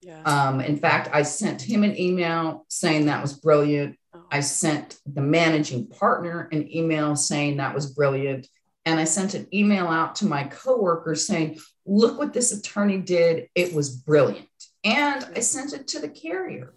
Yeah. 0.00 0.22
Um, 0.22 0.60
in 0.60 0.76
fact, 0.76 1.10
I 1.12 1.22
sent 1.22 1.60
him 1.60 1.82
an 1.82 1.98
email 1.98 2.64
saying 2.68 3.06
that 3.06 3.20
was 3.20 3.32
brilliant. 3.32 3.96
Oh. 4.14 4.22
I 4.30 4.40
sent 4.40 4.96
the 5.06 5.22
managing 5.22 5.88
partner 5.88 6.48
an 6.52 6.72
email 6.74 7.16
saying 7.16 7.56
that 7.56 7.74
was 7.74 7.92
brilliant. 7.92 8.46
And 8.86 9.00
I 9.00 9.04
sent 9.04 9.34
an 9.34 9.48
email 9.52 9.88
out 9.88 10.14
to 10.16 10.26
my 10.26 10.44
coworkers 10.44 11.26
saying, 11.26 11.58
look 11.84 12.16
what 12.16 12.32
this 12.32 12.52
attorney 12.52 12.98
did. 12.98 13.48
It 13.54 13.74
was 13.74 13.90
brilliant. 13.90 14.46
And 14.84 15.26
I 15.34 15.40
sent 15.40 15.72
it 15.72 15.88
to 15.88 15.98
the 15.98 16.08
carrier. 16.08 16.72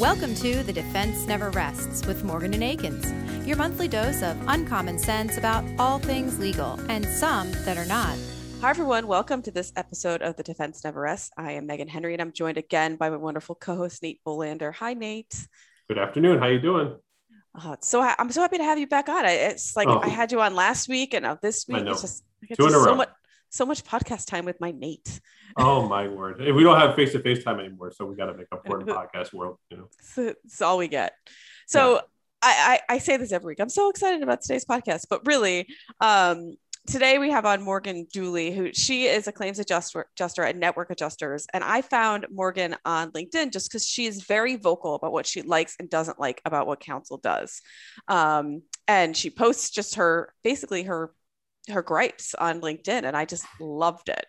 Welcome 0.00 0.34
to 0.36 0.64
The 0.64 0.72
Defense 0.72 1.24
Never 1.28 1.50
Rests 1.50 2.04
with 2.04 2.24
Morgan 2.24 2.52
and 2.52 2.64
Akins, 2.64 3.12
your 3.46 3.56
monthly 3.56 3.86
dose 3.86 4.22
of 4.22 4.36
uncommon 4.48 4.98
sense 4.98 5.38
about 5.38 5.64
all 5.78 6.00
things 6.00 6.40
legal 6.40 6.80
and 6.88 7.06
some 7.06 7.52
that 7.64 7.78
are 7.78 7.86
not. 7.86 8.18
Hi, 8.64 8.70
everyone. 8.70 9.06
Welcome 9.06 9.42
to 9.42 9.50
this 9.50 9.74
episode 9.76 10.22
of 10.22 10.36
The 10.36 10.42
Defense 10.42 10.84
Never 10.84 11.02
Rests. 11.02 11.30
I 11.36 11.52
am 11.52 11.66
Megan 11.66 11.86
Henry, 11.86 12.14
and 12.14 12.22
I'm 12.22 12.32
joined 12.32 12.56
again 12.56 12.96
by 12.96 13.10
my 13.10 13.18
wonderful 13.18 13.54
co-host 13.54 14.02
Nate 14.02 14.22
Bolander. 14.26 14.72
Hi, 14.76 14.94
Nate. 14.94 15.46
Good 15.86 15.98
afternoon. 15.98 16.38
How 16.38 16.46
are 16.46 16.52
you 16.52 16.60
doing? 16.60 16.96
Uh, 17.54 17.76
so 17.82 18.00
ha- 18.00 18.16
I'm 18.18 18.32
so 18.32 18.40
happy 18.40 18.56
to 18.56 18.64
have 18.64 18.78
you 18.78 18.86
back 18.86 19.10
on. 19.10 19.26
I, 19.26 19.32
it's 19.32 19.76
like 19.76 19.86
Oh. 19.86 20.00
I 20.02 20.08
had 20.08 20.32
you 20.32 20.40
on 20.40 20.54
last 20.54 20.88
week, 20.88 21.12
and 21.12 21.24
now 21.24 21.34
this 21.34 21.66
I 21.68 21.74
week 21.74 21.84
know. 21.84 21.90
it's 21.92 22.00
just 22.00 22.24
I 22.42 22.46
get 22.46 22.56
Two 22.56 22.64
in 22.64 22.72
to 22.72 22.78
a 22.78 22.82
so 22.84 22.94
much 22.94 23.10
so 23.50 23.66
much 23.66 23.84
podcast 23.84 24.28
time 24.28 24.46
with 24.46 24.58
my 24.62 24.70
Nate. 24.70 25.20
Oh 25.58 25.86
my 25.86 26.08
word! 26.08 26.40
We 26.40 26.62
don't 26.62 26.80
have 26.80 26.96
face 26.96 27.12
to 27.12 27.18
face 27.18 27.44
time 27.44 27.60
anymore, 27.60 27.92
so 27.92 28.06
we 28.06 28.16
got 28.16 28.26
to 28.26 28.34
make 28.34 28.46
up 28.50 28.66
for 28.66 28.80
it 28.80 28.88
in 28.88 28.94
podcast 28.94 29.34
world. 29.34 29.58
You 29.68 29.76
know. 29.76 29.88
It's, 29.98 30.16
it's 30.16 30.62
all 30.62 30.78
we 30.78 30.88
get. 30.88 31.12
So 31.66 32.00
I, 32.44 32.80
I 32.88 32.94
I 32.94 32.98
say 32.98 33.16
this 33.18 33.30
every 33.30 33.48
week. 33.48 33.60
I'm 33.60 33.68
so 33.68 33.90
excited 33.90 34.22
about 34.22 34.40
today's 34.40 34.64
podcast, 34.64 35.06
but 35.10 35.26
really, 35.26 35.66
um, 36.00 36.56
today 36.86 37.18
we 37.18 37.30
have 37.30 37.46
on 37.46 37.62
Morgan 37.62 38.06
Dooley, 38.12 38.52
who 38.52 38.72
she 38.72 39.06
is 39.06 39.26
a 39.26 39.32
claims 39.32 39.58
adjuster, 39.58 40.06
adjuster 40.14 40.42
at 40.44 40.56
Network 40.56 40.90
Adjusters, 40.90 41.46
and 41.52 41.64
I 41.64 41.82
found 41.82 42.26
Morgan 42.30 42.76
on 42.84 43.10
LinkedIn 43.12 43.52
just 43.52 43.70
because 43.70 43.86
she 43.86 44.06
is 44.06 44.24
very 44.24 44.56
vocal 44.56 44.94
about 44.94 45.12
what 45.12 45.26
she 45.26 45.42
likes 45.42 45.76
and 45.78 45.88
doesn't 45.88 46.20
like 46.20 46.40
about 46.44 46.66
what 46.66 46.80
counsel 46.80 47.18
does, 47.18 47.60
um, 48.08 48.62
and 48.86 49.16
she 49.16 49.30
posts 49.30 49.70
just 49.70 49.96
her 49.96 50.32
basically 50.42 50.82
her 50.84 51.14
her 51.70 51.82
gripes 51.82 52.34
on 52.34 52.60
LinkedIn, 52.60 53.04
and 53.04 53.16
I 53.16 53.24
just 53.24 53.46
loved 53.60 54.10
it. 54.10 54.26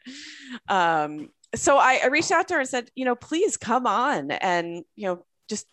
Um, 0.69 1.29
so 1.53 1.77
I, 1.77 1.99
I 2.03 2.07
reached 2.07 2.31
out 2.31 2.47
to 2.49 2.55
her 2.55 2.59
and 2.61 2.69
said, 2.69 2.89
you 2.95 3.05
know, 3.05 3.15
please 3.15 3.57
come 3.57 3.87
on 3.87 4.31
and 4.31 4.83
you 4.95 5.07
know 5.07 5.25
just 5.49 5.67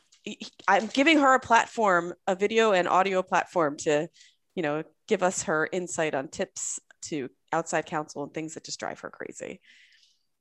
I'm 0.69 0.86
giving 0.88 1.19
her 1.19 1.34
a 1.34 1.41
platform, 1.41 2.14
a 2.27 2.34
video 2.34 2.72
and 2.72 2.88
audio 2.88 3.22
platform 3.22 3.77
to, 3.78 4.08
you 4.55 4.62
know, 4.62 4.83
give 5.12 5.22
us 5.22 5.42
her 5.42 5.68
insight 5.72 6.14
on 6.14 6.27
tips 6.27 6.80
to 7.02 7.28
outside 7.52 7.84
counsel 7.84 8.22
and 8.22 8.32
things 8.32 8.55
that 8.55 8.64
just 8.64 8.80
drive 8.80 8.98
her 9.00 9.10
crazy. 9.10 9.60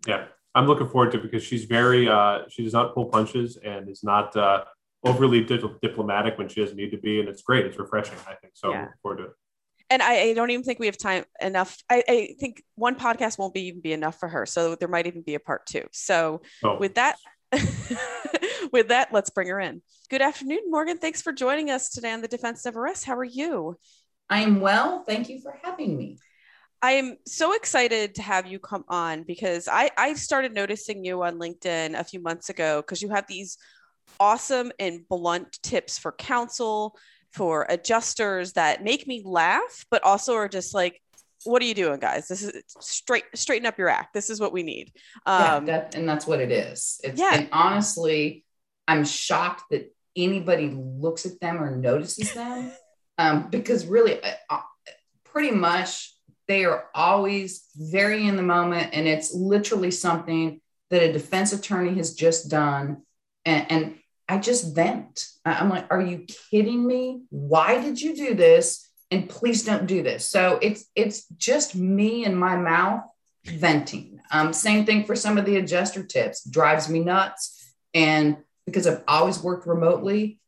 Yeah, 0.08 0.28
I'm 0.56 0.66
looking 0.66 0.88
forward 0.88 1.12
to 1.12 1.18
it 1.18 1.24
because 1.24 1.44
she's 1.44 1.66
very. 1.66 2.08
Uh, 2.08 2.44
she 2.50 2.64
does 2.64 2.72
not 2.72 2.94
pull 2.96 3.08
punches 3.08 3.58
and 3.58 3.90
is 3.90 4.02
not 4.02 4.34
uh, 4.38 4.64
overly 5.04 5.44
di- 5.44 5.60
diplomatic 5.82 6.38
when 6.38 6.48
she 6.48 6.62
doesn't 6.62 6.78
need 6.78 6.92
to 6.92 6.98
be, 6.98 7.20
and 7.20 7.28
it's 7.28 7.42
great. 7.42 7.66
It's 7.66 7.78
refreshing. 7.78 8.16
I 8.26 8.36
think 8.36 8.54
so. 8.56 8.70
I'm 8.70 8.74
Yeah. 8.74 8.82
looking 8.84 8.98
forward 9.02 9.18
to 9.18 9.24
it. 9.26 9.32
And 9.90 10.02
I, 10.02 10.22
I 10.30 10.34
don't 10.36 10.50
even 10.52 10.64
think 10.64 10.80
we 10.80 10.86
have 10.86 10.98
time 10.98 11.26
enough. 11.42 11.76
I, 11.90 12.02
I 12.08 12.36
think 12.40 12.64
one 12.76 12.96
podcast 12.96 13.38
won't 13.38 13.54
be 13.54 13.64
even 13.68 13.82
be 13.82 13.92
enough 13.92 14.18
for 14.22 14.30
her. 14.30 14.46
So 14.46 14.76
there 14.76 14.88
might 14.88 15.06
even 15.06 15.22
be 15.22 15.36
a 15.36 15.40
part 15.42 15.66
two. 15.66 15.84
So 15.92 16.44
Oh, 16.64 16.78
with 16.80 16.96
that, 16.96 17.18
with 18.72 18.88
that, 18.88 19.10
let's 19.12 19.30
bring 19.32 19.50
her 19.50 19.60
in. 19.60 19.82
Good 20.10 20.22
afternoon, 20.22 20.62
Morgan. 20.70 20.98
Thanks 20.98 21.22
for 21.22 21.34
joining 21.34 21.70
us 21.72 21.90
today 21.90 22.14
on 22.14 22.22
the 22.22 22.30
Defense 22.30 22.64
Never 22.64 22.80
Rests. 22.82 23.04
How 23.04 23.18
are 23.18 23.24
you? 23.26 23.76
I 24.32 24.40
am 24.40 24.62
well. 24.62 25.04
Thank 25.04 25.28
you 25.30 25.42
for 25.42 25.60
having 25.62 25.98
me. 25.98 26.18
I 26.82 26.94
am 26.94 27.18
so 27.28 27.54
excited 27.54 28.16
to 28.16 28.22
have 28.22 28.48
you 28.48 28.58
come 28.58 28.86
on 28.88 29.24
because 29.24 29.68
I, 29.68 29.92
I 29.98 30.14
started 30.14 30.54
noticing 30.54 31.04
you 31.06 31.22
on 31.22 31.38
LinkedIn 31.38 32.00
a 32.00 32.04
few 32.04 32.22
months 32.22 32.50
ago 32.50 32.82
because 32.82 33.02
you 33.02 33.10
have 33.10 33.28
these 33.28 33.58
awesome 34.20 34.72
and 34.80 35.08
blunt 35.08 35.60
tips 35.62 36.00
for 36.00 36.14
counsel, 36.14 36.98
for 37.34 37.68
adjusters 37.70 38.54
that 38.54 38.84
make 38.84 39.06
me 39.06 39.22
laugh, 39.24 39.86
but 39.92 40.04
also 40.04 40.34
are 40.34 40.50
just 40.50 40.74
like, 40.74 41.02
what 41.44 41.62
are 41.62 41.66
you 41.66 41.76
doing, 41.76 42.00
guys? 42.00 42.28
This 42.28 42.42
is 42.42 42.64
straight 42.80 43.26
straighten 43.36 43.66
up 43.66 43.78
your 43.78 43.90
act. 43.90 44.14
This 44.14 44.30
is 44.30 44.40
what 44.40 44.54
we 44.54 44.64
need. 44.64 44.92
Yeah, 45.28 45.56
Um, 45.56 45.66
that, 45.66 45.96
and 45.96 46.08
that's 46.08 46.26
what 46.26 46.40
it 46.40 46.52
is. 46.52 47.02
It's, 47.04 47.20
Yeah. 47.20 47.32
And 47.34 47.50
honestly, 47.52 48.46
I'm 48.88 49.04
shocked 49.06 49.66
that 49.72 49.94
anybody 50.16 50.72
looks 50.74 51.26
at 51.26 51.40
them 51.40 51.62
or 51.62 51.76
notices 51.76 52.34
them 52.34 52.72
um, 53.18 53.50
because 53.50 53.86
really, 53.86 54.22
uh, 54.24 54.34
uh, 54.50 54.60
pretty 55.24 55.52
much, 55.52 56.14
they 56.48 56.66
are 56.66 56.86
always 56.94 57.66
very 57.76 58.28
in 58.28 58.36
the 58.36 58.44
moment, 58.44 58.90
and 58.94 59.08
it's 59.08 59.34
literally 59.34 59.92
something 59.92 60.60
that 60.90 61.04
a 61.04 61.14
defense 61.14 61.54
attorney 61.54 61.96
has 61.96 62.14
just 62.14 62.50
done. 62.50 63.04
And, 63.46 63.72
and 63.72 64.00
I 64.28 64.38
just 64.38 64.76
vent. 64.76 65.28
I'm 65.46 65.70
like, 65.70 65.88
are 65.90 66.02
you 66.02 66.26
kidding 66.52 66.86
me? 66.86 67.24
Why 67.30 67.82
did 67.82 68.02
you 68.02 68.16
do 68.16 68.34
this? 68.34 68.88
And 69.10 69.30
please 69.30 69.64
don't 69.64 69.88
do 69.88 70.04
this. 70.04 70.26
So 70.26 70.58
it's 70.62 70.86
it's 70.96 71.26
just 71.38 71.76
me 71.76 72.26
and 72.26 72.38
my 72.38 72.56
mouth 72.56 73.04
venting. 73.46 74.22
Um, 74.32 74.54
same 74.54 74.86
thing 74.86 75.04
for 75.04 75.16
some 75.16 75.38
of 75.38 75.46
the 75.46 75.58
adjuster 75.58 76.04
tips. 76.04 76.44
Drives 76.44 76.88
me 76.88 77.00
nuts. 77.00 77.74
And 77.94 78.38
because 78.66 78.88
I've 78.88 79.04
always 79.08 79.42
worked 79.42 79.68
remotely, 79.68 80.40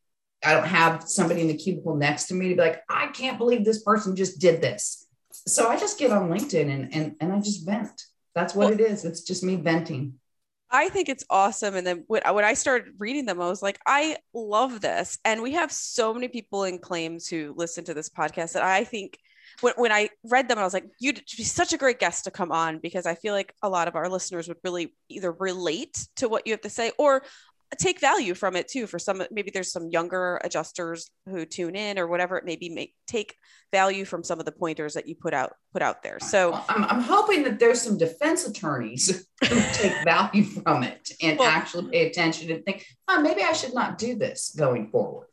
I 0.44 0.54
don't 0.54 0.68
have 0.68 1.04
somebody 1.04 1.42
in 1.42 1.48
the 1.48 1.58
cubicle 1.58 1.96
next 1.96 2.28
to 2.28 2.34
me 2.34 2.50
to 2.50 2.56
be 2.56 2.62
like, 2.62 2.82
I 2.90 3.08
can't 3.08 3.38
believe 3.38 3.64
this 3.64 3.84
person 3.84 4.16
just 4.16 4.40
did 4.40 4.62
this. 4.62 5.08
So 5.48 5.68
I 5.68 5.78
just 5.78 6.00
get 6.00 6.12
on 6.12 6.30
LinkedIn 6.30 6.70
and 6.70 6.94
and, 6.94 7.16
and 7.20 7.34
I 7.34 7.40
just 7.40 7.66
vent. 7.66 8.02
That's 8.36 8.56
what 8.56 8.74
it 8.74 8.80
is. 8.80 9.06
It's 9.06 9.22
just 9.22 9.44
me 9.44 9.56
venting. 9.56 10.16
I 10.74 10.90
think 10.90 11.08
it's 11.08 11.24
awesome. 11.30 11.76
And 11.76 11.86
then 11.86 12.04
when, 12.08 12.24
when 12.24 12.44
I 12.44 12.56
started 12.56 12.96
reading 12.98 13.26
them, 13.26 13.40
I 13.40 13.48
was 13.48 13.62
like, 13.62 13.80
I 13.86 14.18
love 14.34 14.82
this. 14.82 15.20
And 15.24 15.44
we 15.44 15.52
have 15.52 15.72
so 15.72 16.16
many 16.16 16.28
people 16.28 16.64
in 16.64 16.80
claims 16.80 17.28
who 17.28 17.54
listen 17.56 17.84
to 17.86 17.94
this 17.94 18.10
podcast 18.10 18.54
that 18.54 18.64
I 18.64 18.84
think 18.84 19.20
when, 19.62 19.74
when 19.78 19.92
I 19.92 20.10
read 20.24 20.48
them, 20.48 20.58
I 20.58 20.64
was 20.64 20.74
like, 20.74 20.86
you'd 21.00 21.22
be 21.38 21.44
such 21.44 21.74
a 21.74 21.78
great 21.78 22.00
guest 22.00 22.24
to 22.24 22.32
come 22.32 22.52
on 22.52 22.80
because 22.80 23.06
I 23.06 23.14
feel 23.14 23.36
like 23.36 23.54
a 23.62 23.70
lot 23.70 23.88
of 23.88 23.96
our 23.96 24.10
listeners 24.10 24.48
would 24.48 24.58
really 24.64 24.96
either 25.10 25.32
relate 25.32 26.08
to 26.16 26.28
what 26.28 26.48
you 26.48 26.54
have 26.54 26.62
to 26.62 26.72
say 26.72 26.92
or 26.98 27.22
take 27.80 28.00
value 28.00 28.34
from 28.34 28.56
it 28.56 28.68
too. 28.68 28.88
For 28.88 29.00
some, 29.00 29.24
maybe 29.32 29.52
there's 29.54 29.72
some 29.72 29.90
younger 29.90 30.40
adjusters 30.44 31.10
who 31.28 31.46
tune 31.46 31.76
in 31.76 31.98
or 32.00 32.08
whatever 32.08 32.38
it 32.38 32.46
may 32.46 32.56
be, 32.56 32.70
make 32.70 32.94
take 33.08 33.36
value 33.72 34.06
from 34.06 34.24
some 34.24 34.40
of 34.40 34.46
the 34.46 34.52
pointers 34.52 34.94
that 34.94 35.08
you 35.08 35.16
put 35.16 35.34
out 35.34 35.54
put 35.72 35.82
out 35.82 36.04
there. 36.04 36.20
So 36.20 36.52
Well, 36.52 36.66
I'm, 36.70 36.84
I'm 36.86 37.02
hoping 37.02 37.44
that 37.44 37.60
there's 37.60 37.82
some 37.82 37.98
defense 37.98 38.46
attorneys 38.48 39.28
who 39.50 39.62
take 39.74 40.04
value 40.04 40.44
from 40.44 40.84
it 40.84 41.12
and 41.22 41.40
Well- 41.40 41.50
actually 41.50 41.90
pay 41.92 42.08
attention 42.10 42.52
and 42.52 42.64
think, 42.66 42.86
oh, 43.08 43.22
maybe 43.22 43.42
I 43.44 43.54
should 43.54 43.74
not 43.74 43.98
do 43.98 44.16
this 44.16 44.54
going 44.58 44.90
forward. 44.90 45.28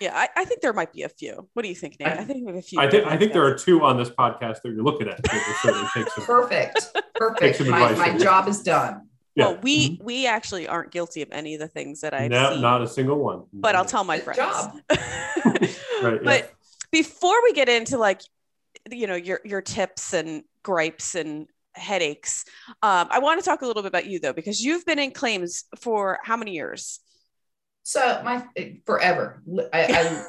yeah, 0.00 0.12
I, 0.14 0.28
I 0.34 0.44
think 0.46 0.60
there 0.62 0.72
might 0.72 0.92
be 0.92 1.02
a 1.02 1.08
few. 1.10 1.48
What 1.54 1.62
do 1.62 1.68
you 1.68 1.74
think, 1.74 1.96
Nate? 2.00 2.08
I 2.08 2.24
think 2.24 2.46
we 2.46 2.52
have 2.52 2.56
a 2.56 2.62
few. 2.62 2.80
I 2.80 2.88
think 2.88 3.06
I 3.06 3.16
think 3.18 3.32
there 3.32 3.44
are 3.44 3.54
two 3.58 3.84
on 3.84 3.96
this 3.98 4.08
podcast 4.10 4.62
that 4.62 4.72
you're 4.72 4.82
looking 4.82 5.08
at. 5.08 5.22
that 5.22 5.32
will 5.32 5.54
certainly 5.62 5.88
take 5.94 6.08
some. 6.12 6.24
Perfect. 6.24 6.96
Perfect. 7.16 7.56
some 7.58 7.68
My, 7.68 7.92
my 7.92 8.16
job 8.16 8.48
is 8.48 8.62
done. 8.62 9.09
Yeah. 9.34 9.46
Well, 9.46 9.58
we 9.62 9.90
mm-hmm. 9.90 10.04
we 10.04 10.26
actually 10.26 10.66
aren't 10.66 10.90
guilty 10.90 11.22
of 11.22 11.28
any 11.30 11.54
of 11.54 11.60
the 11.60 11.68
things 11.68 12.00
that 12.00 12.12
I've 12.12 12.30
no, 12.30 12.52
seen, 12.52 12.62
not 12.62 12.82
a 12.82 12.88
single 12.88 13.18
one. 13.18 13.44
but 13.52 13.74
I'll 13.74 13.84
mm-hmm. 13.84 13.90
tell 13.90 14.04
my 14.04 14.16
Good 14.16 14.24
friends. 14.24 14.38
job. 14.38 14.80
Right, 16.02 16.14
yeah. 16.14 16.20
But 16.24 16.54
before 16.90 17.42
we 17.42 17.52
get 17.52 17.68
into 17.68 17.98
like, 17.98 18.22
you 18.90 19.06
know, 19.06 19.16
your 19.16 19.40
your 19.44 19.60
tips 19.60 20.14
and 20.14 20.44
gripes 20.62 21.14
and 21.14 21.46
headaches, 21.74 22.46
um, 22.82 23.06
I 23.10 23.18
want 23.18 23.38
to 23.38 23.44
talk 23.44 23.60
a 23.60 23.66
little 23.66 23.82
bit 23.82 23.88
about 23.88 24.06
you 24.06 24.18
though, 24.18 24.32
because 24.32 24.62
you've 24.62 24.86
been 24.86 24.98
in 24.98 25.10
claims 25.10 25.64
for 25.78 26.18
how 26.24 26.38
many 26.38 26.52
years? 26.52 27.00
So 27.82 28.22
my 28.24 28.44
eh, 28.56 28.74
forever. 28.86 29.42
I, 29.72 29.82
I 29.82 30.24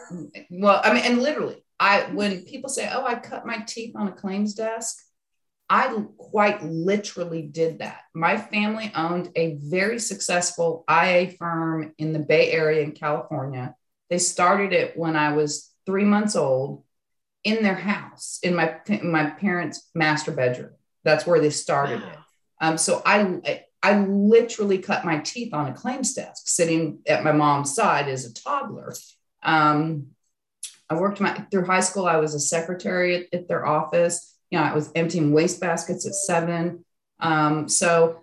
well, 0.52 0.82
I 0.84 0.94
mean, 0.94 1.04
and 1.06 1.22
literally, 1.22 1.64
I 1.80 2.10
when 2.14 2.44
people 2.44 2.70
say, 2.70 2.90
"Oh, 2.92 3.06
I 3.06 3.16
cut 3.16 3.46
my 3.46 3.60
teeth 3.68 3.96
on 3.96 4.08
a 4.08 4.12
claims 4.12 4.54
desk," 4.54 4.98
I 5.72 6.04
quite 6.18 6.62
literally 6.66 7.44
did 7.44 7.80
that. 7.80 8.02
My 8.14 8.36
family 8.36 8.92
owned 8.94 9.32
a 9.38 9.58
very 9.62 10.00
successful 10.00 10.84
IA 10.92 11.32
firm 11.40 11.94
in 11.98 12.12
the 12.12 12.20
Bay 12.20 12.52
Area 12.52 12.82
in 12.82 12.92
California. 12.92 13.74
They 14.10 14.18
started 14.18 14.74
it 14.74 14.98
when 14.98 15.16
I 15.16 15.32
was 15.32 15.72
three 15.86 16.04
months 16.04 16.36
old 16.36 16.84
in 17.46 17.64
their 17.64 17.76
house, 17.76 18.40
in 18.44 18.54
my 18.54 18.80
in 18.88 19.10
my 19.10 19.30
parents' 19.30 19.90
master 19.96 20.34
bedroom. 20.34 20.74
That's 21.06 21.26
where 21.26 21.40
they 21.40 21.50
started 21.50 22.04
it. 22.04 22.18
Um, 22.60 22.78
so 22.78 23.02
I, 23.06 23.64
I 23.82 23.98
literally 23.98 24.80
cut 24.80 25.06
my 25.06 25.20
teeth 25.20 25.54
on 25.54 25.68
a 25.68 25.74
claims 25.74 26.14
desk 26.14 26.50
sitting 26.50 27.00
at 27.08 27.24
my 27.24 27.32
mom's 27.32 27.74
side 27.74 28.10
as 28.10 28.26
a 28.26 28.34
toddler. 28.34 28.94
Um, 29.42 30.08
I 30.90 30.96
worked 30.96 31.22
my 31.22 31.34
through 31.50 31.66
high 31.66 31.80
school. 31.80 32.08
I 32.08 32.18
was 32.18 32.36
a 32.36 32.42
secretary 32.42 33.16
at, 33.16 33.34
at 33.34 33.48
their 33.48 33.66
office. 33.66 34.31
You 34.52 34.60
know, 34.60 34.66
I 34.66 34.74
was 34.76 34.92
emptying 34.96 35.34
waste 35.34 35.60
baskets 35.62 36.06
at 36.06 36.14
seven. 36.16 36.86
Um, 37.20 37.68
so 37.70 38.22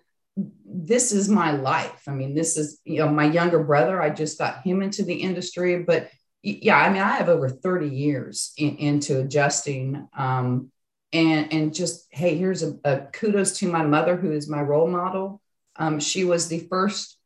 this 0.64 1.12
is 1.12 1.28
my 1.28 1.52
life. 1.52 2.02
I 2.06 2.12
mean, 2.12 2.34
this 2.34 2.56
is 2.56 2.80
you 2.84 2.98
know 2.98 3.08
my 3.08 3.24
younger 3.24 3.62
brother. 3.64 4.00
I 4.00 4.10
just 4.10 4.38
got 4.38 4.62
him 4.62 4.82
into 4.82 5.04
the 5.04 5.14
industry, 5.14 5.82
but 5.82 6.10
yeah, 6.42 6.78
I 6.78 6.88
mean, 6.90 7.02
I 7.02 7.16
have 7.16 7.28
over 7.28 7.48
thirty 7.48 7.88
years 7.88 8.52
in, 8.56 8.76
into 8.76 9.20
adjusting. 9.20 10.08
Um, 10.16 10.70
and 11.12 11.52
and 11.52 11.74
just 11.74 12.06
hey 12.10 12.36
here's 12.36 12.62
a, 12.62 12.76
a 12.84 13.00
kudos 13.12 13.58
to 13.58 13.70
my 13.70 13.82
mother 13.82 14.14
who 14.16 14.30
is 14.32 14.48
my 14.48 14.60
role 14.60 14.88
model 14.88 15.40
Um, 15.76 16.00
she 16.00 16.24
was 16.24 16.48
the 16.48 16.60
first 16.70 17.16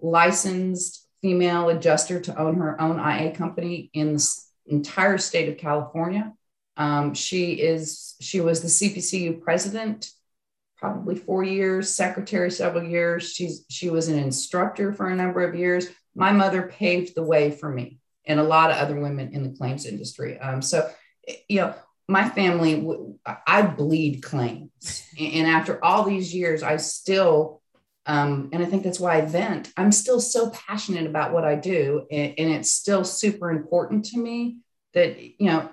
licensed 0.00 1.06
female 1.22 1.68
adjuster 1.68 2.20
to 2.20 2.38
own 2.38 2.56
her 2.56 2.80
own 2.80 2.98
IA 2.98 3.34
company 3.34 3.90
in 3.92 4.14
the 4.14 4.28
entire 4.66 5.18
state 5.18 5.48
of 5.48 5.58
California. 5.58 6.32
Um, 6.76 7.14
she 7.14 7.54
is 7.54 8.14
she 8.20 8.40
was 8.40 8.60
the 8.60 8.68
CPCU 8.68 9.40
president 9.40 10.10
probably 10.76 11.16
four 11.16 11.42
years, 11.42 11.94
secretary 11.94 12.50
several 12.50 12.84
years. 12.84 13.32
She's 13.32 13.64
she 13.70 13.90
was 13.90 14.08
an 14.08 14.18
instructor 14.18 14.92
for 14.92 15.08
a 15.08 15.16
number 15.16 15.42
of 15.42 15.54
years. 15.54 15.88
My 16.14 16.32
mother 16.32 16.62
paved 16.62 17.14
the 17.14 17.22
way 17.22 17.50
for 17.50 17.70
me 17.70 17.98
and 18.26 18.40
a 18.40 18.44
lot 18.44 18.70
of 18.70 18.76
other 18.76 18.98
women 18.98 19.32
in 19.32 19.42
the 19.42 19.56
claims 19.56 19.86
industry. 19.86 20.38
Um, 20.38 20.60
so, 20.60 20.90
you 21.48 21.60
know, 21.60 21.74
my 22.08 22.28
family, 22.28 23.16
I 23.46 23.62
bleed 23.62 24.22
claims, 24.22 25.02
and 25.18 25.48
after 25.48 25.84
all 25.84 26.04
these 26.04 26.32
years, 26.32 26.62
I 26.62 26.76
still, 26.76 27.62
um, 28.06 28.50
and 28.52 28.62
I 28.62 28.66
think 28.66 28.84
that's 28.84 29.00
why 29.00 29.16
I 29.16 29.22
vent. 29.22 29.72
I'm 29.76 29.90
still 29.90 30.20
so 30.20 30.50
passionate 30.50 31.06
about 31.06 31.32
what 31.32 31.44
I 31.44 31.56
do, 31.56 32.06
and, 32.10 32.34
and 32.38 32.50
it's 32.52 32.70
still 32.70 33.02
super 33.02 33.50
important 33.50 34.04
to 34.06 34.18
me 34.18 34.58
that 34.94 35.20
you 35.20 35.46
know, 35.46 35.68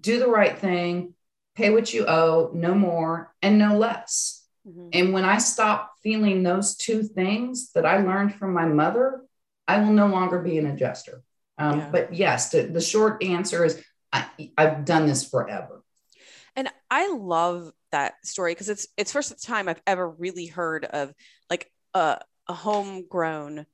do 0.00 0.18
the 0.18 0.28
right 0.28 0.58
thing, 0.58 1.14
pay 1.54 1.70
what 1.70 1.92
you 1.92 2.06
owe, 2.06 2.50
no 2.54 2.74
more 2.74 3.34
and 3.42 3.58
no 3.58 3.76
less. 3.76 4.46
Mm-hmm. 4.66 4.88
And 4.92 5.12
when 5.12 5.24
I 5.24 5.38
stop 5.38 5.92
feeling 6.02 6.42
those 6.42 6.76
two 6.76 7.02
things 7.02 7.72
that 7.72 7.86
I 7.86 8.02
learned 8.02 8.34
from 8.34 8.52
my 8.52 8.66
mother, 8.66 9.22
I 9.66 9.80
will 9.80 9.92
no 9.92 10.06
longer 10.06 10.40
be 10.40 10.58
an 10.58 10.66
adjuster. 10.66 11.22
Um, 11.58 11.78
yeah. 11.78 11.88
But 11.90 12.14
yes, 12.14 12.50
the, 12.50 12.62
the 12.62 12.80
short 12.80 13.22
answer 13.22 13.64
is 13.64 13.82
I, 14.12 14.26
I've 14.56 14.84
done 14.84 15.06
this 15.06 15.28
forever. 15.28 15.82
And 16.56 16.68
I 16.90 17.12
love 17.12 17.70
that 17.92 18.14
story 18.24 18.52
because 18.52 18.68
it's 18.68 18.86
it's 18.96 19.12
first 19.12 19.42
time 19.42 19.68
I've 19.68 19.82
ever 19.86 20.08
really 20.08 20.46
heard 20.46 20.84
of 20.84 21.12
like 21.48 21.70
a, 21.94 22.18
a 22.48 22.52
homegrown 22.52 23.66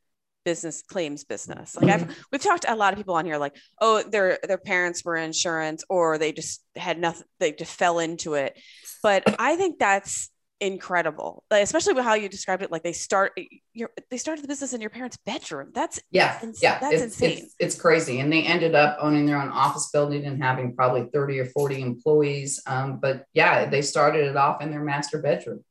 business 0.46 0.80
claims 0.80 1.24
business. 1.24 1.76
Like 1.76 1.90
I've 1.90 2.02
mm-hmm. 2.02 2.12
we've 2.30 2.42
talked 2.42 2.62
to 2.62 2.72
a 2.72 2.76
lot 2.76 2.92
of 2.92 2.98
people 2.98 3.16
on 3.16 3.26
here 3.26 3.36
like, 3.36 3.56
oh, 3.80 4.02
their 4.02 4.38
their 4.46 4.58
parents 4.58 5.04
were 5.04 5.16
insurance 5.16 5.84
or 5.90 6.16
they 6.16 6.32
just 6.32 6.62
had 6.76 6.98
nothing, 6.98 7.26
they 7.40 7.52
just 7.52 7.76
fell 7.76 7.98
into 7.98 8.34
it. 8.34 8.58
But 9.02 9.24
I 9.38 9.56
think 9.56 9.78
that's 9.78 10.30
incredible 10.58 11.44
like, 11.50 11.62
especially 11.62 11.92
with 11.92 12.02
how 12.02 12.14
you 12.14 12.30
described 12.30 12.62
it 12.62 12.72
like 12.72 12.82
they 12.82 12.92
start 12.94 13.38
your 13.74 13.90
they 14.10 14.16
started 14.16 14.42
the 14.42 14.48
business 14.48 14.72
in 14.72 14.80
your 14.80 14.88
parents 14.88 15.18
bedroom 15.26 15.70
that's 15.74 16.00
yeah 16.10 16.38
ins- 16.42 16.62
yeah 16.62 16.78
that's 16.78 16.94
it's, 16.94 17.02
insane 17.02 17.38
it's, 17.44 17.54
it's, 17.58 17.78
crazy 17.78 18.20
and 18.20 18.32
they 18.32 18.42
ended 18.42 18.74
up 18.74 18.96
owning 18.98 19.26
their 19.26 19.36
own 19.36 19.50
office 19.50 19.90
building 19.92 20.24
and 20.24 20.42
having 20.42 20.74
probably 20.74 21.10
30 21.12 21.40
or 21.40 21.44
40 21.44 21.82
employees 21.82 22.62
um, 22.66 23.00
but 23.00 23.26
yeah 23.34 23.68
they 23.68 23.82
started 23.82 24.24
it 24.24 24.36
off 24.36 24.62
in 24.62 24.70
their 24.70 24.82
master 24.82 25.20
bedroom 25.20 25.62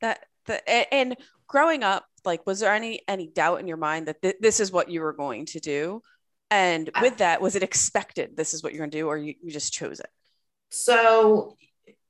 that 0.00 0.18
the 0.46 0.92
and 0.92 1.16
growing 1.46 1.84
up 1.84 2.07
like 2.24 2.46
was 2.46 2.60
there 2.60 2.72
any 2.72 3.00
any 3.08 3.26
doubt 3.26 3.60
in 3.60 3.66
your 3.66 3.76
mind 3.76 4.06
that 4.06 4.20
th- 4.22 4.36
this 4.40 4.60
is 4.60 4.72
what 4.72 4.90
you 4.90 5.00
were 5.00 5.12
going 5.12 5.46
to 5.46 5.60
do 5.60 6.02
and 6.50 6.90
with 7.00 7.18
that 7.18 7.40
was 7.40 7.56
it 7.56 7.62
expected 7.62 8.36
this 8.36 8.54
is 8.54 8.62
what 8.62 8.72
you're 8.72 8.80
going 8.80 8.90
to 8.90 8.98
do 8.98 9.06
or 9.06 9.16
you, 9.16 9.34
you 9.42 9.50
just 9.50 9.72
chose 9.72 10.00
it 10.00 10.08
so 10.70 11.56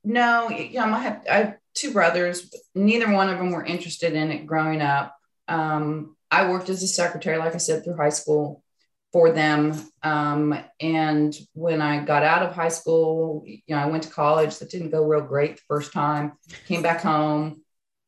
no, 0.03 0.49
you 0.49 0.79
know, 0.79 0.85
I 0.93 0.99
have, 0.99 1.23
I 1.29 1.35
have 1.35 1.57
two 1.73 1.91
brothers. 1.91 2.49
Neither 2.73 3.11
one 3.11 3.29
of 3.29 3.37
them 3.37 3.51
were 3.51 3.65
interested 3.65 4.13
in 4.13 4.31
it 4.31 4.45
growing 4.45 4.81
up. 4.81 5.15
Um, 5.47 6.15
I 6.31 6.49
worked 6.49 6.69
as 6.69 6.83
a 6.83 6.87
secretary, 6.87 7.37
like 7.37 7.55
I 7.55 7.57
said, 7.57 7.83
through 7.83 7.97
high 7.97 8.09
school 8.09 8.63
for 9.11 9.31
them. 9.31 9.73
Um, 10.03 10.57
and 10.79 11.35
when 11.53 11.81
I 11.81 12.03
got 12.05 12.23
out 12.23 12.43
of 12.43 12.53
high 12.53 12.69
school, 12.69 13.43
you 13.45 13.59
know, 13.69 13.77
I 13.77 13.87
went 13.87 14.03
to 14.03 14.09
college. 14.09 14.59
That 14.59 14.69
didn't 14.69 14.91
go 14.91 15.03
real 15.03 15.21
great 15.21 15.57
the 15.57 15.61
first 15.67 15.91
time. 15.91 16.33
Came 16.67 16.81
back 16.81 17.01
home, 17.01 17.61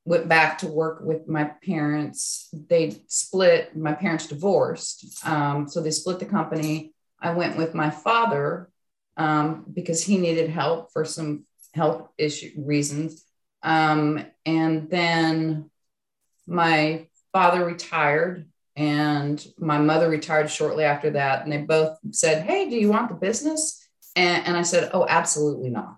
went 0.06 0.27
back 0.27 0.57
to 0.59 0.68
work 0.68 1.01
with 1.03 1.27
my 1.27 1.45
parents. 1.63 2.50
They 2.53 3.01
split. 3.07 3.75
My 3.75 3.94
parents 3.94 4.27
divorced, 4.27 5.25
um, 5.25 5.68
so 5.68 5.81
they 5.81 5.92
split 5.92 6.19
the 6.19 6.25
company. 6.25 6.94
I 7.19 7.33
went 7.33 7.57
with 7.57 7.75
my 7.75 7.89
father 7.89 8.69
um, 9.18 9.65
because 9.71 10.03
he 10.03 10.18
needed 10.18 10.50
help 10.50 10.92
for 10.92 11.06
some 11.06 11.45
health 11.74 12.09
issue 12.18 12.51
reasons. 12.57 13.24
Um, 13.63 14.25
and 14.45 14.89
then 14.89 15.69
my 16.48 17.07
father 17.31 17.63
retired 17.63 18.48
and 18.75 19.45
my 19.57 19.77
mother 19.77 20.09
retired 20.09 20.50
shortly 20.50 20.83
after 20.83 21.12
that. 21.12 21.44
And 21.44 21.51
they 21.51 21.59
both 21.59 21.98
said, 22.12 22.45
Hey, 22.45 22.69
do 22.69 22.75
you 22.75 22.89
want 22.89 23.09
the 23.09 23.15
business? 23.15 23.88
And, 24.15 24.48
and 24.48 24.57
I 24.57 24.63
said, 24.63 24.89
Oh, 24.94 25.06
absolutely 25.07 25.69
not. 25.69 25.98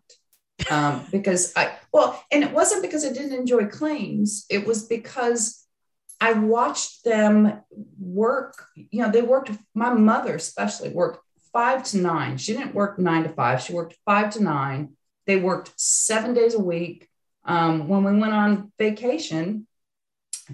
Um, 0.70 1.06
because 1.12 1.52
I, 1.56 1.76
well, 1.92 2.24
and 2.32 2.44
it 2.44 2.52
wasn't 2.52 2.84
because 2.84 3.06
I 3.06 3.12
didn't 3.12 3.34
enjoy 3.38 3.66
claims, 3.68 4.46
it 4.50 4.66
was 4.66 4.86
because 4.86 5.66
I 6.22 6.34
watched 6.34 7.04
them 7.04 7.62
work. 8.00 8.66
You 8.76 9.04
know, 9.04 9.12
they 9.12 9.22
worked, 9.22 9.52
my 9.74 9.94
mother 9.94 10.36
especially 10.36 10.90
worked 10.90 11.20
five 11.52 11.84
to 11.86 11.98
nine. 11.98 12.38
She 12.38 12.54
didn't 12.54 12.76
work 12.76 12.98
nine 12.98 13.24
to 13.24 13.30
five, 13.30 13.62
she 13.62 13.74
worked 13.74 13.98
five 14.06 14.32
to 14.34 14.44
nine 14.44 14.96
they 15.26 15.38
worked 15.38 15.72
seven 15.78 16.34
days 16.34 16.54
a 16.54 16.60
week. 16.60 17.08
Um, 17.46 17.88
when 17.88 18.04
we 18.04 18.20
went 18.20 18.34
on 18.34 18.72
vacation, 18.78 19.68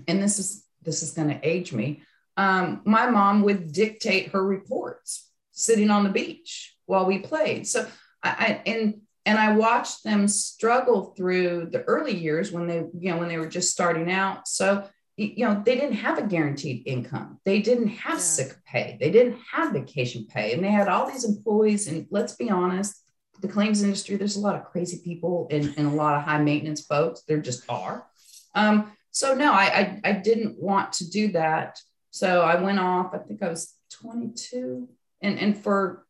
and 0.08 0.22
this 0.22 0.40
is 0.40 0.66
this 0.82 1.04
is 1.04 1.12
going 1.12 1.30
to 1.30 1.48
age 1.48 1.72
me. 1.72 2.02
Um, 2.38 2.82
my 2.86 3.10
mom 3.10 3.44
would 3.44 3.72
dictate 3.72 4.30
her 4.30 4.44
reports 4.44 5.30
sitting 5.52 5.90
on 5.90 6.04
the 6.04 6.10
beach 6.10 6.76
while 6.86 7.06
we 7.06 7.20
played. 7.20 7.68
So 7.68 7.86
I, 8.24 8.30
I 8.30 8.62
and 8.66 9.02
and 9.30 9.38
I 9.38 9.56
watched 9.56 10.04
them 10.04 10.28
struggle 10.28 11.14
through 11.16 11.70
the 11.72 11.84
early 11.84 12.16
years 12.16 12.52
when 12.52 12.68
they 12.68 12.86
you 13.00 13.12
know 13.12 13.18
when 13.18 13.30
they 13.30 13.38
were 13.38 13.48
just 13.48 13.72
starting 13.72 14.12
out. 14.12 14.48
So 14.48 14.88
you 15.18 15.46
know 15.46 15.62
they 15.66 15.76
didn't 15.76 15.98
have 15.98 16.18
a 16.18 16.26
guaranteed 16.26 16.88
income 16.88 17.42
they 17.44 17.62
didn't 17.62 17.90
have 17.90 18.14
yeah. 18.14 18.20
sick 18.20 18.56
pay 18.66 18.96
they 19.02 19.12
didn't 19.12 19.38
have 19.52 19.74
vacation 19.74 20.26
pay 20.26 20.54
and 20.54 20.64
they 20.64 20.70
had 20.70 20.88
all 20.88 21.12
these 21.12 21.26
employees 21.26 21.90
and 21.90 22.08
let's 22.10 22.38
be 22.38 22.50
honest 22.50 23.04
the 23.42 23.48
claims 23.48 23.84
industry, 23.84 24.16
there's 24.16 24.36
a 24.36 24.42
lot 24.42 24.56
of 24.56 24.66
crazy 24.66 25.00
people 25.04 25.48
and, 25.52 25.74
and 25.78 25.88
a 25.88 25.96
lot 25.96 26.16
of 26.16 26.24
high 26.24 26.42
maintenance 26.42 26.82
folks. 26.86 27.22
There 27.22 27.40
just 27.40 27.64
are. 27.70 28.06
Um, 28.56 28.92
so 29.12 29.34
no, 29.34 29.52
I, 29.52 29.64
I, 29.64 30.02
I 30.04 30.12
didn't 30.14 30.60
want 30.60 30.94
to 30.94 31.10
do 31.10 31.32
that. 31.32 31.80
So 32.12 32.42
I 32.42 32.62
went 32.62 32.80
off. 32.80 33.14
I 33.14 33.20
think 33.20 33.44
I 33.44 33.50
was 33.50 33.74
22, 33.92 34.88
and 35.22 35.38
and 35.40 35.58
for 35.58 36.06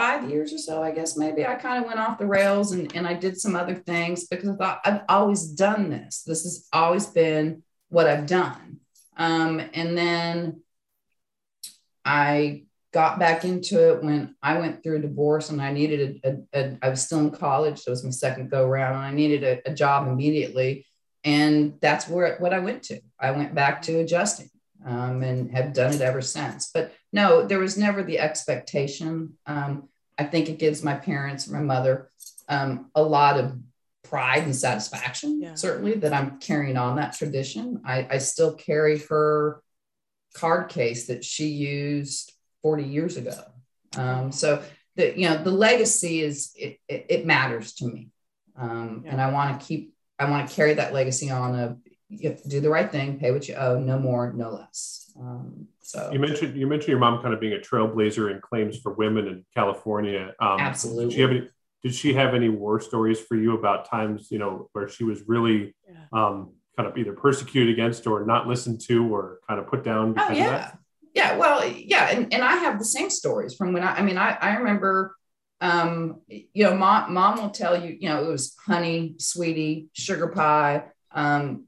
five 0.00 0.30
years 0.30 0.50
or 0.52 0.58
so, 0.58 0.82
I 0.82 0.92
guess 0.92 1.16
maybe 1.16 1.44
I 1.44 1.56
kind 1.56 1.78
of 1.78 1.86
went 1.86 2.00
off 2.00 2.18
the 2.18 2.26
rails 2.26 2.72
and 2.72 2.94
and 2.96 3.06
I 3.06 3.12
did 3.12 3.38
some 3.38 3.54
other 3.54 3.74
things 3.74 4.26
because 4.26 4.48
I 4.48 4.54
thought 4.54 4.80
I've 4.84 5.02
always 5.08 5.42
done 5.48 5.90
this. 5.90 6.22
This 6.22 6.44
has 6.44 6.66
always 6.72 7.06
been 7.06 7.62
what 7.90 8.06
I've 8.06 8.26
done. 8.26 8.80
Um, 9.18 9.60
and 9.74 9.98
then 9.98 10.62
I 12.02 12.64
got 12.92 13.18
back 13.18 13.44
into 13.44 13.90
it 13.90 14.02
when 14.02 14.34
I 14.42 14.58
went 14.58 14.82
through 14.82 14.96
a 14.96 15.02
divorce 15.02 15.50
and 15.50 15.60
I 15.60 15.70
needed 15.72 16.20
a, 16.24 16.28
a, 16.30 16.60
a 16.60 16.78
I 16.80 16.88
was 16.88 17.02
still 17.02 17.20
in 17.20 17.30
college, 17.30 17.80
so 17.80 17.90
it 17.90 17.92
was 17.92 18.04
my 18.04 18.10
second 18.10 18.50
go 18.50 18.66
around, 18.66 18.94
and 18.94 19.04
I 19.04 19.12
needed 19.12 19.44
a, 19.44 19.70
a 19.70 19.74
job 19.74 20.08
immediately. 20.08 20.86
And 21.24 21.74
that's 21.82 22.08
where 22.08 22.36
what 22.38 22.54
I 22.54 22.60
went 22.60 22.84
to. 22.84 23.00
I 23.18 23.32
went 23.32 23.54
back 23.54 23.82
to 23.82 23.98
adjusting 23.98 24.48
um, 24.86 25.22
and 25.22 25.54
have 25.54 25.74
done 25.74 25.92
it 25.92 26.00
ever 26.00 26.22
since. 26.22 26.70
But 26.72 26.94
no, 27.12 27.44
there 27.46 27.58
was 27.58 27.76
never 27.76 28.02
the 28.02 28.18
expectation. 28.18 29.34
Um, 29.44 29.90
I 30.20 30.24
think 30.24 30.50
it 30.50 30.58
gives 30.58 30.84
my 30.84 30.94
parents, 30.94 31.48
my 31.48 31.60
mother, 31.60 32.10
um, 32.46 32.90
a 32.94 33.02
lot 33.02 33.38
of 33.38 33.56
pride 34.04 34.42
and 34.42 34.54
satisfaction, 34.54 35.40
yeah. 35.40 35.54
certainly, 35.54 35.94
that 35.94 36.12
I'm 36.12 36.38
carrying 36.40 36.76
on 36.76 36.96
that 36.96 37.14
tradition. 37.14 37.80
I, 37.86 38.06
I 38.10 38.18
still 38.18 38.52
carry 38.52 38.98
her 39.08 39.62
card 40.34 40.68
case 40.68 41.06
that 41.06 41.24
she 41.24 41.46
used 41.46 42.32
40 42.62 42.84
years 42.84 43.16
ago. 43.16 43.38
Um, 43.96 44.30
so 44.30 44.62
the 44.96 45.18
you 45.18 45.28
know 45.28 45.42
the 45.42 45.50
legacy 45.50 46.20
is 46.20 46.52
it, 46.54 46.78
it, 46.86 47.06
it 47.08 47.26
matters 47.26 47.72
to 47.76 47.86
me, 47.86 48.10
um, 48.56 49.02
yeah. 49.04 49.12
and 49.12 49.20
I 49.20 49.32
want 49.32 49.58
to 49.58 49.66
keep 49.66 49.94
I 50.18 50.30
want 50.30 50.48
to 50.48 50.54
carry 50.54 50.74
that 50.74 50.92
legacy 50.92 51.30
on 51.30 51.58
of 51.58 51.78
you 52.10 52.28
have 52.28 52.42
to 52.42 52.48
do 52.48 52.60
the 52.60 52.70
right 52.70 52.90
thing, 52.90 53.18
pay 53.18 53.30
what 53.30 53.48
you 53.48 53.54
owe, 53.54 53.80
no 53.80 53.98
more, 53.98 54.32
no 54.32 54.50
less. 54.50 55.09
Um, 55.20 55.66
so 55.82 56.10
you 56.12 56.18
mentioned 56.18 56.56
you 56.56 56.66
mentioned 56.66 56.88
your 56.88 56.98
mom 56.98 57.20
kind 57.22 57.34
of 57.34 57.40
being 57.40 57.52
a 57.52 57.58
trailblazer 57.58 58.32
in 58.32 58.40
claims 58.40 58.78
for 58.78 58.92
women 58.92 59.26
in 59.26 59.44
California. 59.54 60.34
Um, 60.40 60.60
Absolutely. 60.60 61.06
Did 61.06 61.14
she 61.14 61.20
have 61.20 61.30
any? 61.30 61.48
Did 61.82 61.94
she 61.94 62.12
have 62.14 62.34
any 62.34 62.48
war 62.48 62.80
stories 62.80 63.20
for 63.20 63.36
you 63.36 63.56
about 63.56 63.88
times 63.88 64.30
you 64.30 64.38
know 64.38 64.68
where 64.72 64.88
she 64.88 65.04
was 65.04 65.22
really 65.26 65.74
yeah. 65.88 66.04
um, 66.12 66.52
kind 66.76 66.88
of 66.88 66.96
either 66.96 67.12
persecuted 67.12 67.72
against 67.72 68.06
or 68.06 68.24
not 68.24 68.46
listened 68.46 68.80
to 68.88 69.12
or 69.14 69.40
kind 69.48 69.60
of 69.60 69.66
put 69.66 69.84
down? 69.84 70.14
oh 70.18 70.32
yeah, 70.32 70.72
yeah 71.14 71.36
well 71.36 71.66
yeah 71.66 72.10
and, 72.10 72.32
and 72.32 72.42
i 72.42 72.56
have 72.56 72.78
the 72.78 72.84
same 72.84 73.10
stories 73.10 73.54
from 73.54 73.72
when 73.72 73.82
i 73.82 73.96
i 73.96 74.02
mean 74.02 74.18
i, 74.18 74.36
I 74.40 74.56
remember 74.56 75.16
um, 75.62 76.22
you 76.28 76.64
know 76.64 76.74
mom, 76.74 77.12
mom 77.12 77.36
will 77.36 77.50
tell 77.50 77.78
you 77.84 77.94
you 78.00 78.08
know 78.08 78.24
it 78.24 78.28
was 78.28 78.56
honey 78.64 79.14
sweetie 79.18 79.88
sugar 79.92 80.28
pie 80.28 80.84
um, 81.12 81.64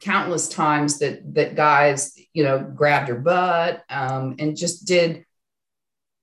countless 0.00 0.48
times 0.48 0.98
that 0.98 1.34
that 1.34 1.54
guys 1.54 2.18
you 2.32 2.44
know 2.44 2.58
grabbed 2.58 3.08
her 3.08 3.14
butt 3.14 3.82
um, 3.88 4.36
and 4.38 4.56
just 4.56 4.86
did 4.86 5.24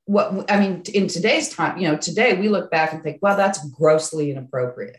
what 0.05 0.51
i 0.51 0.59
mean 0.59 0.83
in 0.93 1.07
today's 1.07 1.49
time 1.49 1.77
you 1.77 1.87
know 1.87 1.97
today 1.97 2.39
we 2.39 2.49
look 2.49 2.69
back 2.69 2.93
and 2.93 3.03
think 3.03 3.19
well 3.21 3.37
that's 3.37 3.67
grossly 3.69 4.31
inappropriate. 4.31 4.97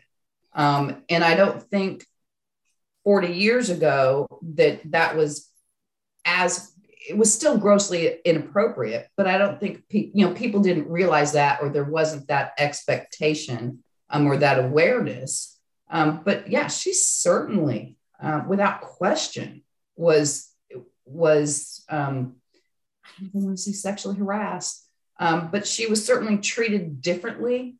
Um, 0.53 1.03
and 1.09 1.23
i 1.23 1.35
don't 1.35 1.61
think 1.61 2.05
40 3.03 3.33
years 3.33 3.69
ago 3.69 4.27
that 4.55 4.79
that 4.91 5.15
was 5.15 5.49
as 6.25 6.71
it 7.07 7.15
was 7.15 7.31
still 7.31 7.57
grossly 7.57 8.17
inappropriate 8.25 9.07
but 9.15 9.27
i 9.27 9.37
don't 9.37 9.59
think 9.59 9.87
pe- 9.89 10.11
you 10.13 10.25
know 10.25 10.33
people 10.33 10.61
didn't 10.61 10.89
realize 10.89 11.33
that 11.33 11.61
or 11.61 11.69
there 11.69 11.83
wasn't 11.83 12.27
that 12.27 12.53
expectation 12.57 13.83
um, 14.09 14.27
or 14.27 14.37
that 14.37 14.63
awareness. 14.63 15.59
Um, 15.89 16.21
but 16.25 16.49
yeah 16.49 16.67
she 16.67 16.93
certainly 16.93 17.95
uh, 18.25 18.43
without 18.47 18.81
question 18.81 19.63
was 19.95 20.51
was 21.05 21.85
um, 21.89 22.35
i 23.05 23.07
don't 23.19 23.29
even 23.29 23.45
want 23.45 23.57
to 23.57 23.63
say 23.63 23.71
sexually 23.71 24.17
harassed 24.17 24.85
um, 25.19 25.49
but 25.51 25.65
she 25.65 25.87
was 25.87 26.05
certainly 26.05 26.37
treated 26.37 27.01
differently 27.01 27.77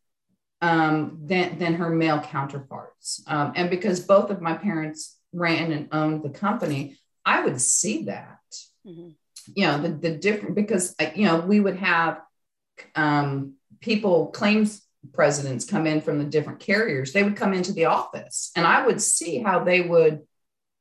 um, 0.62 1.20
than, 1.24 1.60
than 1.60 1.76
her 1.76 1.90
male 1.90 2.20
counterparts. 2.20 3.24
Um, 3.28 3.54
and 3.56 3.70
because 3.70 4.00
both 4.00 4.30
of 4.30 4.42
my 4.42 4.54
parents 4.54 5.18
ran 5.34 5.72
and 5.72 5.90
owned 5.92 6.24
the 6.24 6.30
company, 6.30 6.98
I 7.26 7.44
would 7.44 7.60
see 7.60 8.04
that. 8.04 8.40
Mm-hmm. 8.86 9.10
You 9.54 9.68
know, 9.68 9.82
the, 9.82 9.90
the 9.90 10.12
different, 10.18 10.56
because, 10.56 10.96
uh, 11.00 11.12
you 11.14 11.26
know, 11.26 11.40
we 11.40 11.60
would 11.60 11.78
have 11.78 12.22
um, 12.96 13.54
people, 13.80 14.28
claims 14.28 14.82
presidents 15.14 15.66
come 15.66 15.86
in 15.86 16.02
from 16.02 16.18
the 16.18 16.26
different 16.26 16.60
carriers. 16.60 17.14
They 17.14 17.22
would 17.22 17.36
come 17.36 17.54
into 17.54 17.74
the 17.74 17.86
office 17.86 18.52
and 18.56 18.66
I 18.66 18.86
would 18.86 19.02
see 19.02 19.40
how 19.40 19.64
they 19.64 19.82
would 19.82 20.22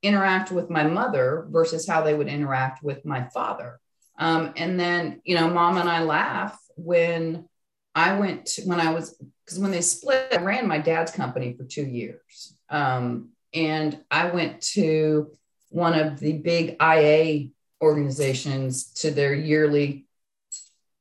interact 0.04 0.52
with 0.52 0.70
my 0.70 0.84
mother 0.84 1.46
versus 1.50 1.88
how 1.88 2.02
they 2.02 2.14
would 2.14 2.28
interact 2.28 2.82
with 2.82 3.04
my 3.04 3.24
father. 3.30 3.80
Um, 4.18 4.52
and 4.56 4.78
then, 4.78 5.20
you 5.24 5.34
know, 5.34 5.48
mom 5.48 5.78
and 5.78 5.88
I 5.88 6.02
laugh 6.02 6.58
when 6.76 7.48
I 7.94 8.18
went 8.18 8.46
to, 8.46 8.62
when 8.62 8.80
I 8.80 8.92
was 8.92 9.16
because 9.44 9.58
when 9.58 9.70
they 9.70 9.80
split, 9.80 10.28
I 10.32 10.36
ran 10.36 10.68
my 10.68 10.78
dad's 10.78 11.12
company 11.12 11.54
for 11.56 11.64
two 11.64 11.84
years. 11.84 12.56
Um, 12.70 13.30
and 13.52 13.98
I 14.10 14.30
went 14.30 14.62
to 14.72 15.30
one 15.70 15.98
of 15.98 16.18
the 16.18 16.32
big 16.32 16.76
IA 16.82 17.48
organizations 17.82 18.92
to 18.94 19.10
their 19.10 19.34
yearly 19.34 20.06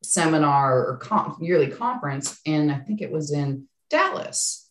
seminar 0.02 0.78
or 0.78 1.38
yearly 1.40 1.68
conference. 1.68 2.40
And 2.46 2.72
I 2.72 2.80
think 2.80 3.02
it 3.02 3.12
was 3.12 3.32
in 3.32 3.68
Dallas. 3.90 4.63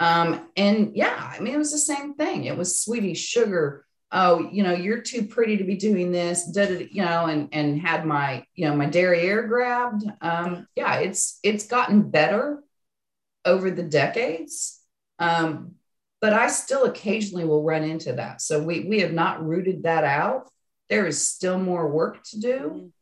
Um, 0.00 0.48
and 0.56 0.96
yeah, 0.96 1.32
I 1.32 1.40
mean, 1.40 1.54
it 1.54 1.58
was 1.58 1.72
the 1.72 1.78
same 1.78 2.14
thing. 2.14 2.44
It 2.44 2.56
was 2.56 2.80
sweetie 2.80 3.14
sugar. 3.14 3.86
Oh, 4.10 4.48
you 4.50 4.64
know, 4.64 4.72
you're 4.72 5.02
too 5.02 5.26
pretty 5.26 5.58
to 5.58 5.64
be 5.64 5.76
doing 5.76 6.10
this, 6.10 6.50
you 6.56 7.04
know, 7.04 7.26
and 7.26 7.48
and 7.52 7.80
had 7.80 8.04
my, 8.04 8.44
you 8.54 8.66
know, 8.66 8.74
my 8.74 8.86
derriere 8.86 9.46
grabbed. 9.46 10.04
Um, 10.20 10.66
yeah, 10.74 10.96
it's 10.96 11.38
it's 11.44 11.66
gotten 11.66 12.10
better 12.10 12.62
over 13.44 13.70
the 13.70 13.84
decades. 13.84 14.80
Um, 15.18 15.76
but 16.20 16.32
I 16.32 16.48
still 16.48 16.84
occasionally 16.84 17.44
will 17.44 17.62
run 17.62 17.82
into 17.82 18.14
that. 18.14 18.42
So 18.42 18.62
we, 18.62 18.80
we 18.80 19.00
have 19.00 19.12
not 19.12 19.46
rooted 19.46 19.84
that 19.84 20.04
out. 20.04 20.50
There 20.88 21.06
is 21.06 21.22
still 21.22 21.58
more 21.58 21.88
work 21.88 22.22
to 22.24 22.40
do. 22.40 22.92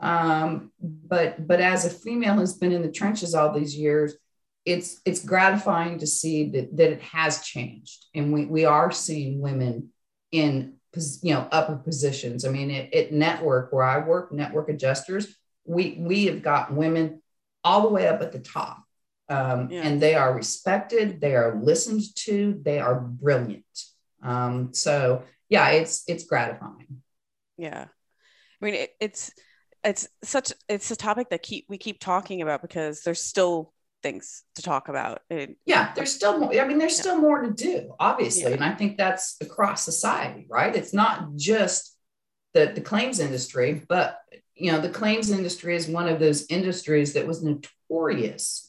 Um, 0.00 0.72
but 0.80 1.46
but 1.46 1.60
as 1.60 1.86
a 1.86 1.90
female 1.90 2.34
who's 2.34 2.54
been 2.54 2.72
in 2.72 2.82
the 2.82 2.90
trenches 2.90 3.34
all 3.34 3.52
these 3.52 3.74
years, 3.74 4.14
it's 4.66 5.00
it's 5.04 5.24
gratifying 5.24 5.98
to 6.00 6.06
see 6.06 6.50
that, 6.50 6.76
that 6.76 6.92
it 6.92 7.02
has 7.02 7.42
changed. 7.42 8.06
And 8.14 8.32
we, 8.32 8.44
we 8.46 8.64
are 8.64 8.90
seeing 8.90 9.40
women 9.40 9.90
in 10.32 10.74
you 11.22 11.34
know 11.34 11.48
upper 11.52 11.76
positions. 11.76 12.44
I 12.44 12.50
mean, 12.50 12.70
at, 12.70 12.92
at 12.92 13.12
network 13.12 13.72
where 13.72 13.84
I 13.84 13.98
work, 13.98 14.32
network 14.32 14.68
adjusters, 14.68 15.34
we 15.64 15.96
we 16.00 16.26
have 16.26 16.42
got 16.42 16.72
women 16.72 17.22
all 17.64 17.82
the 17.82 17.88
way 17.88 18.06
up 18.06 18.20
at 18.22 18.32
the 18.32 18.38
top 18.38 18.82
um, 19.28 19.68
yeah. 19.70 19.82
and 19.82 20.00
they 20.00 20.14
are 20.14 20.34
respected 20.34 21.20
they 21.20 21.34
are 21.34 21.60
listened 21.60 22.02
to 22.14 22.60
they 22.64 22.78
are 22.78 23.00
brilliant 23.00 23.64
um, 24.22 24.72
so 24.72 25.22
yeah 25.48 25.70
it's 25.70 26.04
it's 26.06 26.24
gratifying 26.24 27.02
yeah 27.56 27.86
i 28.60 28.64
mean 28.64 28.74
it, 28.74 28.90
it's 29.00 29.32
it's 29.84 30.08
such 30.22 30.52
it's 30.68 30.90
a 30.90 30.96
topic 30.96 31.30
that 31.30 31.42
keep 31.42 31.66
we 31.68 31.78
keep 31.78 32.00
talking 32.00 32.42
about 32.42 32.62
because 32.62 33.02
there's 33.02 33.22
still 33.22 33.72
things 34.06 34.44
to 34.54 34.62
talk 34.62 34.88
about 34.88 35.22
it, 35.30 35.56
yeah 35.66 35.92
there's 35.94 36.12
still 36.12 36.38
more 36.38 36.52
i 36.54 36.66
mean 36.66 36.78
there's 36.78 36.96
yeah. 36.96 37.02
still 37.02 37.20
more 37.20 37.42
to 37.42 37.50
do 37.52 37.94
obviously 37.98 38.50
yeah. 38.50 38.56
and 38.56 38.64
i 38.64 38.72
think 38.72 38.96
that's 38.96 39.36
across 39.40 39.84
society 39.84 40.46
right 40.48 40.76
it's 40.76 40.94
not 40.94 41.34
just 41.36 41.96
the, 42.54 42.72
the 42.74 42.80
claims 42.80 43.20
industry 43.20 43.82
but 43.88 44.20
you 44.54 44.72
know 44.72 44.80
the 44.80 44.88
claims 44.88 45.30
industry 45.30 45.76
is 45.76 45.88
one 45.88 46.08
of 46.08 46.18
those 46.18 46.46
industries 46.48 47.12
that 47.12 47.26
was 47.26 47.42
notorious 47.42 48.66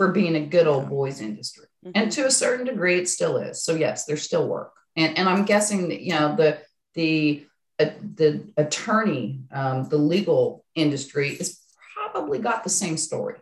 for 0.00 0.12
being 0.12 0.34
a 0.34 0.40
good 0.40 0.66
old 0.66 0.88
boys 0.88 1.20
industry. 1.20 1.66
Mm-hmm. 1.84 1.92
And 1.94 2.12
to 2.12 2.24
a 2.24 2.30
certain 2.30 2.64
degree, 2.64 2.98
it 2.98 3.06
still 3.06 3.36
is. 3.36 3.62
So 3.62 3.74
yes, 3.74 4.06
there's 4.06 4.22
still 4.22 4.48
work. 4.48 4.72
And, 4.96 5.18
and 5.18 5.28
I'm 5.28 5.44
guessing 5.44 5.90
that, 5.90 6.00
you 6.00 6.14
know, 6.14 6.34
the, 6.36 6.58
the, 6.94 7.46
uh, 7.78 7.90
the 8.14 8.50
attorney, 8.56 9.42
um, 9.52 9.90
the 9.90 9.98
legal 9.98 10.64
industry 10.74 11.28
is 11.32 11.60
probably 11.94 12.38
got 12.38 12.64
the 12.64 12.70
same 12.70 12.96
story. 12.96 13.36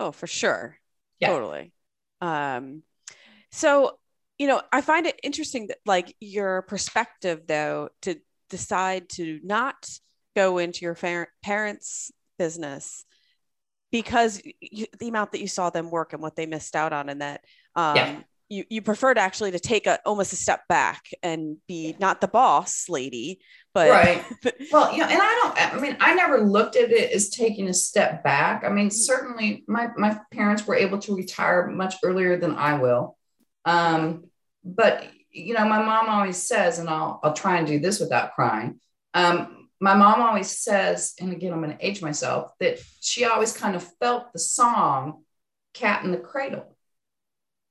Oh, 0.00 0.12
for 0.12 0.26
sure. 0.26 0.78
Yeah. 1.20 1.28
Totally. 1.28 1.72
Um, 2.22 2.82
so, 3.52 3.98
you 4.38 4.46
know, 4.46 4.62
I 4.72 4.80
find 4.80 5.06
it 5.06 5.20
interesting 5.22 5.66
that 5.66 5.76
like 5.84 6.16
your 6.20 6.62
perspective 6.62 7.42
though, 7.46 7.90
to 8.02 8.16
decide 8.48 9.10
to 9.10 9.40
not 9.44 9.88
go 10.34 10.56
into 10.56 10.86
your 10.86 10.94
fa- 10.94 11.28
parents' 11.42 12.10
business 12.38 13.04
because 13.92 14.40
you, 14.60 14.86
the 14.98 15.08
amount 15.08 15.32
that 15.32 15.40
you 15.40 15.48
saw 15.48 15.68
them 15.68 15.90
work 15.90 16.14
and 16.14 16.22
what 16.22 16.34
they 16.34 16.46
missed 16.46 16.74
out 16.74 16.94
on 16.94 17.10
and 17.10 17.20
that 17.20 17.44
um, 17.76 17.96
yeah. 17.96 18.20
you, 18.48 18.64
you 18.70 18.82
preferred 18.82 19.18
actually 19.18 19.50
to 19.50 19.60
take 19.60 19.86
a 19.86 19.98
almost 20.06 20.32
a 20.32 20.36
step 20.36 20.66
back 20.66 21.10
and 21.22 21.58
be 21.68 21.94
not 21.98 22.22
the 22.22 22.28
boss 22.28 22.88
lady 22.88 23.40
but 23.74 23.88
right 23.88 24.24
well 24.72 24.92
you 24.92 24.98
know 24.98 25.06
and 25.06 25.20
i 25.20 25.40
don't 25.42 25.74
i 25.74 25.80
mean 25.80 25.96
i 26.00 26.14
never 26.14 26.40
looked 26.40 26.76
at 26.76 26.90
it 26.90 27.12
as 27.12 27.30
taking 27.30 27.68
a 27.68 27.74
step 27.74 28.22
back 28.24 28.64
i 28.64 28.68
mean 28.68 28.90
certainly 28.90 29.64
my 29.66 29.88
my 29.96 30.18
parents 30.32 30.66
were 30.66 30.74
able 30.74 30.98
to 30.98 31.14
retire 31.14 31.68
much 31.68 31.94
earlier 32.04 32.36
than 32.36 32.54
i 32.54 32.78
will 32.78 33.16
um, 33.66 34.24
but 34.64 35.06
you 35.30 35.54
know 35.54 35.66
my 35.68 35.82
mom 35.82 36.08
always 36.08 36.36
says 36.36 36.78
and 36.78 36.88
i'll 36.88 37.20
i'll 37.22 37.34
try 37.34 37.58
and 37.58 37.66
do 37.66 37.78
this 37.78 38.00
without 38.00 38.34
crying 38.34 38.80
um, 39.14 39.60
my 39.80 39.94
mom 39.94 40.20
always 40.20 40.50
says, 40.58 41.14
and 41.18 41.32
again, 41.32 41.52
I'm 41.52 41.62
going 41.62 41.76
to 41.76 41.86
age 41.86 42.02
myself, 42.02 42.52
that 42.60 42.78
she 43.00 43.24
always 43.24 43.52
kind 43.56 43.74
of 43.74 43.82
felt 43.98 44.32
the 44.32 44.38
song 44.38 45.24
Cat 45.72 46.04
in 46.04 46.12
the 46.12 46.18
Cradle. 46.18 46.76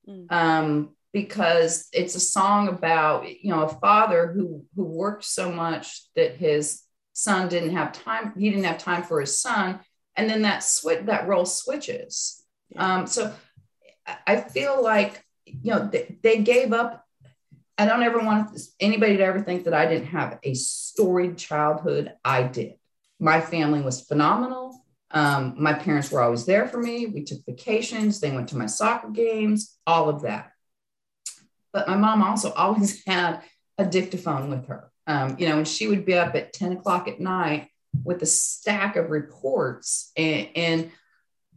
Mm. 0.08 0.32
Um, 0.32 0.96
because 1.12 1.88
it's 1.92 2.16
a 2.16 2.20
song 2.20 2.68
about, 2.68 3.28
you 3.28 3.50
know, 3.50 3.64
a 3.64 3.70
father 3.70 4.32
who 4.34 4.66
who 4.76 4.84
worked 4.84 5.26
so 5.26 5.52
much 5.52 6.04
that 6.16 6.36
his 6.36 6.82
son 7.14 7.50
didn't 7.50 7.76
have 7.76 7.92
time, 7.92 8.34
he 8.38 8.50
didn't 8.50 8.66
have 8.66 8.78
time 8.78 9.04
for 9.04 9.20
his 9.20 9.40
son. 9.40 9.80
And 10.16 10.30
then 10.30 10.42
that 10.44 10.64
switch 10.64 11.06
that 11.06 11.28
role 11.28 11.46
switches. 11.46 12.44
Um, 12.76 13.08
so 13.08 13.34
I 14.28 14.38
feel 14.38 14.84
like, 14.84 15.24
you 15.46 15.72
know, 15.72 15.88
they, 15.88 16.18
they 16.22 16.38
gave 16.40 16.74
up 16.74 17.06
I 17.80 17.86
don't 17.86 18.04
ever 18.04 18.20
want 18.20 18.60
anybody 18.82 19.16
to 19.16 19.24
ever 19.24 19.40
think 19.40 19.64
that 19.64 19.74
I 19.74 19.86
didn't 19.86 20.08
have 20.08 20.38
a 20.44 20.54
storied 20.54 21.38
childhood. 21.38 22.12
I 22.26 22.44
did. 22.44 22.74
My 23.22 23.40
family 23.40 23.82
was 23.82 24.02
phenomenal. 24.02 24.84
Um, 25.12 25.56
my 25.58 25.74
parents 25.74 26.12
were 26.12 26.22
always 26.22 26.46
there 26.46 26.68
for 26.68 26.78
me. 26.78 27.06
We 27.06 27.24
took 27.24 27.40
vacations. 27.46 28.20
They 28.20 28.32
went 28.32 28.50
to 28.50 28.58
my 28.58 28.66
soccer 28.66 29.10
games, 29.10 29.78
all 29.88 30.10
of 30.10 30.24
that. 30.24 30.52
But 31.74 31.88
my 31.88 31.96
mom 31.96 32.22
also 32.22 32.52
always 32.54 33.04
had 33.08 33.42
a 33.78 33.86
dictaphone 33.86 34.50
with 34.50 34.68
her. 34.68 34.92
Um, 35.08 35.38
you 35.40 35.50
know, 35.50 35.58
and 35.58 35.68
she 35.68 35.88
would 35.88 36.06
be 36.06 36.14
up 36.14 36.36
at 36.36 36.54
10 36.54 36.74
o'clock 36.74 37.08
at 37.08 37.20
night 37.20 37.70
with 38.04 38.22
a 38.22 38.28
stack 38.28 38.96
of 38.96 39.10
reports 39.10 40.12
and, 40.16 40.50
and 40.56 40.92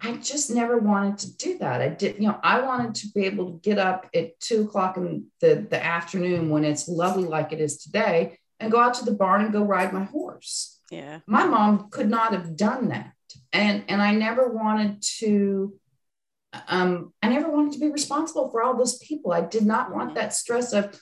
I 0.05 0.15
just 0.15 0.51
never 0.51 0.79
wanted 0.79 1.19
to 1.19 1.37
do 1.37 1.59
that. 1.59 1.81
I 1.81 1.89
did, 1.89 2.17
you 2.17 2.27
know, 2.27 2.39
I 2.43 2.61
wanted 2.61 2.97
to 2.97 3.09
be 3.15 3.25
able 3.27 3.53
to 3.53 3.59
get 3.61 3.79
up 3.79 4.09
at 4.15 4.39
two 4.41 4.63
o'clock 4.63 4.97
in 4.97 5.27
the, 5.41 5.67
the 5.71 5.83
afternoon 5.83 6.51
when 6.51 6.65
it's 6.65 6.89
lovely 6.89 7.25
like 7.25 7.53
it 7.53 7.61
is 7.61 7.79
today 7.79 8.39
and 8.59 8.73
go 8.73 8.81
out 8.81 8.95
to 8.95 9.05
the 9.05 9.13
barn 9.13 9.43
and 9.43 9.53
go 9.53 9.63
ride 9.63 9.93
my 9.93 10.03
horse. 10.03 10.81
Yeah. 10.91 11.21
My 11.27 11.45
mom 11.45 11.89
could 11.91 12.11
not 12.11 12.33
have 12.33 12.57
done 12.57 12.89
that. 12.89 13.13
And 13.53 13.85
and 13.89 14.03
I 14.03 14.15
never 14.15 14.49
wanted 14.49 15.03
to 15.19 15.75
um 16.69 17.13
I 17.23 17.29
never 17.29 17.51
wanted 17.51 17.73
to 17.73 17.81
be 17.81 17.91
responsible 17.91 18.51
for 18.51 18.63
all 18.63 18.77
those 18.77 18.99
people. 18.99 19.33
I 19.33 19.41
did 19.41 19.65
not 19.65 19.93
want 19.93 20.15
that 20.15 20.35
stress 20.35 20.73
of 20.73 20.99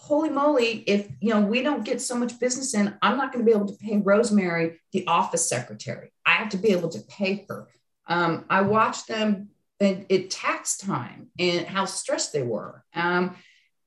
holy 0.00 0.30
moly, 0.30 0.82
if 0.86 1.08
you 1.20 1.28
know 1.28 1.42
we 1.42 1.62
don't 1.62 1.84
get 1.84 2.00
so 2.00 2.16
much 2.16 2.40
business 2.40 2.74
in, 2.74 2.96
I'm 3.02 3.18
not 3.18 3.32
going 3.32 3.44
to 3.44 3.50
be 3.50 3.54
able 3.54 3.68
to 3.68 3.76
pay 3.76 3.98
Rosemary, 3.98 4.80
the 4.92 5.06
office 5.06 5.46
secretary. 5.46 6.10
I 6.24 6.32
have 6.32 6.48
to 6.50 6.56
be 6.56 6.70
able 6.70 6.88
to 6.88 7.00
pay 7.00 7.44
her. 7.48 7.68
Um, 8.06 8.46
I 8.48 8.62
watched 8.62 9.08
them 9.08 9.50
at, 9.78 10.10
at, 10.10 10.30
tax 10.30 10.78
time 10.78 11.28
and 11.38 11.66
how 11.66 11.84
stressed 11.84 12.32
they 12.32 12.42
were. 12.42 12.82
Um, 12.94 13.36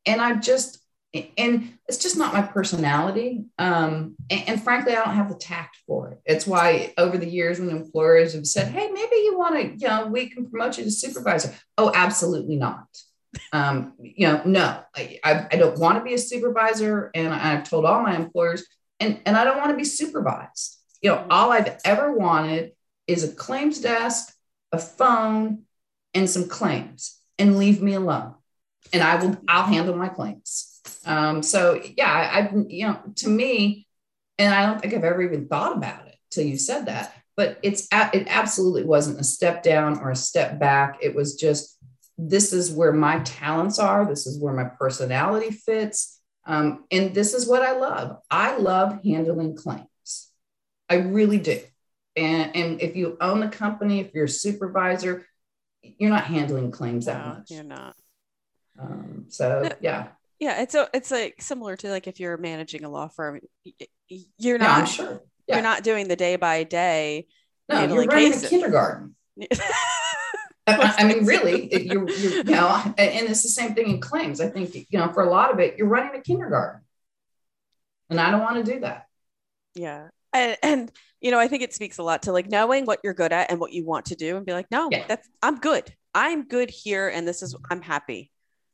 and 0.05 0.21
I 0.21 0.35
just, 0.35 0.82
and 1.37 1.73
it's 1.87 1.99
just 1.99 2.17
not 2.17 2.33
my 2.33 2.41
personality. 2.41 3.45
Um, 3.59 4.15
and, 4.29 4.49
and, 4.49 4.63
frankly, 4.63 4.93
I 4.93 5.03
don't 5.03 5.15
have 5.15 5.29
the 5.29 5.35
tact 5.35 5.77
for 5.85 6.09
it. 6.09 6.21
It's 6.25 6.47
why 6.47 6.93
over 6.97 7.17
the 7.17 7.29
years, 7.29 7.59
when 7.59 7.69
employers 7.69 8.33
have 8.33 8.47
said, 8.47 8.71
"Hey, 8.71 8.89
maybe 8.91 9.15
you 9.17 9.37
want 9.37 9.55
to, 9.55 9.77
you 9.77 9.87
know, 9.87 10.07
we 10.07 10.29
can 10.29 10.49
promote 10.49 10.77
you 10.77 10.83
to 10.85 10.91
supervisor," 10.91 11.53
oh, 11.77 11.91
absolutely 11.93 12.55
not. 12.55 12.87
Um, 13.51 13.93
you 13.99 14.27
know, 14.27 14.41
no, 14.45 14.79
I, 14.95 15.19
I, 15.23 15.47
I 15.51 15.55
don't 15.55 15.77
want 15.77 15.97
to 15.97 16.03
be 16.03 16.13
a 16.13 16.19
supervisor. 16.19 17.11
And 17.13 17.33
I've 17.33 17.67
told 17.69 17.85
all 17.85 18.01
my 18.01 18.15
employers, 18.15 18.65
and, 18.99 19.19
and 19.25 19.37
I 19.37 19.43
don't 19.43 19.57
want 19.57 19.71
to 19.71 19.77
be 19.77 19.85
supervised. 19.85 20.79
You 21.01 21.11
know, 21.11 21.25
all 21.29 21.51
I've 21.51 21.77
ever 21.85 22.11
wanted 22.11 22.71
is 23.07 23.23
a 23.23 23.33
claims 23.33 23.81
desk, 23.81 24.33
a 24.71 24.79
phone, 24.79 25.63
and 26.13 26.29
some 26.29 26.47
claims, 26.47 27.19
and 27.37 27.57
leave 27.57 27.81
me 27.81 27.93
alone. 27.93 28.35
And 28.91 29.03
I 29.03 29.23
will, 29.23 29.37
I'll 29.47 29.65
handle 29.65 29.95
my 29.95 30.09
claims. 30.09 30.72
Um, 31.05 31.43
so 31.43 31.81
yeah, 31.97 32.11
I, 32.11 32.53
you 32.67 32.87
know, 32.87 32.99
to 33.17 33.29
me, 33.29 33.87
and 34.37 34.53
I 34.53 34.65
don't 34.65 34.81
think 34.81 34.93
I've 34.93 35.03
ever 35.03 35.21
even 35.21 35.47
thought 35.47 35.77
about 35.77 36.07
it 36.07 36.15
till 36.31 36.45
you 36.45 36.57
said 36.57 36.87
that, 36.87 37.15
but 37.35 37.59
it's, 37.63 37.87
it 37.91 38.27
absolutely 38.27 38.83
wasn't 38.83 39.19
a 39.19 39.23
step 39.23 39.63
down 39.63 39.99
or 39.99 40.11
a 40.11 40.15
step 40.15 40.59
back. 40.59 40.97
It 41.01 41.15
was 41.15 41.35
just, 41.35 41.77
this 42.17 42.53
is 42.53 42.71
where 42.71 42.93
my 42.93 43.19
talents 43.19 43.79
are. 43.79 44.05
This 44.05 44.27
is 44.27 44.39
where 44.39 44.53
my 44.53 44.65
personality 44.65 45.51
fits. 45.51 46.19
Um, 46.45 46.85
and 46.91 47.13
this 47.13 47.33
is 47.33 47.47
what 47.47 47.61
I 47.61 47.77
love. 47.77 48.17
I 48.29 48.57
love 48.57 48.99
handling 49.03 49.55
claims. 49.55 49.87
I 50.89 50.95
really 50.95 51.39
do. 51.39 51.59
And, 52.15 52.55
and 52.55 52.81
if 52.81 52.95
you 52.95 53.17
own 53.21 53.39
the 53.39 53.47
company, 53.47 53.99
if 53.99 54.13
you're 54.13 54.25
a 54.25 54.29
supervisor, 54.29 55.25
you're 55.81 56.09
not 56.09 56.25
handling 56.25 56.71
claims 56.71 57.07
no, 57.07 57.13
that 57.13 57.27
much. 57.27 57.51
You're 57.51 57.63
not. 57.63 57.95
Um, 58.79 59.25
so 59.29 59.69
yeah. 59.79 60.07
Yeah, 60.43 60.61
it's 60.61 60.73
so 60.73 60.87
it's 60.93 61.09
like 61.09 61.41
similar 61.41 61.77
to 61.77 61.89
like 61.89 62.05
if 62.05 62.19
you're 62.19 62.35
managing 62.35 62.83
a 62.83 62.89
law 62.89 63.07
firm, 63.07 63.39
you're 64.09 64.57
Yeah, 64.57 64.57
not 64.57 64.89
sure. 64.89 65.21
Yeah. 65.47 65.55
you're 65.55 65.63
not 65.63 65.83
doing 65.83 66.09
the 66.09 66.17
day 66.17 66.35
by 66.35 66.63
day. 66.65 67.27
no, 67.69 67.85
you're 67.85 68.03
running 68.05 68.31
cases. 68.33 68.43
a 68.43 68.49
kindergarten. 68.49 69.15
I, 70.67 71.03
mean, 71.05 71.25
really, 71.25 71.69
you're, 71.85 72.09
you 72.09 72.43
know, 72.43 72.81
and, 72.97 72.99
and 72.99 73.29
it's 73.29 73.43
the 73.43 73.49
same 73.49 73.73
thing 73.73 73.89
in 73.89 74.01
claims. 74.01 74.41
I 74.41 74.49
think, 74.49 74.75
you 74.75 74.99
know, 74.99 75.11
for 75.13 75.23
a 75.23 75.29
lot 75.29 75.51
of 75.53 75.59
it, 75.59 75.77
you're 75.77 75.87
running 75.87 76.13
a 76.19 76.21
kindergarten. 76.21 76.81
And 78.09 78.19
I 78.19 78.29
don't 78.31 78.41
want 78.41 78.65
to 78.65 78.73
do 78.73 78.79
that. 78.81 79.07
yeah, 79.75 80.09
and, 80.33 80.57
and 80.61 80.91
you 81.21 81.31
know 81.31 81.39
I 81.39 81.47
think 81.47 81.63
it 81.63 81.73
speaks 81.73 81.99
a 81.99 82.03
lot 82.03 82.23
to 82.23 82.33
like 82.33 82.49
knowing 82.49 82.85
what 82.85 82.99
you're 83.03 83.13
good 83.13 83.31
at 83.31 83.49
and 83.49 83.59
what 83.61 83.71
you 83.71 83.85
want 83.85 84.07
to 84.07 84.15
do, 84.15 84.35
and 84.35 84.45
be 84.45 84.51
like, 84.51 84.69
no, 84.71 84.89
Yeah. 84.91 85.05
that's 85.07 85.27
I'm 85.41 85.57
good. 85.59 85.93
I'm 86.13 86.43
good 86.43 86.69
here, 86.69 87.07
and 87.07 87.25
this 87.25 87.41
is 87.43 87.55
I'm 87.71 87.81
happy. 87.81 88.29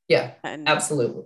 Yeah, 0.07 0.31
And 0.43 0.67
absolutely. 0.67 1.25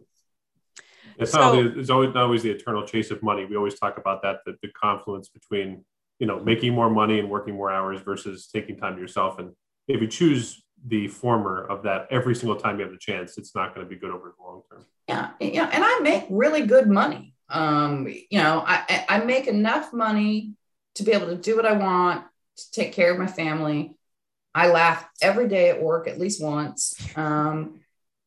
It's 1.17 1.31
So- 1.31 1.39
not 1.39 1.55
always, 1.55 1.77
it's 1.77 1.89
always 1.89 2.13
not 2.13 2.23
always 2.23 2.43
the 2.43 2.51
eternal 2.51 2.85
chase 2.85 3.11
of 3.11 3.21
money. 3.21 3.45
We 3.45 3.55
always 3.55 3.79
talk 3.79 3.97
about 3.97 4.21
that, 4.23 4.39
the, 4.45 4.57
the 4.61 4.69
confluence 4.69 5.29
between, 5.29 5.85
you 6.19 6.27
know, 6.27 6.39
making 6.39 6.73
more 6.73 6.89
money 6.89 7.19
and 7.19 7.29
working 7.29 7.55
more 7.55 7.71
hours 7.71 8.01
versus 8.01 8.47
taking 8.47 8.77
time 8.77 8.95
to 8.95 9.01
yourself. 9.01 9.39
And 9.39 9.51
if 9.87 10.01
you 10.01 10.07
choose 10.07 10.63
the 10.85 11.07
former 11.07 11.65
of 11.65 11.83
that 11.83 12.07
every 12.11 12.35
single 12.35 12.57
time 12.57 12.77
you 12.77 12.83
have 12.83 12.91
the 12.91 12.99
chance, 12.99 13.37
it's 13.37 13.55
not 13.55 13.73
going 13.73 13.85
to 13.85 13.89
be 13.89 13.95
good 13.95 14.11
over 14.11 14.33
the 14.37 14.43
long 14.43 14.61
term. 14.69 14.85
Yeah, 15.07 15.31
yeah, 15.39 15.69
and 15.71 15.83
I 15.83 15.99
make 15.99 16.25
really 16.29 16.65
good 16.65 16.87
money. 16.87 17.33
Um, 17.49 18.07
you 18.07 18.39
know, 18.39 18.63
I 18.65 19.05
I 19.09 19.17
I 19.17 19.23
make 19.23 19.47
enough 19.47 19.93
money 19.93 20.53
to 20.95 21.03
be 21.03 21.11
able 21.11 21.27
to 21.27 21.35
do 21.35 21.55
what 21.55 21.65
I 21.65 21.73
want, 21.73 22.25
to 22.57 22.71
take 22.71 22.93
care 22.93 23.11
of 23.11 23.19
my 23.19 23.27
family. 23.27 23.95
I 24.55 24.69
laugh 24.69 25.07
every 25.21 25.47
day 25.47 25.69
at 25.69 25.81
work 25.81 26.07
at 26.07 26.19
least 26.19 26.41
once, 26.43 26.95
um, 27.15 27.79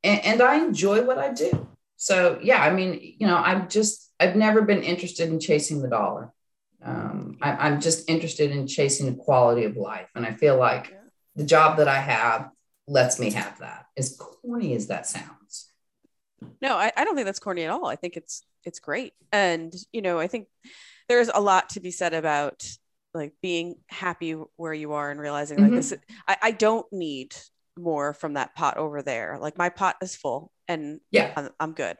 and, 0.02 0.24
and 0.24 0.42
I 0.42 0.64
enjoy 0.64 1.02
what 1.04 1.18
I 1.18 1.32
do. 1.32 1.66
So 1.96 2.38
yeah, 2.42 2.62
I 2.62 2.72
mean, 2.72 3.14
you 3.18 3.26
know, 3.26 3.36
I'm 3.36 3.68
just 3.68 4.12
I've 4.20 4.36
never 4.36 4.62
been 4.62 4.82
interested 4.82 5.28
in 5.28 5.40
chasing 5.40 5.82
the 5.82 5.88
dollar. 5.88 6.32
Um, 6.84 7.38
I, 7.42 7.52
I'm 7.52 7.80
just 7.80 8.08
interested 8.08 8.50
in 8.50 8.66
chasing 8.66 9.06
the 9.06 9.16
quality 9.22 9.64
of 9.64 9.76
life, 9.76 10.08
and 10.14 10.24
I 10.26 10.32
feel 10.32 10.58
like 10.58 10.90
Yeah. 10.90 10.98
the 11.34 11.44
job 11.44 11.78
that 11.78 11.88
I 11.88 11.98
have 11.98 12.50
lets 12.86 13.18
me 13.18 13.30
have 13.32 13.58
that. 13.60 13.86
As 13.96 14.16
corny 14.18 14.74
as 14.74 14.88
that 14.88 15.06
sounds. 15.06 15.70
No, 16.60 16.76
I, 16.76 16.92
I 16.96 17.04
don't 17.04 17.14
think 17.14 17.26
that's 17.26 17.38
corny 17.38 17.64
at 17.64 17.70
all. 17.70 17.86
I 17.86 17.96
think 17.96 18.16
it's 18.16 18.42
it's 18.64 18.78
great. 18.78 19.14
And 19.32 19.74
you 19.92 20.02
know, 20.02 20.18
I 20.18 20.26
think 20.26 20.48
there's 21.08 21.28
a 21.28 21.40
lot 21.40 21.70
to 21.70 21.80
be 21.80 21.90
said 21.90 22.14
about 22.14 22.66
like 23.14 23.32
being 23.42 23.76
happy 23.88 24.32
where 24.56 24.74
you 24.74 24.92
are 24.92 25.10
and 25.10 25.20
realizing 25.20 25.58
like 25.60 25.72
Mhm. 25.72 25.76
this 25.76 25.94
I, 26.28 26.36
I 26.42 26.50
don't 26.50 26.86
need 26.92 27.34
more 27.78 28.14
from 28.14 28.34
that 28.34 28.54
pot 28.54 28.76
over 28.76 29.02
there. 29.02 29.38
Like 29.40 29.58
my 29.58 29.68
pot 29.68 29.96
is 30.02 30.16
full 30.16 30.50
and 30.68 31.00
Yeah. 31.10 31.32
I'm, 31.36 31.48
I'm 31.60 31.72
good. 31.72 31.96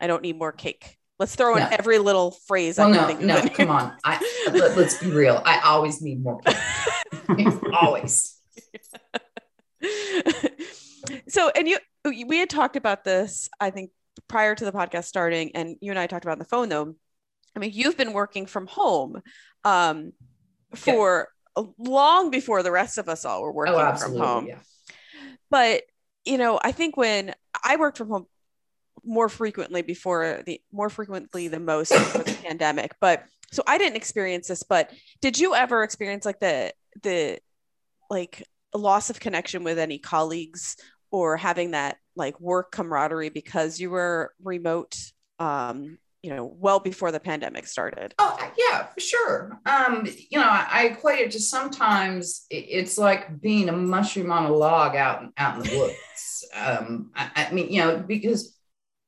I 0.00 0.06
don't 0.06 0.22
need 0.22 0.38
more 0.38 0.52
cake. 0.52 0.96
Let's 1.18 1.34
throw 1.34 1.54
in 1.56 1.62
No. 1.64 1.68
every 1.72 1.98
little 1.98 2.30
phrase 2.46 2.78
Well, 2.78 2.88
I 2.88 2.96
no, 2.96 3.06
think 3.06 3.20
no, 3.20 3.40
come 3.48 3.70
on. 3.70 3.96
I 4.04 4.18
let, 4.52 4.76
us 4.78 4.98
be 5.02 5.10
real. 5.10 5.42
I 5.44 5.58
always 5.60 6.00
need 6.00 6.22
more. 6.22 6.40
here. 7.36 7.60
always. 7.72 8.36
so 11.28 11.50
and 11.54 11.68
you 11.68 11.78
we 12.26 12.38
had 12.38 12.50
talked 12.50 12.76
about 12.76 13.04
this 13.04 13.48
i 13.60 13.70
think 13.70 13.90
prior 14.26 14.54
to 14.54 14.64
the 14.64 14.72
podcast 14.72 15.04
starting 15.04 15.52
and 15.54 15.76
you 15.80 15.90
and 15.90 15.98
i 15.98 16.06
talked 16.06 16.24
about 16.24 16.32
on 16.32 16.38
the 16.38 16.44
phone 16.44 16.68
though 16.68 16.94
i 17.54 17.58
mean 17.58 17.70
you've 17.72 17.96
been 17.96 18.12
working 18.12 18.46
from 18.46 18.66
home 18.66 19.20
um 19.64 20.12
for 20.74 21.28
long 21.78 22.30
before 22.30 22.62
the 22.62 22.70
rest 22.72 22.98
of 22.98 23.08
us 23.08 23.24
all 23.24 23.42
were 23.42 23.52
working 23.52 23.74
Oh, 23.74 23.94
from 23.94 24.16
home 24.16 24.46
Yeah. 24.48 24.58
but 25.50 25.82
you 26.24 26.38
know 26.38 26.58
i 26.62 26.72
think 26.72 26.96
when 26.96 27.34
i 27.64 27.76
worked 27.76 27.98
from 27.98 28.08
home 28.08 28.26
more 29.04 29.28
frequently 29.28 29.82
before 29.82 30.42
the 30.44 30.60
more 30.72 30.90
frequently 30.90 31.48
than 31.48 31.64
most 31.64 31.92
before 31.92 32.22
the 32.22 32.38
pandemic 32.42 32.94
but 33.00 33.24
so 33.52 33.62
i 33.66 33.78
didn't 33.78 33.96
experience 33.96 34.48
this 34.48 34.62
but 34.62 34.92
did 35.20 35.38
you 35.38 35.54
ever 35.54 35.82
experience 35.82 36.24
like 36.24 36.40
the 36.40 36.72
the 37.02 37.38
like 38.10 38.42
loss 38.74 39.10
of 39.10 39.20
connection 39.20 39.64
with 39.64 39.78
any 39.78 39.98
colleagues 39.98 40.76
or 41.10 41.36
having 41.36 41.70
that 41.70 41.96
like 42.16 42.38
work 42.40 42.70
camaraderie 42.72 43.30
because 43.30 43.80
you 43.80 43.90
were 43.90 44.32
remote 44.42 44.96
um 45.38 45.96
you 46.22 46.34
know 46.34 46.44
well 46.58 46.80
before 46.80 47.12
the 47.12 47.20
pandemic 47.20 47.66
started 47.66 48.12
Oh, 48.18 48.52
yeah, 48.58 48.86
for 48.86 49.00
sure. 49.00 49.60
Um, 49.66 50.06
you 50.30 50.38
know, 50.38 50.48
I, 50.48 50.90
equate 50.92 51.20
it 51.20 51.30
to 51.32 51.40
sometimes 51.40 52.46
it's 52.50 52.98
like 52.98 53.40
being 53.40 53.68
a 53.68 53.72
mushroom 53.72 54.32
on 54.32 54.44
a 54.44 54.52
log 54.52 54.96
out 54.96 55.24
out 55.36 55.56
in 55.56 55.62
the 55.62 55.78
woods. 55.78 55.96
Um, 56.54 57.10
I, 57.14 57.30
I 57.48 57.52
mean, 57.52 57.70
you 57.70 57.80
know, 57.82 57.98
because 57.98 58.56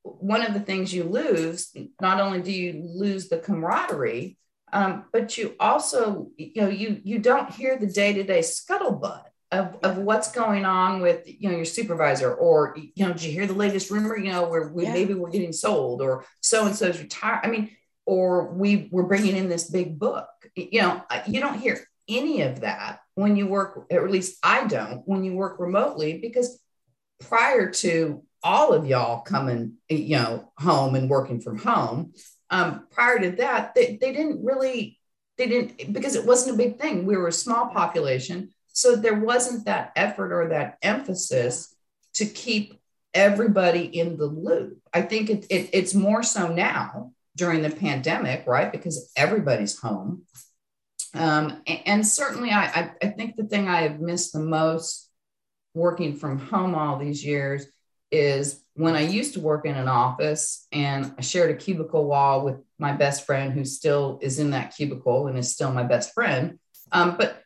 one 0.03 0.43
of 0.43 0.53
the 0.53 0.59
things 0.59 0.93
you 0.93 1.03
lose, 1.03 1.71
not 1.99 2.19
only 2.19 2.41
do 2.41 2.51
you 2.51 2.83
lose 2.83 3.29
the 3.29 3.37
camaraderie, 3.37 4.37
um, 4.73 5.05
but 5.11 5.37
you 5.37 5.55
also, 5.59 6.29
you 6.37 6.61
know, 6.61 6.69
you 6.69 7.01
you 7.03 7.19
don't 7.19 7.51
hear 7.51 7.77
the 7.77 7.87
day 7.87 8.13
to 8.13 8.23
day 8.23 8.39
scuttlebutt 8.39 9.23
of, 9.51 9.77
of 9.83 9.97
what's 9.97 10.31
going 10.31 10.63
on 10.63 11.01
with 11.01 11.23
you 11.25 11.49
know 11.49 11.55
your 11.55 11.65
supervisor, 11.65 12.33
or 12.33 12.75
you 12.77 13.05
know, 13.05 13.11
did 13.11 13.23
you 13.23 13.31
hear 13.31 13.47
the 13.47 13.53
latest 13.53 13.91
rumor? 13.91 14.17
You 14.17 14.31
know, 14.31 14.47
where 14.47 14.69
we 14.69 14.85
Yeah. 14.85 14.93
maybe 14.93 15.13
we're 15.13 15.29
getting 15.29 15.51
sold, 15.53 16.01
or 16.01 16.25
so 16.39 16.65
and 16.65 16.75
so's 16.75 16.99
retired. 16.99 17.41
I 17.43 17.49
mean, 17.49 17.69
or 18.05 18.53
we 18.53 18.87
we're 18.91 19.03
bringing 19.03 19.35
in 19.35 19.49
this 19.49 19.69
big 19.69 19.99
book. 19.99 20.29
You 20.55 20.81
know, 20.81 21.03
you 21.27 21.41
don't 21.41 21.59
hear 21.59 21.79
any 22.07 22.41
of 22.41 22.61
that 22.61 23.01
when 23.15 23.35
you 23.35 23.47
work, 23.47 23.87
or 23.91 24.05
at 24.05 24.11
least 24.11 24.37
I 24.41 24.65
don't, 24.67 25.03
when 25.05 25.23
you 25.23 25.33
work 25.33 25.59
remotely, 25.59 26.19
because 26.19 26.59
prior 27.21 27.71
to 27.71 28.23
all 28.43 28.73
of 28.73 28.85
y'all 28.85 29.21
coming, 29.21 29.75
you 29.89 30.17
know, 30.17 30.51
home 30.57 30.95
and 30.95 31.09
working 31.09 31.39
from 31.39 31.57
home, 31.57 32.13
um, 32.49 32.87
prior 32.91 33.19
to 33.19 33.31
that, 33.37 33.73
they, 33.75 33.97
they 34.01 34.11
didn't 34.11 34.43
really, 34.43 34.99
they 35.37 35.47
didn't, 35.47 35.93
because 35.93 36.15
it 36.15 36.25
wasn't 36.25 36.55
a 36.55 36.57
big 36.57 36.79
thing. 36.79 37.05
We 37.05 37.15
were 37.15 37.29
a 37.29 37.33
small 37.33 37.67
population. 37.67 38.49
So 38.73 38.95
there 38.95 39.19
wasn't 39.19 39.65
that 39.65 39.91
effort 39.95 40.33
or 40.33 40.49
that 40.49 40.77
emphasis 40.81 41.73
to 42.15 42.25
keep 42.25 42.79
everybody 43.13 43.83
in 43.83 44.17
the 44.17 44.25
loop. 44.25 44.79
I 44.93 45.01
think 45.01 45.29
it, 45.29 45.45
it, 45.49 45.69
it's 45.73 45.93
more 45.93 46.23
so 46.23 46.47
now 46.47 47.11
during 47.35 47.61
the 47.61 47.69
pandemic, 47.69 48.45
right? 48.47 48.71
Because 48.71 49.11
everybody's 49.15 49.77
home. 49.77 50.23
Um, 51.13 51.61
a- 51.67 51.83
and, 51.85 52.07
certainly, 52.07 52.51
I, 52.51 52.63
I, 52.63 52.91
I 53.01 53.07
think 53.07 53.35
the 53.35 53.43
thing 53.43 53.67
I 53.67 53.81
have 53.81 53.99
missed 53.99 54.33
the 54.33 54.39
most 54.39 55.10
working 55.73 56.15
from 56.15 56.39
home 56.39 56.75
all 56.75 56.97
these 56.97 57.23
years 57.23 57.65
is 58.11 58.63
when 58.73 58.95
I 58.95 59.01
used 59.01 59.33
to 59.35 59.39
work 59.39 59.65
in 59.65 59.75
an 59.75 59.87
office 59.87 60.67
and 60.71 61.13
I 61.17 61.21
shared 61.21 61.51
a 61.51 61.55
cubicle 61.55 62.05
wall 62.05 62.43
with 62.43 62.57
my 62.77 62.91
best 62.91 63.25
friend 63.25 63.53
who 63.53 63.63
still 63.63 64.19
is 64.21 64.39
in 64.39 64.51
that 64.51 64.75
cubicle 64.75 65.27
and 65.27 65.37
is 65.37 65.51
still 65.51 65.71
my 65.71 65.83
best 65.83 66.13
friend. 66.13 66.59
Um, 66.91 67.15
but 67.17 67.41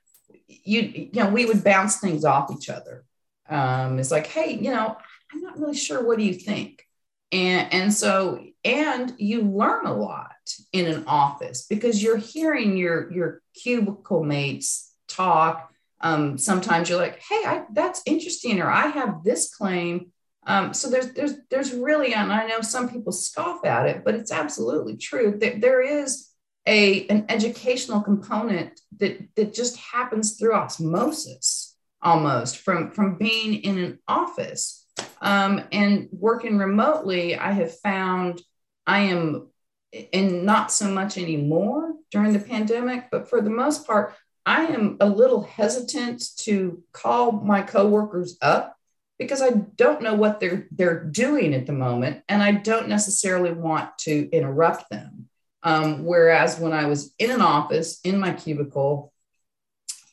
you, 0.48 0.82
you 0.82 1.10
know, 1.14 1.30
we 1.30 1.46
would 1.46 1.64
bounce 1.64 2.00
things 2.00 2.26
off 2.26 2.52
each 2.52 2.70
other. 2.70 3.04
Um, 3.48 4.00
it's 4.00 4.12
like, 4.12 4.28
hey, 4.28 4.58
you 4.60 4.72
know, 4.72 4.98
I'm 5.32 5.42
not 5.42 5.60
really 5.60 5.76
sure. 5.76 6.06
What 6.06 6.18
do 6.18 6.24
you 6.24 6.34
think? 6.34 6.84
And, 7.32 7.74
and 7.74 7.94
so, 7.94 8.44
and 8.64 9.14
you 9.18 9.42
learn 9.44 9.86
a 9.86 9.94
lot 9.94 10.32
in 10.72 10.88
an 10.88 11.04
office 11.06 11.66
because 11.68 12.02
you're 12.02 12.18
hearing 12.18 12.78
your, 12.78 13.12
your 13.12 13.42
cubicle 13.62 14.24
mates 14.24 14.94
talk. 15.08 15.72
Um, 16.08 16.38
sometimes 16.38 16.86
you're 16.88 17.06
like, 17.06 17.20
hey, 17.30 17.42
I, 17.52 17.56
that's 17.80 18.02
interesting, 18.06 18.56
or 18.62 18.70
I 18.84 18.88
have 19.00 19.12
this 19.24 19.44
claim. 19.58 19.94
Um, 20.52 20.66
so 20.74 20.86
there's 20.92 21.10
there's 21.18 21.36
there's 21.50 21.72
really, 21.88 22.14
and 22.14 22.32
I 22.40 22.42
know 22.50 22.62
some 22.62 22.88
people 22.94 23.12
scoff 23.12 23.60
at 23.66 23.88
it, 23.92 23.98
but 24.06 24.16
it's 24.20 24.32
absolutely 24.42 24.96
true 25.10 25.30
that 25.42 25.56
there 25.62 25.82
is 26.00 26.10
a 26.68 26.82
an 27.14 27.22
educational 27.30 28.02
component 28.10 28.72
that 29.00 29.16
that 29.36 29.50
just 29.62 29.76
happens 29.94 30.28
through 30.38 30.56
osmosis 30.64 31.76
almost 32.02 32.54
from 32.66 32.92
from 32.96 33.18
being 33.18 33.52
in 33.68 33.76
an 33.86 33.94
office 34.08 34.64
Um, 35.22 35.64
and 35.72 36.08
working 36.12 36.58
remotely, 36.58 37.36
I 37.36 37.52
have 37.52 37.80
found 37.80 38.42
I 38.86 39.00
am, 39.14 39.50
and 40.14 40.44
not 40.46 40.72
so 40.72 40.88
much 40.88 41.18
anymore 41.18 41.94
during 42.12 42.34
the 42.34 42.40
pandemic, 42.40 43.06
but 43.12 43.30
for 43.30 43.42
the 43.42 43.50
most 43.50 43.88
part, 43.88 44.14
I 44.46 44.66
am 44.66 44.98
a 45.00 45.08
little 45.08 45.42
hesitant 45.42 46.24
to 46.38 46.84
call 46.92 47.32
my 47.32 47.62
coworkers 47.62 48.38
up 48.42 48.78
because 49.18 49.42
I 49.42 49.50
don't 49.50 50.02
know 50.02 50.14
what 50.14 50.40
they're 50.40 50.68
they're 50.72 51.04
doing 51.04 51.54
at 51.54 51.66
the 51.66 51.74
moment, 51.74 52.24
and 52.30 52.44
I 52.44 52.52
don't 52.52 52.90
necessarily 52.90 53.52
want 53.52 53.98
to 54.00 54.30
interrupt 54.32 54.90
them. 54.90 55.30
Um, 55.64 56.06
whereas 56.06 56.60
when 56.60 56.74
I 56.74 56.86
was 56.86 57.14
in 57.18 57.32
an 57.32 57.42
office 57.42 58.00
in 58.04 58.20
my 58.20 58.34
cubicle, 58.34 59.12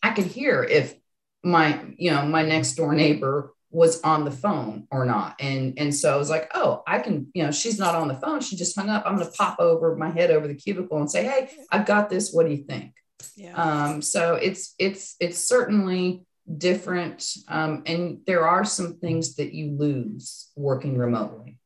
I 0.03 0.11
could 0.11 0.27
hear 0.27 0.63
if 0.63 0.95
my 1.43 1.81
you 1.97 2.11
know 2.11 2.25
my 2.25 2.43
next 2.43 2.75
door 2.75 2.95
neighbor 2.95 3.53
was 3.71 4.01
on 4.03 4.25
the 4.25 4.31
phone 4.31 4.87
or 4.91 5.05
not, 5.05 5.37
and 5.41 5.75
and 5.79 5.95
so 5.95 6.15
I 6.15 6.17
was 6.17 6.31
like, 6.31 6.51
oh, 6.55 6.83
I 6.87 7.01
can 7.01 7.27
you 7.35 7.45
know 7.45 7.51
she's 7.51 7.79
not 7.79 7.95
on 7.95 8.09
the 8.09 8.15
phone, 8.15 8.41
she 8.41 8.57
just 8.57 8.77
hung 8.77 8.89
up. 8.89 9.03
I'm 9.05 9.17
going 9.17 9.27
to 9.27 9.37
pop 9.37 9.59
over 9.59 9.95
my 9.97 10.11
head 10.11 10.31
over 10.31 10.49
the 10.49 10.55
cubicle 10.55 10.99
and 10.99 11.11
say, 11.11 11.25
hey, 11.25 11.51
I've 11.71 11.87
got 11.87 12.09
this. 12.09 12.33
What 12.33 12.47
do 12.47 12.53
you 12.53 12.65
think? 12.65 12.95
Yeah. 13.37 13.55
Um, 13.55 14.03
so 14.03 14.35
it's 14.35 14.75
it's 14.79 15.17
it's 15.21 15.39
certainly 15.39 16.25
different 16.59 17.37
um, 17.49 17.83
and 17.87 18.21
there 18.27 18.47
are 18.47 18.65
some 18.65 18.95
things 18.99 19.37
that 19.37 19.53
you 19.53 19.77
lose 19.77 20.51
working 20.57 20.99
remotely 20.99 21.57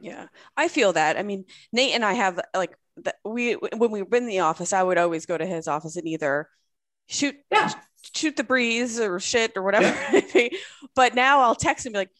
yeah 0.00 0.26
i 0.56 0.68
feel 0.68 0.92
that 0.92 1.18
i 1.18 1.22
mean 1.22 1.44
nate 1.72 1.94
and 1.94 2.04
i 2.04 2.14
have 2.14 2.40
like 2.56 2.74
we 3.24 3.52
when 3.52 3.90
we 3.90 4.02
were 4.02 4.16
in 4.16 4.26
the 4.26 4.40
office 4.40 4.72
i 4.72 4.82
would 4.82 4.98
always 4.98 5.26
go 5.26 5.36
to 5.36 5.46
his 5.46 5.68
office 5.68 5.96
and 5.96 6.08
either 6.08 6.48
shoot 7.08 7.36
yeah. 7.50 7.70
shoot 8.14 8.36
the 8.36 8.44
breeze 8.44 8.98
or 8.98 9.20
shit 9.20 9.52
or 9.54 9.62
whatever 9.62 9.94
yeah. 10.34 10.48
but 10.94 11.14
now 11.14 11.40
i'll 11.40 11.54
text 11.54 11.86
him 11.86 11.92
be 11.92 11.98
like 11.98 12.10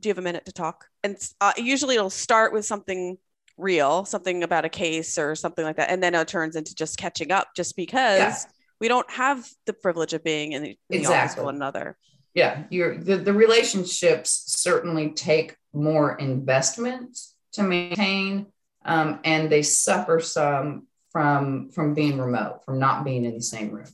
do 0.00 0.08
you 0.08 0.10
have 0.10 0.18
a 0.18 0.22
minute 0.22 0.44
to 0.44 0.52
talk 0.52 0.86
and 1.02 1.16
uh, 1.40 1.52
usually 1.56 1.96
it'll 1.96 2.10
start 2.10 2.52
with 2.52 2.64
something 2.64 3.18
real 3.58 4.04
something 4.04 4.42
about 4.42 4.64
a 4.64 4.68
case 4.68 5.18
or 5.18 5.34
something 5.34 5.64
like 5.64 5.76
that 5.76 5.90
and 5.90 6.02
then 6.02 6.14
it 6.14 6.26
turns 6.26 6.56
into 6.56 6.74
just 6.74 6.96
catching 6.96 7.30
up 7.30 7.48
just 7.54 7.76
because 7.76 8.18
yeah 8.18 8.50
we 8.82 8.88
don't 8.88 9.08
have 9.12 9.48
the 9.66 9.72
privilege 9.72 10.12
of 10.12 10.24
being 10.24 10.52
in 10.52 10.62
the, 10.64 10.70
in 10.90 11.00
exactly. 11.00 11.06
the 11.06 11.22
office 11.22 11.36
with 11.36 11.44
one 11.44 11.54
another. 11.54 11.96
Yeah, 12.34 12.64
you're 12.68 12.98
the, 12.98 13.16
the 13.16 13.32
relationships 13.32 14.42
certainly 14.58 15.10
take 15.10 15.56
more 15.72 16.16
investment 16.16 17.16
to 17.52 17.62
maintain, 17.62 18.46
um, 18.84 19.20
and 19.22 19.48
they 19.48 19.62
suffer 19.62 20.18
some 20.18 20.88
from 21.12 21.70
from 21.70 21.94
being 21.94 22.18
remote, 22.18 22.64
from 22.64 22.80
not 22.80 23.04
being 23.04 23.24
in 23.24 23.36
the 23.36 23.42
same 23.42 23.70
room. 23.70 23.86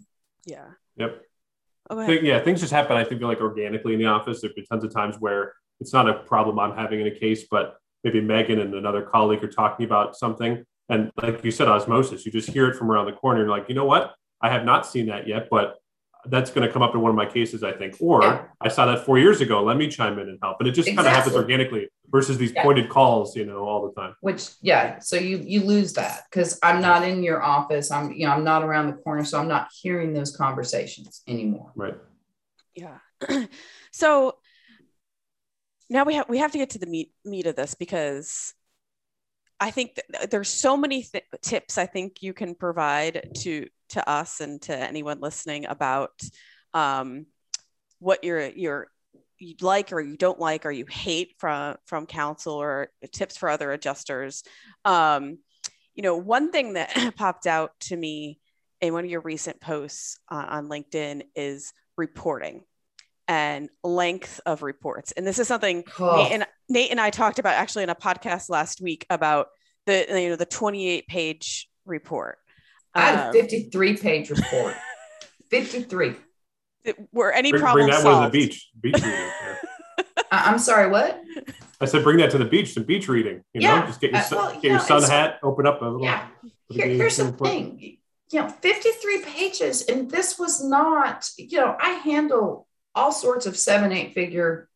Yeah. 0.47 0.69
Yep. 0.97 1.23
Okay. 1.91 2.23
yeah, 2.23 2.41
things 2.41 2.61
just 2.61 2.73
happen. 2.73 2.97
I 2.97 3.05
think 3.05 3.21
like 3.21 3.43
organically 3.43 3.93
in 3.93 3.99
the 3.99 4.07
office. 4.07 4.41
There've 4.41 4.55
been 4.55 4.65
tons 4.65 4.85
of 4.85 4.95
times 4.95 5.17
where 5.19 5.53
it's 5.81 5.93
not 5.93 6.09
a 6.09 6.15
problem 6.15 6.59
I'm 6.59 6.75
having 6.75 7.03
in 7.03 7.09
a 7.09 7.19
case, 7.19 7.45
but 7.51 7.77
maybe 8.05 8.21
Megan 8.21 8.61
and 8.61 8.75
another 8.75 9.03
colleague 9.03 9.43
are 9.45 9.49
talking 9.49 9.87
about 9.87 10.17
something, 10.17 10.65
and 10.89 11.11
like 11.21 11.45
you 11.45 11.51
said, 11.51 11.69
osmosis. 11.69 12.25
You 12.25 12.33
just 12.33 12.51
hear 12.51 12.69
it 12.69 12.77
from 12.77 12.91
around 12.91 13.07
the 13.07 13.13
corner. 13.13 13.41
You're 13.41 13.51
like, 13.51 13.69
you 13.69 13.75
know 13.75 13.85
what? 13.85 14.15
I 14.41 14.51
have 14.51 14.65
not 14.65 14.87
seen 14.87 15.07
that 15.07 15.27
yet, 15.27 15.49
but 15.51 15.77
that's 16.27 16.51
going 16.51 16.67
to 16.67 16.73
come 16.73 16.83
up 16.83 16.95
in 16.95 17.01
one 17.01 17.11
of 17.11 17.17
my 17.17 17.27
cases, 17.27 17.63
I 17.63 17.73
think. 17.73 17.97
Or 18.01 18.23
yeah. 18.23 18.45
I 18.61 18.69
saw 18.69 18.87
that 18.87 19.05
four 19.05 19.19
years 19.19 19.41
ago. 19.41 19.63
Let 19.63 19.77
me 19.77 19.89
chime 19.89 20.19
in 20.19 20.29
and 20.29 20.39
help. 20.43 20.59
And 20.61 20.69
it 20.69 20.73
just 20.73 20.89
exactly. 20.89 21.05
kind 21.05 21.09
of 21.09 21.25
happens 21.25 21.37
organically 21.37 21.89
versus 22.09 22.39
these 22.39 22.53
yeah. 22.53 22.63
pointed 22.63 22.89
calls, 22.89 23.37
you 23.37 23.45
know, 23.45 23.65
all 23.65 23.87
the 23.87 24.01
time. 24.01 24.15
Which, 24.21 24.51
yeah. 24.61 24.99
So 25.01 25.17
you 25.17 25.39
you 25.39 25.63
lose 25.63 25.93
that 25.95 26.25
because 26.31 26.59
I'm 26.63 26.81
not 26.81 27.07
in 27.07 27.23
your 27.23 27.43
office. 27.43 27.91
I'm 27.91 28.13
you 28.13 28.27
know 28.27 28.33
I'm 28.33 28.45
not 28.45 28.63
around 28.63 28.89
the 28.89 28.95
corner, 28.95 29.25
so 29.25 29.39
I'm 29.39 29.49
not 29.49 29.69
hearing 29.73 30.13
those 30.13 30.37
conversations 30.37 31.23
anymore. 31.27 31.73
Right. 31.75 31.97
Yeah. 32.75 32.99
so 33.93 34.37
now 35.91 36.05
we 36.05 36.15
have 36.15 36.29
we 36.29 36.39
have 36.39 36.53
to 36.53 36.59
get 36.59 36.71
to 36.71 36.79
the 36.79 36.87
meat 36.87 37.13
meat 37.25 37.47
of 37.47 37.57
this 37.57 37.75
because 37.75 38.55
I 39.61 39.71
think 39.71 39.99
there's 40.31 40.49
so 40.49 40.77
many 40.77 41.03
th- 41.03 41.25
tips 41.43 41.79
I 41.79 41.87
think 41.87 42.23
you 42.23 42.33
can 42.33 42.55
provide 42.55 43.31
to 43.43 43.67
to 43.91 44.09
us 44.09 44.41
and 44.41 44.61
to 44.63 44.77
anyone 44.77 45.21
listening 45.21 45.67
about 45.67 46.13
um, 46.75 47.27
what 47.99 48.23
you're 48.23 48.49
you're 48.49 48.89
you 49.39 49.55
like 49.61 49.93
or 49.93 50.01
you 50.01 50.17
don't 50.17 50.39
like 50.39 50.67
or 50.67 50.71
you 50.71 50.85
hate 50.89 51.35
from 51.39 51.77
from 51.87 52.07
counsel 52.07 52.55
or 52.55 52.91
tips 53.13 53.37
for 53.37 53.49
other 53.49 53.73
adjusters. 53.73 54.43
Um, 54.85 55.39
you 55.95 56.03
know, 56.03 56.17
one 56.17 56.53
thing 56.53 56.75
that 56.75 57.15
popped 57.17 57.47
out 57.47 57.73
to 57.81 57.97
me 57.97 58.41
in 58.81 58.93
one 58.93 59.05
of 59.05 59.11
your 59.11 59.23
recent 59.23 59.61
posts 59.61 60.19
uh, 60.31 60.47
on 60.49 60.69
LinkedIn 60.69 61.23
is 61.35 61.73
reporting 61.97 62.63
and 63.29 63.69
length 63.85 64.41
of 64.47 64.63
reports. 64.63 65.13
And 65.13 65.27
this 65.27 65.39
is 65.39 65.47
something 65.47 65.85
oh. 66.01 66.17
Nate, 66.17 66.33
and, 66.33 66.47
Nate 66.69 66.91
and 66.91 67.01
I 67.01 67.11
talked 67.11 67.39
about 67.39 67.55
actually 67.55 67.85
in 67.85 67.91
a 67.91 67.95
podcast 67.95 68.49
last 68.49 68.81
week 68.81 69.07
about 69.11 69.49
the 69.87 70.07
you 70.09 70.31
know 70.31 70.37
the 70.37 70.47
28 70.47 71.07
page 71.07 71.69
report. 71.85 72.39
I 72.95 73.03
had 73.03 73.19
a 73.19 73.27
um, 73.29 73.33
53 73.33 73.97
page 73.99 74.31
report. 74.31 74.75
53. 75.51 76.15
Were 77.13 77.33
any 77.33 77.51
bring, 77.51 77.63
problems 77.63 77.87
bring 77.87 77.95
that 77.95 78.03
solved? 78.03 78.21
one 78.21 78.31
to 78.31 78.39
the 78.39 78.47
beach. 78.47 78.71
Beach 78.81 78.95
reading. 78.95 79.13
Yeah. 79.13 79.57
I'm 80.31 80.59
sorry, 80.59 80.91
what? 80.91 81.23
I 81.81 81.85
said 81.85 82.03
bring 82.03 82.19
that 82.19 82.31
to 82.33 82.39
the 82.39 82.45
beach, 82.45 82.75
some 82.75 82.85
beach 82.85 83.09
reading. 83.09 83.43
You 83.53 83.61
yeah. 83.61 83.81
know, 83.81 83.87
just 83.87 84.01
get 84.01 84.11
your, 84.11 84.21
uh, 84.21 84.27
well, 84.33 84.53
get 84.55 84.65
you 84.65 84.71
your 84.71 84.81
sun 84.81 85.03
hat, 85.03 85.39
open 85.43 85.67
up 85.67 85.81
a 85.81 85.85
little. 85.85 86.03
Yeah. 86.03 86.27
Here, 86.69 86.87
here's 86.87 87.17
the 87.17 87.27
report. 87.27 87.51
thing. 87.51 87.99
You 88.31 88.43
know, 88.43 88.49
53 88.49 89.23
pages, 89.23 89.87
and 89.87 90.11
this 90.11 90.39
was 90.39 90.63
not, 90.63 91.31
you 91.39 91.59
know, 91.59 91.77
I 91.81 91.91
handle 91.91 92.68
all 92.95 93.13
sorts 93.13 93.47
of 93.47 93.57
seven, 93.57 93.93
eight 93.93 94.15
figure 94.15 94.69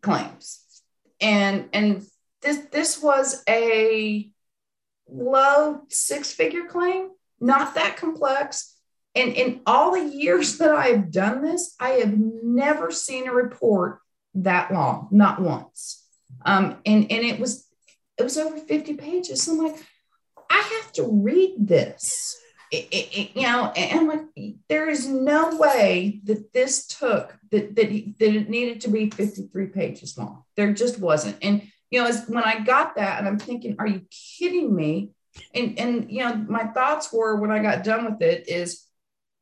claims. 0.00 0.64
And 1.20 1.68
and 1.72 2.06
this 2.42 2.58
this 2.70 3.02
was 3.02 3.42
a 3.48 4.30
low 5.08 5.82
six 5.88 6.32
figure 6.32 6.66
claim, 6.66 7.10
not 7.40 7.74
that 7.74 7.96
complex. 7.96 8.74
And 9.14 9.32
in 9.32 9.60
all 9.66 9.92
the 9.92 10.04
years 10.04 10.58
that 10.58 10.74
I 10.74 10.88
have 10.88 11.10
done 11.10 11.42
this, 11.42 11.74
I 11.80 11.90
have 11.90 12.16
never 12.16 12.90
seen 12.90 13.26
a 13.26 13.32
report 13.32 14.00
that 14.34 14.72
long, 14.72 15.08
not 15.10 15.40
once. 15.40 16.04
Um, 16.44 16.76
and 16.86 17.10
and 17.10 17.24
it 17.24 17.40
was 17.40 17.66
it 18.18 18.22
was 18.22 18.36
over 18.36 18.58
50 18.58 18.94
pages. 18.94 19.42
So 19.42 19.52
I'm 19.52 19.58
like, 19.58 19.76
I 20.50 20.80
have 20.82 20.92
to 20.94 21.04
read 21.04 21.54
this. 21.58 22.36
It, 22.70 22.88
it, 22.90 23.30
you 23.34 23.42
know, 23.42 23.72
and 23.76 24.08
like, 24.08 24.54
there 24.68 24.88
is 24.88 25.06
no 25.06 25.56
way 25.56 26.20
that 26.24 26.52
this 26.52 26.86
took 26.86 27.36
that 27.50 27.74
that, 27.76 27.90
that 28.18 28.34
it 28.34 28.50
needed 28.50 28.82
to 28.82 28.90
be 28.90 29.10
53 29.10 29.66
pages 29.66 30.18
long. 30.18 30.44
There 30.56 30.72
just 30.72 30.98
wasn't. 30.98 31.38
And 31.42 31.62
you 31.90 32.00
know, 32.00 32.06
as 32.06 32.26
when 32.28 32.44
I 32.44 32.60
got 32.60 32.96
that, 32.96 33.18
and 33.18 33.26
I'm 33.26 33.38
thinking, 33.38 33.76
are 33.78 33.86
you 33.86 34.02
kidding 34.10 34.74
me? 34.74 35.12
And 35.54 35.78
and 35.78 36.12
you 36.12 36.24
know, 36.24 36.34
my 36.34 36.64
thoughts 36.64 37.12
were 37.12 37.36
when 37.36 37.50
I 37.50 37.60
got 37.60 37.84
done 37.84 38.04
with 38.04 38.20
it 38.22 38.48
is, 38.48 38.84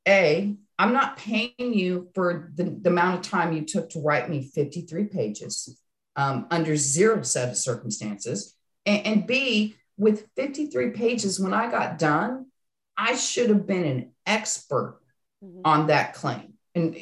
a, 0.07 0.55
I'm 0.79 0.93
not 0.93 1.17
paying 1.17 1.53
you 1.59 2.11
for 2.15 2.51
the, 2.55 2.79
the 2.81 2.91
amount 2.91 3.19
of 3.19 3.31
time 3.31 3.53
you 3.53 3.63
took 3.63 3.91
to 3.91 4.01
write 4.01 4.31
me 4.31 4.43
53 4.55 5.05
pages 5.05 5.81
um, 6.15 6.47
under 6.51 6.77
zero 6.77 7.23
set 7.23 7.49
of 7.49 7.57
circumstances, 7.57 8.55
and, 8.85 9.07
and 9.07 9.27
B, 9.27 9.77
with 9.99 10.27
53 10.37 10.91
pages, 10.91 11.41
when 11.41 11.53
I 11.53 11.71
got 11.71 11.99
done, 11.99 12.47
I 12.97 13.17
should 13.17 13.51
have 13.51 13.67
been 13.67 13.85
an 13.85 14.13
expert 14.25 15.01
mm-hmm. 15.45 15.61
on 15.65 15.89
that 15.89 16.15
claim, 16.15 16.55
and 16.75 16.97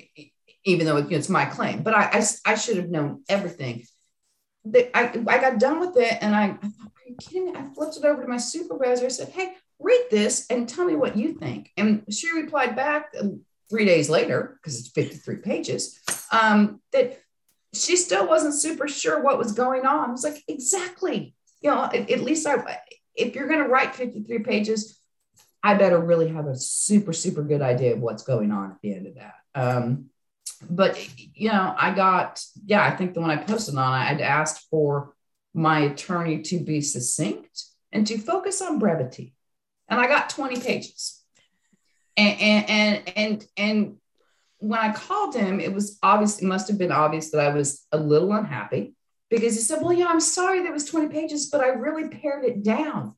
even 0.65 0.87
though 0.87 0.97
it's 0.97 1.29
my 1.29 1.45
claim, 1.45 1.83
but 1.83 1.95
I, 1.95 2.05
I, 2.13 2.53
I 2.53 2.55
should 2.55 2.77
have 2.79 2.89
known 2.89 3.23
everything 3.29 3.85
I, 4.73 5.13
I 5.29 5.39
got 5.39 5.59
done 5.59 5.81
with 5.81 5.97
it 5.97 6.19
and 6.23 6.35
I, 6.35 6.45
I 6.45 6.69
thought, 6.69 6.87
are 6.87 7.09
you 7.09 7.17
kidding 7.21 7.47
me? 7.47 7.53
I 7.55 7.65
flipped 7.75 7.97
it 7.97 8.05
over 8.05 8.23
to 8.23 8.29
my 8.29 8.39
supervisor. 8.39 9.07
I 9.07 9.09
said, 9.09 9.29
hey, 9.29 9.55
read 9.79 10.07
this 10.11 10.47
and 10.49 10.69
tell 10.69 10.87
me 10.87 10.97
what 10.97 11.17
you 11.17 11.35
think. 11.35 11.71
And 11.77 12.05
she 12.11 12.33
replied 12.33 12.75
back 12.75 13.13
um, 13.21 13.43
three 13.69 13.85
days 13.85 14.09
later, 14.09 14.59
because 14.63 14.79
it's 14.79 14.89
53 14.89 15.37
pages, 15.37 16.01
um, 16.33 16.81
that 16.93 17.21
she 17.75 17.97
still 17.97 18.27
wasn't 18.27 18.55
super 18.55 18.89
sure 18.89 19.21
what 19.21 19.39
was 19.39 19.53
going 19.53 19.85
on. 19.85 20.09
I 20.09 20.13
was 20.13 20.25
like, 20.25 20.43
exactly. 20.49 21.35
You 21.61 21.71
know, 21.71 21.85
at, 21.85 22.11
at 22.11 22.21
least 22.21 22.47
I, 22.47 22.81
if 23.15 23.35
you're 23.35 23.49
going 23.49 23.63
to 23.63 23.69
write 23.69 23.95
53 23.95 24.39
pages, 24.41 24.99
I 25.65 25.73
better 25.73 25.99
really 25.99 26.29
have 26.29 26.47
a 26.47 26.55
super, 26.55 27.15
super 27.15 27.43
good 27.43 27.63
idea 27.63 27.95
of 27.95 28.01
what's 28.01 28.23
going 28.23 28.53
on 28.53 28.73
at 28.73 28.77
the 28.83 28.95
end 28.95 29.07
of 29.07 29.15
that. 29.15 29.35
Um, 29.55 30.11
but 30.69 30.99
you 31.35 31.49
know, 31.49 31.75
I 31.77 31.95
got 31.95 32.45
yeah, 32.67 32.85
I 32.85 32.91
think 32.95 33.15
the 33.15 33.23
one 33.23 33.31
I 33.31 33.39
posted 33.39 33.75
on, 33.75 33.93
I'd 33.93 34.21
asked 34.21 34.67
for 34.71 35.15
my 35.55 35.81
attorney 35.81 36.43
to 36.43 36.59
be 36.61 36.83
succinct 36.83 37.65
and 37.93 38.07
to 38.07 38.19
focus 38.19 38.61
on 38.61 38.79
brevity, 38.79 39.35
and 39.89 39.99
I 39.99 40.07
got 40.07 40.29
20 40.29 40.61
pages. 40.61 41.23
And 42.17 42.41
and 42.41 42.71
and 42.71 43.13
and, 43.17 43.47
and 43.57 43.97
when 44.59 44.81
I 44.81 44.93
called 44.93 45.35
him, 45.35 45.61
it 45.61 45.73
was 45.73 45.99
obvious, 46.03 46.41
it 46.41 46.45
must 46.45 46.69
have 46.69 46.79
been 46.79 46.93
obvious 46.93 47.31
that 47.31 47.41
I 47.41 47.55
was 47.55 47.87
a 47.91 47.97
little 47.97 48.33
unhappy 48.33 48.95
because 49.31 49.55
he 49.55 49.61
said, 49.61 49.81
Well, 49.81 49.95
yeah, 49.95 50.07
I'm 50.07 50.21
sorry 50.21 50.63
there 50.63 50.73
was 50.73 50.85
20 50.85 51.09
pages, 51.09 51.49
but 51.51 51.63
I 51.63 51.69
really 51.69 52.09
pared 52.09 52.45
it 52.45 52.63
down. 52.63 53.15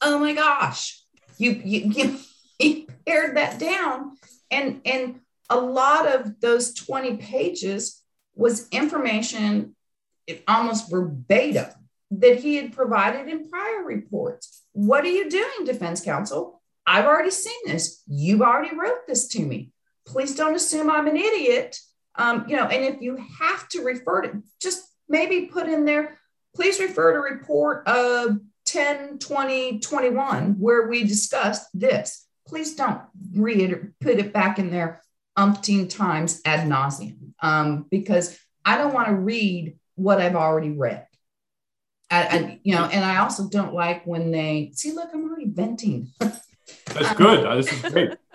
Oh 0.00 0.18
my 0.18 0.32
gosh, 0.32 0.99
you 1.40 1.60
you, 1.64 2.18
you, 2.58 2.86
pared 3.06 3.36
that 3.36 3.58
down. 3.58 4.16
And 4.50 4.80
and 4.84 5.20
a 5.48 5.58
lot 5.58 6.06
of 6.06 6.40
those 6.40 6.74
20 6.74 7.16
pages 7.16 8.02
was 8.34 8.68
information 8.68 9.74
almost 10.46 10.90
verbatim 10.90 11.70
that 12.12 12.38
he 12.38 12.56
had 12.56 12.72
provided 12.72 13.28
in 13.28 13.48
prior 13.48 13.82
reports. 13.84 14.62
What 14.72 15.04
are 15.04 15.08
you 15.08 15.28
doing, 15.28 15.64
defense 15.64 16.00
counsel? 16.00 16.60
I've 16.86 17.04
already 17.04 17.30
seen 17.30 17.60
this. 17.66 18.02
you've 18.06 18.42
already 18.42 18.76
wrote 18.76 19.06
this 19.06 19.28
to 19.28 19.40
me. 19.40 19.70
Please 20.06 20.34
don't 20.34 20.54
assume 20.54 20.90
I'm 20.90 21.06
an 21.06 21.16
idiot. 21.16 21.78
Um, 22.16 22.44
you 22.48 22.56
know, 22.56 22.66
and 22.66 22.84
if 22.84 23.00
you 23.00 23.16
have 23.40 23.68
to 23.70 23.82
refer 23.82 24.22
to, 24.22 24.42
just 24.60 24.84
maybe 25.08 25.46
put 25.46 25.68
in 25.68 25.84
there, 25.84 26.18
please 26.54 26.80
refer 26.80 27.12
to 27.12 27.18
report 27.18 27.86
of 27.86 28.38
10, 28.70 29.18
20, 29.18 29.80
21, 29.80 30.52
where 30.60 30.86
we 30.86 31.02
discussed 31.02 31.68
this. 31.74 32.26
Please 32.46 32.76
don't 32.76 33.00
it, 33.34 33.98
put 34.00 34.18
it 34.18 34.32
back 34.32 34.58
in 34.58 34.70
there 34.70 35.02
umpteen 35.36 35.88
times 35.88 36.40
ad 36.44 36.68
nauseum, 36.68 37.32
um, 37.40 37.86
because 37.90 38.38
I 38.64 38.76
don't 38.78 38.94
want 38.94 39.08
to 39.08 39.14
read 39.14 39.76
what 39.96 40.20
I've 40.20 40.36
already 40.36 40.70
read. 40.70 41.06
I, 42.10 42.22
I, 42.22 42.60
you 42.62 42.74
know, 42.74 42.84
and 42.84 43.04
I 43.04 43.18
also 43.18 43.48
don't 43.48 43.74
like 43.74 44.04
when 44.04 44.30
they 44.30 44.72
see, 44.74 44.92
look, 44.92 45.10
I'm 45.12 45.24
already 45.24 45.48
venting. 45.48 46.12
That's 46.18 47.14
good. 47.14 47.46
Um, 47.46 47.56
this 47.56 47.72
is 47.72 47.92
great. 47.92 48.16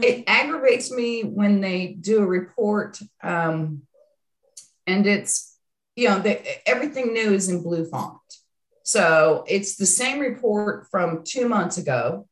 it 0.00 0.24
aggravates 0.26 0.92
me 0.92 1.22
when 1.22 1.60
they 1.60 1.96
do 2.00 2.22
a 2.22 2.26
report 2.26 3.00
um, 3.22 3.82
and 4.86 5.06
it's, 5.06 5.56
you 5.96 6.08
know, 6.08 6.18
the, 6.18 6.68
everything 6.68 7.12
new 7.12 7.32
is 7.32 7.48
in 7.48 7.62
blue 7.62 7.84
font. 7.84 8.18
So 8.84 9.44
it's 9.48 9.76
the 9.76 9.86
same 9.86 10.20
report 10.20 10.86
from 10.90 11.24
two 11.24 11.48
months 11.48 11.78
ago, 11.78 12.28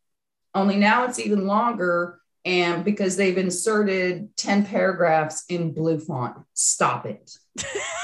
only 0.55 0.77
now 0.77 1.05
it's 1.05 1.19
even 1.19 1.47
longer. 1.47 2.21
And 2.45 2.85
because 2.85 3.17
they've 3.17 3.39
inserted 3.39 4.37
10 4.37 4.67
paragraphs 4.67 5.45
in 5.49 5.73
blue 5.73 5.99
font, 5.99 6.37
stop 6.53 7.07
it. 7.07 7.31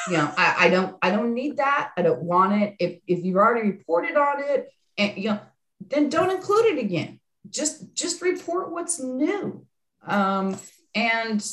you 0.08 0.16
know, 0.16 0.32
I, 0.36 0.54
I 0.60 0.70
don't, 0.70 0.96
I 1.02 1.10
don't 1.10 1.34
need 1.34 1.58
that. 1.58 1.90
I 1.96 2.02
don't 2.02 2.22
want 2.22 2.62
it. 2.62 2.76
If, 2.78 3.00
if 3.06 3.24
you've 3.24 3.36
already 3.36 3.68
reported 3.68 4.16
on 4.16 4.42
it 4.42 4.70
and, 4.96 5.16
you 5.18 5.30
know, 5.30 5.40
then 5.88 6.08
don't 6.08 6.30
include 6.30 6.66
it 6.66 6.78
again. 6.78 7.20
Just, 7.50 7.94
just 7.94 8.22
report 8.22 8.70
what's 8.70 9.00
new. 9.00 9.66
Um, 10.06 10.56
and 10.94 11.44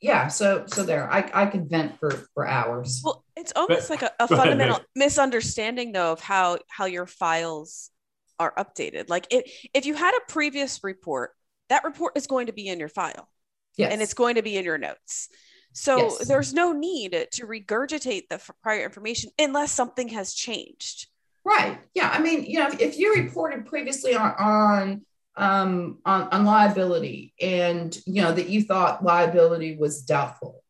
yeah, 0.00 0.28
so, 0.28 0.64
so 0.66 0.82
there, 0.82 1.12
I, 1.12 1.30
I 1.32 1.46
could 1.46 1.68
vent 1.68 2.00
for, 2.00 2.10
for 2.34 2.48
hours. 2.48 3.00
Well, 3.04 3.21
it's 3.36 3.52
almost 3.54 3.90
like 3.90 4.02
a, 4.02 4.10
a 4.20 4.28
fundamental 4.28 4.76
ahead, 4.76 4.86
misunderstanding 4.94 5.92
though 5.92 6.12
of 6.12 6.20
how, 6.20 6.58
how 6.68 6.86
your 6.86 7.06
files 7.06 7.90
are 8.38 8.52
updated. 8.56 9.08
Like 9.08 9.26
if, 9.30 9.66
if 9.74 9.86
you 9.86 9.94
had 9.94 10.14
a 10.14 10.32
previous 10.32 10.80
report, 10.82 11.30
that 11.68 11.84
report 11.84 12.16
is 12.16 12.26
going 12.26 12.46
to 12.46 12.52
be 12.52 12.68
in 12.68 12.78
your 12.78 12.88
file. 12.88 13.28
Yes. 13.76 13.92
And 13.92 14.02
it's 14.02 14.14
going 14.14 14.34
to 14.34 14.42
be 14.42 14.56
in 14.56 14.64
your 14.64 14.78
notes. 14.78 15.28
So 15.72 15.96
yes. 15.96 16.28
there's 16.28 16.52
no 16.52 16.72
need 16.72 17.12
to 17.32 17.46
regurgitate 17.46 18.28
the 18.28 18.40
prior 18.62 18.84
information 18.84 19.30
unless 19.38 19.72
something 19.72 20.08
has 20.08 20.34
changed. 20.34 21.06
Right. 21.44 21.78
Yeah. 21.94 22.10
I 22.12 22.20
mean, 22.20 22.44
you 22.44 22.58
know, 22.58 22.68
if 22.78 22.98
you 22.98 23.14
reported 23.14 23.66
previously 23.66 24.14
on, 24.14 24.34
on 24.38 25.02
um, 25.36 25.98
on, 26.04 26.28
on 26.28 26.44
liability 26.44 27.32
and 27.40 27.96
you 28.06 28.22
know 28.22 28.32
that 28.32 28.48
you 28.48 28.62
thought 28.62 29.02
liability 29.02 29.76
was 29.76 30.02
doubtful 30.02 30.62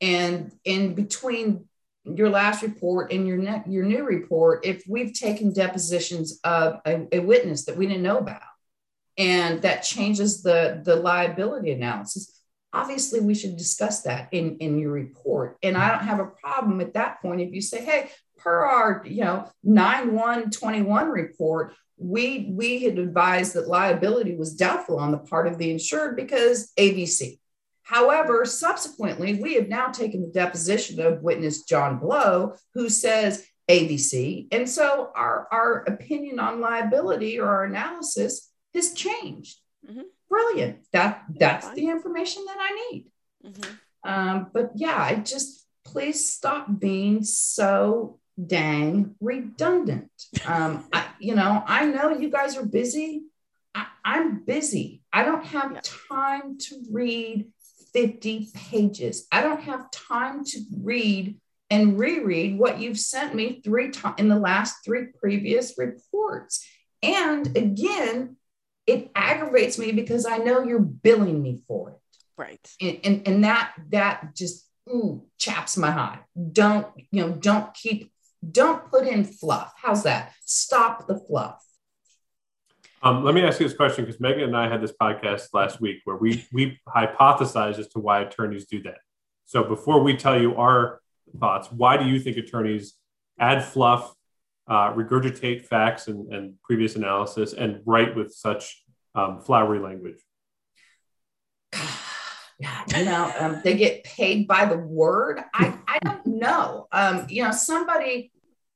and 0.00 0.52
in 0.64 0.94
between 0.94 1.66
your 2.16 2.28
last 2.28 2.62
report 2.62 3.12
and 3.12 3.26
your 3.26 3.36
ne- 3.36 3.62
your 3.66 3.84
new 3.84 4.04
report 4.04 4.64
if 4.64 4.82
we've 4.88 5.12
taken 5.12 5.52
depositions 5.52 6.40
of 6.44 6.80
a, 6.84 7.06
a, 7.12 7.18
witness 7.20 7.64
that 7.64 7.76
we 7.76 7.86
didn't 7.86 8.02
know 8.02 8.18
about 8.18 8.42
and 9.18 9.62
that 9.62 9.82
changes 9.82 10.42
the 10.42 10.80
the 10.84 10.96
liability 10.96 11.72
analysis 11.72 12.40
obviously 12.72 13.20
we 13.20 13.34
should 13.34 13.56
discuss 13.56 14.02
that 14.02 14.28
in 14.32 14.56
in 14.58 14.78
your 14.78 14.92
report. 14.92 15.56
And 15.62 15.76
i 15.76 15.90
don't 15.90 16.06
have 16.06 16.20
a 16.20 16.26
problem 16.26 16.80
at 16.80 16.94
that 16.94 17.20
point 17.20 17.40
if 17.40 17.52
you 17.52 17.60
say 17.60 17.84
hey 17.84 18.10
per 18.38 18.64
our 18.64 19.02
you 19.06 19.24
know 19.24 19.48
9121 19.64 21.08
report 21.10 21.74
we 21.98 22.50
we 22.50 22.82
had 22.82 22.98
advised 22.98 23.54
that 23.54 23.68
liability 23.68 24.34
was 24.34 24.54
doubtful 24.54 24.98
on 24.98 25.10
the 25.10 25.18
part 25.18 25.46
of 25.46 25.58
the 25.58 25.70
insured 25.70 26.16
because 26.16 26.72
abc 26.78 27.38
however 27.90 28.44
subsequently 28.44 29.34
we 29.34 29.54
have 29.54 29.68
now 29.68 29.88
taken 29.88 30.22
the 30.22 30.28
deposition 30.28 31.00
of 31.00 31.22
witness 31.22 31.64
john 31.64 31.98
blow 31.98 32.54
who 32.74 32.88
says 32.88 33.46
abc 33.70 34.46
and 34.52 34.68
so 34.68 35.10
our 35.14 35.46
our 35.52 35.84
opinion 35.84 36.38
on 36.38 36.60
liability 36.60 37.38
or 37.38 37.48
our 37.48 37.64
analysis 37.64 38.50
has 38.74 38.92
changed 38.94 39.58
mm-hmm 39.88 40.02
brilliant. 40.30 40.78
That 40.92 41.24
that's 41.28 41.68
the 41.72 41.88
information 41.88 42.44
that 42.46 42.56
I 42.58 42.88
need. 42.90 43.06
Mm-hmm. 43.44 44.10
Um, 44.10 44.46
but 44.54 44.70
yeah, 44.76 44.96
I 44.96 45.16
just 45.16 45.66
please 45.84 46.30
stop 46.30 46.66
being 46.78 47.22
so 47.24 48.18
dang 48.42 49.16
redundant. 49.20 50.10
Um, 50.46 50.84
I, 50.92 51.06
you 51.18 51.34
know, 51.34 51.62
I 51.66 51.84
know 51.84 52.16
you 52.16 52.30
guys 52.30 52.56
are 52.56 52.64
busy. 52.64 53.24
I, 53.74 53.86
am 54.04 54.44
busy. 54.44 55.02
I 55.12 55.24
don't 55.24 55.44
have 55.46 55.72
yeah. 55.72 55.80
time 56.18 56.58
to 56.58 56.82
read 56.90 57.48
50 57.92 58.48
pages. 58.54 59.26
I 59.30 59.42
don't 59.42 59.62
have 59.62 59.90
time 59.90 60.44
to 60.44 60.60
read 60.82 61.38
and 61.70 61.98
reread 61.98 62.58
what 62.58 62.80
you've 62.80 62.98
sent 62.98 63.34
me 63.34 63.60
three 63.62 63.90
times 63.90 64.16
in 64.18 64.28
the 64.28 64.38
last 64.38 64.84
three 64.84 65.06
previous 65.20 65.78
reports. 65.78 66.66
And 67.02 67.56
again, 67.56 68.36
it 68.86 69.10
aggravates 69.14 69.78
me 69.78 69.92
because 69.92 70.26
I 70.26 70.38
know 70.38 70.62
you're 70.62 70.80
billing 70.80 71.40
me 71.40 71.62
for 71.68 71.90
it. 71.90 71.96
Right. 72.36 72.68
And, 72.80 72.98
and, 73.04 73.28
and 73.28 73.44
that, 73.44 73.72
that 73.90 74.34
just 74.34 74.66
ooh, 74.88 75.24
chaps 75.38 75.76
my 75.76 75.90
hide. 75.90 76.20
Don't, 76.52 76.86
you 77.10 77.26
know, 77.26 77.32
don't 77.32 77.72
keep, 77.74 78.12
don't 78.50 78.90
put 78.90 79.06
in 79.06 79.24
fluff. 79.24 79.72
How's 79.76 80.02
that? 80.04 80.32
Stop 80.44 81.06
the 81.06 81.18
fluff. 81.18 81.64
Um, 83.02 83.24
let 83.24 83.34
me 83.34 83.42
ask 83.42 83.58
you 83.58 83.66
this 83.66 83.76
question 83.76 84.04
because 84.04 84.20
Megan 84.20 84.44
and 84.44 84.56
I 84.56 84.68
had 84.68 84.82
this 84.82 84.92
podcast 84.92 85.48
last 85.54 85.80
week 85.80 86.00
where 86.04 86.16
we 86.16 86.46
we 86.52 86.78
hypothesized 86.86 87.78
as 87.78 87.88
to 87.88 87.98
why 87.98 88.20
attorneys 88.20 88.66
do 88.66 88.82
that. 88.82 88.98
So 89.46 89.64
before 89.64 90.02
we 90.02 90.16
tell 90.16 90.40
you 90.40 90.56
our 90.56 91.00
thoughts, 91.38 91.72
why 91.72 91.96
do 91.96 92.04
you 92.04 92.20
think 92.20 92.36
attorneys 92.36 92.94
add 93.38 93.64
fluff 93.64 94.14
uh, 94.68 94.92
regurgitate 94.92 95.64
facts 95.64 96.08
and, 96.08 96.32
and, 96.32 96.54
previous 96.62 96.94
analysis 96.94 97.54
and 97.54 97.80
write 97.86 98.14
with 98.14 98.32
such 98.32 98.84
um, 99.14 99.40
flowery 99.40 99.78
language? 99.78 100.18
Yeah, 102.62 102.84
you 102.94 103.06
know, 103.06 103.32
um, 103.40 103.62
they 103.64 103.74
get 103.74 104.04
paid 104.04 104.46
by 104.46 104.66
the 104.66 104.76
word. 104.76 105.40
I, 105.54 105.72
I 105.88 105.98
don't 106.04 106.26
know. 106.26 106.88
Um, 106.92 107.24
you 107.26 107.42
know, 107.42 107.52
somebody 107.52 108.32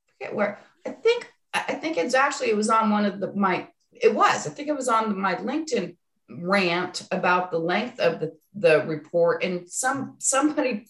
forget 0.07 0.35
where 0.35 0.59
I 0.87 0.93
think 0.93 1.31
I 1.53 1.75
think 1.75 1.99
it's 1.99 2.15
actually 2.15 2.49
it 2.49 2.57
was 2.57 2.71
on 2.71 2.89
one 2.89 3.05
of 3.05 3.21
the 3.21 3.35
my 3.35 3.69
it 4.01 4.15
was 4.15 4.47
I 4.47 4.51
think 4.51 4.69
it 4.69 4.77
was 4.77 4.89
on 4.89 5.19
my 5.19 5.35
LinkedIn 5.37 5.97
rant 6.31 7.07
about 7.11 7.51
the 7.51 7.59
length 7.59 8.01
of 8.01 8.21
the 8.21 8.37
the 8.55 8.85
report 8.87 9.43
and 9.43 9.69
some 9.69 10.17
somebody 10.19 10.87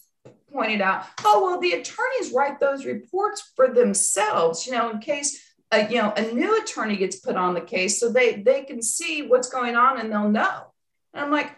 pointed 0.55 0.81
out, 0.81 1.05
oh, 1.25 1.43
well, 1.43 1.59
the 1.59 1.73
attorneys 1.73 2.31
write 2.31 2.59
those 2.59 2.85
reports 2.85 3.51
for 3.55 3.67
themselves, 3.67 4.65
you 4.65 4.71
know, 4.71 4.89
in 4.89 4.99
case 4.99 5.53
a, 5.71 5.87
you 5.89 5.97
know, 5.97 6.13
a 6.15 6.31
new 6.33 6.61
attorney 6.61 6.95
gets 6.95 7.17
put 7.17 7.35
on 7.35 7.53
the 7.53 7.61
case 7.61 7.99
so 7.99 8.09
they, 8.09 8.41
they 8.41 8.63
can 8.63 8.81
see 8.81 9.27
what's 9.27 9.49
going 9.49 9.75
on 9.75 9.99
and 9.99 10.11
they'll 10.11 10.29
know. 10.29 10.71
And 11.13 11.25
I'm 11.25 11.31
like, 11.31 11.51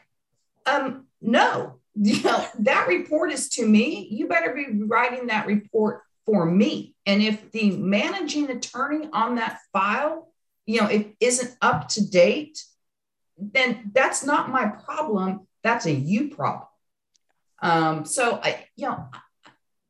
um, 0.66 1.06
no, 1.22 1.80
you 1.96 2.22
know, 2.24 2.46
that 2.60 2.88
report 2.88 3.32
is 3.32 3.50
to 3.50 3.66
me. 3.66 4.08
You 4.10 4.28
better 4.28 4.54
be 4.54 4.84
writing 4.84 5.28
that 5.28 5.46
report 5.46 6.02
for 6.26 6.46
me. 6.46 6.96
And 7.06 7.22
if 7.22 7.52
the 7.52 7.72
managing 7.78 8.50
attorney 8.50 9.10
on 9.14 9.36
that 9.36 9.60
file, 9.72 10.27
you 10.68 10.82
know, 10.82 10.88
it 10.88 11.16
isn't 11.20 11.56
up 11.62 11.88
to 11.90 12.08
date, 12.08 12.62
then 13.38 13.90
that's 13.96 14.24
not 14.24 14.52
my 14.52 14.68
problem. 14.68 15.48
That's 15.64 15.86
a 15.86 15.92
you 15.92 16.30
problem. 16.36 16.68
Um, 17.60 18.06
so 18.06 18.40
I, 18.44 18.68
you 18.76 18.88
know, 18.88 19.08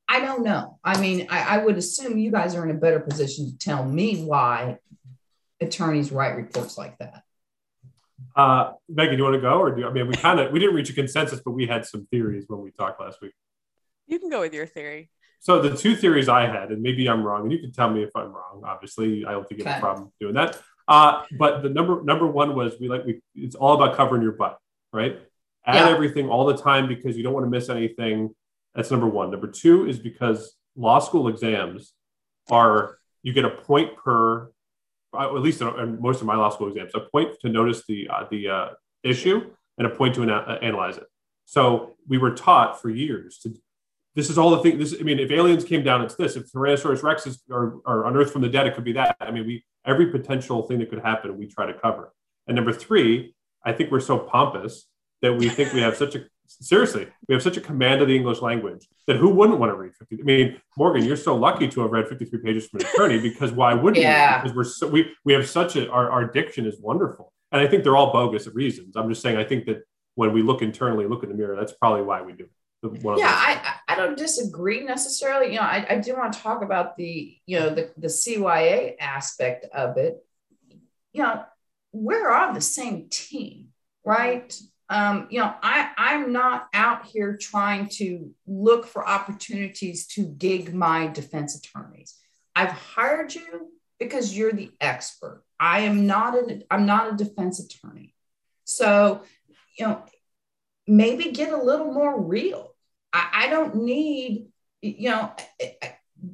I 0.07 0.21
don't 0.21 0.43
know. 0.43 0.79
I 0.83 1.01
mean, 1.01 1.27
I, 1.29 1.57
I 1.57 1.65
would 1.65 1.77
assume 1.77 2.17
you 2.17 2.31
guys 2.31 2.55
are 2.55 2.63
in 2.63 2.73
a 2.73 2.79
better 2.79 2.99
position 2.99 3.51
to 3.51 3.57
tell 3.57 3.83
me 3.83 4.23
why 4.23 4.77
attorneys 5.59 6.11
write 6.11 6.37
reports 6.37 6.77
like 6.77 6.97
that. 6.99 7.23
Uh, 8.35 8.73
Megan, 8.87 9.13
do 9.13 9.17
you 9.17 9.23
want 9.23 9.35
to 9.35 9.41
go, 9.41 9.59
or 9.59 9.75
do 9.75 9.85
I 9.85 9.91
mean 9.91 10.07
we 10.07 10.13
kind 10.13 10.39
of 10.39 10.51
we 10.51 10.59
didn't 10.59 10.75
reach 10.75 10.91
a 10.91 10.93
consensus, 10.93 11.41
but 11.43 11.51
we 11.51 11.65
had 11.65 11.85
some 11.85 12.07
theories 12.11 12.45
when 12.47 12.61
we 12.61 12.71
talked 12.71 13.01
last 13.01 13.19
week. 13.21 13.33
You 14.05 14.19
can 14.19 14.29
go 14.29 14.41
with 14.41 14.53
your 14.53 14.67
theory. 14.67 15.09
So 15.39 15.61
the 15.61 15.75
two 15.75 15.95
theories 15.95 16.27
I 16.27 16.47
had, 16.47 16.71
and 16.71 16.81
maybe 16.81 17.07
I'm 17.07 17.23
wrong, 17.23 17.43
and 17.43 17.51
you 17.51 17.59
can 17.59 17.71
tell 17.71 17.89
me 17.89 18.03
if 18.03 18.09
I'm 18.15 18.33
wrong. 18.33 18.63
Obviously, 18.65 19.25
I 19.25 19.31
don't 19.31 19.47
think 19.47 19.59
you 19.59 19.65
have 19.65 19.77
a 19.77 19.81
problem 19.81 20.11
doing 20.19 20.33
that. 20.33 20.59
Uh, 20.87 21.23
but 21.37 21.63
the 21.63 21.69
number 21.69 22.01
number 22.03 22.25
one 22.25 22.55
was 22.55 22.73
we 22.79 22.87
like 22.87 23.05
we 23.05 23.21
it's 23.35 23.55
all 23.55 23.75
about 23.81 23.95
covering 23.95 24.21
your 24.21 24.31
butt, 24.31 24.57
right? 24.91 25.19
add 25.67 25.85
yeah. 25.85 25.93
everything 25.93 26.29
all 26.29 26.45
the 26.45 26.57
time 26.57 26.87
because 26.87 27.17
you 27.17 27.23
don't 27.23 27.33
want 27.33 27.45
to 27.45 27.49
miss 27.49 27.69
anything. 27.69 28.33
That's 28.73 28.89
number 28.89 29.07
one. 29.07 29.29
Number 29.29 29.47
two 29.47 29.87
is 29.87 29.99
because 29.99 30.55
law 30.75 30.99
school 30.99 31.27
exams 31.27 31.93
are 32.49 32.97
you 33.21 33.33
get 33.33 33.45
a 33.45 33.49
point 33.49 33.97
per, 33.97 34.51
uh, 35.13 35.35
at 35.35 35.41
least 35.41 35.61
in 35.61 36.01
most 36.01 36.21
of 36.21 36.27
my 36.27 36.35
law 36.35 36.49
school 36.49 36.69
exams, 36.69 36.93
a 36.95 37.01
point 37.01 37.35
to 37.41 37.49
notice 37.49 37.83
the 37.87 38.07
uh, 38.09 38.23
the 38.31 38.47
uh, 38.47 38.69
issue 39.03 39.51
and 39.77 39.85
a 39.85 39.89
point 39.89 40.15
to 40.15 40.23
uh, 40.31 40.57
analyze 40.61 40.97
it. 40.97 41.07
So 41.45 41.95
we 42.07 42.17
were 42.17 42.31
taught 42.31 42.81
for 42.81 42.89
years 42.89 43.37
to 43.39 43.53
this 44.17 44.31
is 44.31 44.37
all 44.39 44.49
the 44.49 44.57
thing. 44.63 44.79
This, 44.79 44.95
I 44.99 45.03
mean, 45.03 45.19
if 45.19 45.29
aliens 45.29 45.63
came 45.63 45.83
down, 45.83 46.01
it's 46.01 46.15
this. 46.15 46.35
If 46.35 46.51
Tyrannosaurus 46.51 47.03
Rex 47.03 47.27
is 47.27 47.43
are, 47.51 47.75
are 47.85 48.07
unearthed 48.07 48.33
from 48.33 48.41
the 48.41 48.49
dead, 48.49 48.65
it 48.65 48.73
could 48.73 48.83
be 48.83 48.93
that. 48.93 49.15
I 49.21 49.29
mean, 49.29 49.45
we 49.45 49.63
every 49.85 50.07
potential 50.07 50.63
thing 50.63 50.79
that 50.79 50.89
could 50.89 51.01
happen, 51.01 51.37
we 51.37 51.45
try 51.45 51.67
to 51.67 51.73
cover. 51.73 52.11
And 52.47 52.55
number 52.55 52.73
three, 52.73 53.35
I 53.63 53.73
think 53.73 53.91
we're 53.91 53.99
so 53.99 54.17
pompous 54.17 54.87
that 55.21 55.33
we 55.33 55.49
think 55.49 55.71
we 55.71 55.81
have 55.81 55.95
such 55.95 56.15
a 56.15 56.25
seriously, 56.47 57.07
we 57.27 57.35
have 57.35 57.43
such 57.43 57.57
a 57.57 57.61
command 57.61 58.01
of 58.01 58.07
the 58.07 58.15
English 58.15 58.41
language 58.41 58.87
that 59.05 59.17
who 59.17 59.29
wouldn't 59.29 59.59
want 59.59 59.71
to 59.71 59.75
read 59.75 59.93
50? 59.93 60.19
I 60.19 60.23
mean, 60.23 60.61
Morgan, 60.77 61.03
you're 61.05 61.15
so 61.17 61.35
lucky 61.35 61.67
to 61.67 61.81
have 61.81 61.91
read 61.91 62.07
53 62.07 62.39
pages 62.39 62.67
from 62.67 62.79
an 62.79 62.87
attorney 62.87 63.19
because 63.19 63.51
why 63.51 63.73
wouldn't 63.73 64.01
Yeah. 64.01 64.37
you? 64.37 64.43
Because 64.43 64.55
we're 64.55 64.63
so, 64.63 64.87
we, 64.87 65.11
we 65.25 65.33
have 65.33 65.47
such 65.47 65.75
a, 65.75 65.89
our, 65.91 66.09
our 66.09 66.25
diction 66.25 66.65
is 66.65 66.79
wonderful. 66.81 67.33
And 67.51 67.61
I 67.61 67.67
think 67.67 67.83
they're 67.83 67.95
all 67.95 68.11
bogus 68.11 68.47
reasons. 68.47 68.95
I'm 68.95 69.09
just 69.09 69.21
saying, 69.21 69.37
I 69.37 69.43
think 69.43 69.65
that 69.65 69.83
when 70.15 70.33
we 70.33 70.41
look 70.41 70.61
internally, 70.61 71.05
look 71.05 71.23
in 71.23 71.29
the 71.29 71.35
mirror, 71.35 71.55
that's 71.55 71.73
probably 71.73 72.01
why 72.01 72.21
we 72.21 72.33
do 72.33 72.45
it. 72.45 72.51
One 72.81 73.17
yeah 73.17 73.31
I 73.31 73.73
I 73.87 73.95
don't 73.95 74.17
disagree 74.17 74.83
necessarily. 74.83 75.47
You 75.53 75.57
know 75.57 75.63
I, 75.63 75.85
I 75.89 75.97
do 75.97 76.15
want 76.15 76.33
to 76.33 76.39
talk 76.39 76.63
about 76.63 76.95
the 76.95 77.35
you 77.45 77.59
know 77.59 77.69
the, 77.73 77.91
the 77.97 78.07
cya 78.07 78.95
aspect 78.99 79.65
of 79.73 79.97
it. 79.97 80.23
You 81.13 81.23
know 81.23 81.43
we're 81.91 82.31
on 82.31 82.53
the 82.53 82.61
same 82.61 83.07
team 83.09 83.69
right? 84.07 84.59
Um, 84.89 85.27
you 85.29 85.39
know 85.39 85.53
i 85.61 85.91
i'm 85.97 86.31
not 86.31 86.69
out 86.73 87.07
here 87.07 87.35
trying 87.35 87.89
to 87.97 88.31
look 88.47 88.87
for 88.87 89.05
opportunities 89.05 90.07
to 90.07 90.23
gig 90.23 90.73
my 90.73 91.07
defense 91.07 91.57
attorneys. 91.57 92.15
I've 92.55 92.71
hired 92.71 93.35
you 93.35 93.69
because 93.99 94.35
you're 94.35 94.53
the 94.53 94.71
expert. 94.79 95.43
I 95.59 95.81
am 95.81 96.07
not 96.07 96.37
an 96.37 96.63
i'm 96.71 96.85
not 96.85 97.11
a 97.11 97.17
defense 97.17 97.59
attorney. 97.59 98.15
So 98.63 99.23
you 99.77 99.87
know 99.87 100.03
maybe 100.87 101.31
get 101.31 101.51
a 101.51 101.61
little 101.61 101.91
more 101.91 102.19
real 102.19 102.73
I, 103.13 103.29
I 103.33 103.49
don't 103.49 103.75
need, 103.75 104.47
you 104.81 105.09
know, 105.09 105.33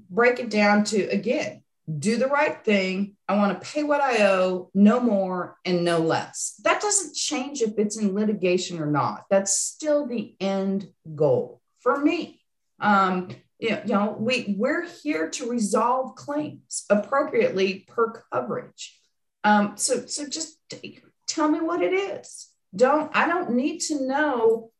break 0.09 0.39
it 0.39 0.49
down 0.49 0.83
to 0.85 1.03
again, 1.09 1.63
do 1.99 2.17
the 2.17 2.27
right 2.27 2.63
thing. 2.63 3.15
I 3.27 3.35
want 3.37 3.59
to 3.59 3.67
pay 3.67 3.83
what 3.83 4.01
I 4.01 4.25
owe, 4.25 4.69
no 4.73 4.99
more 4.99 5.57
and 5.65 5.83
no 5.83 5.99
less. 5.99 6.55
That 6.63 6.81
doesn't 6.81 7.15
change 7.15 7.61
if 7.61 7.73
it's 7.77 7.97
in 7.97 8.13
litigation 8.13 8.79
or 8.79 8.85
not. 8.85 9.25
That's 9.29 9.57
still 9.57 10.07
the 10.07 10.35
end 10.39 10.89
goal 11.15 11.61
for 11.81 11.99
me. 11.99 12.41
Um, 12.79 13.29
you 13.59 13.79
know, 13.85 14.15
we 14.19 14.55
we're 14.57 14.85
here 14.85 15.29
to 15.29 15.49
resolve 15.49 16.15
claims 16.15 16.85
appropriately 16.89 17.85
per 17.87 18.23
coverage. 18.31 18.99
Um, 19.45 19.77
so 19.77 20.05
so 20.05 20.27
just 20.27 20.57
t- 20.69 20.99
tell 21.27 21.47
me 21.47 21.61
what 21.61 21.81
it 21.81 21.93
is. 21.93 22.52
Don't 22.75 23.15
I 23.15 23.27
don't 23.27 23.51
need 23.51 23.79
to 23.81 24.05
know 24.05 24.71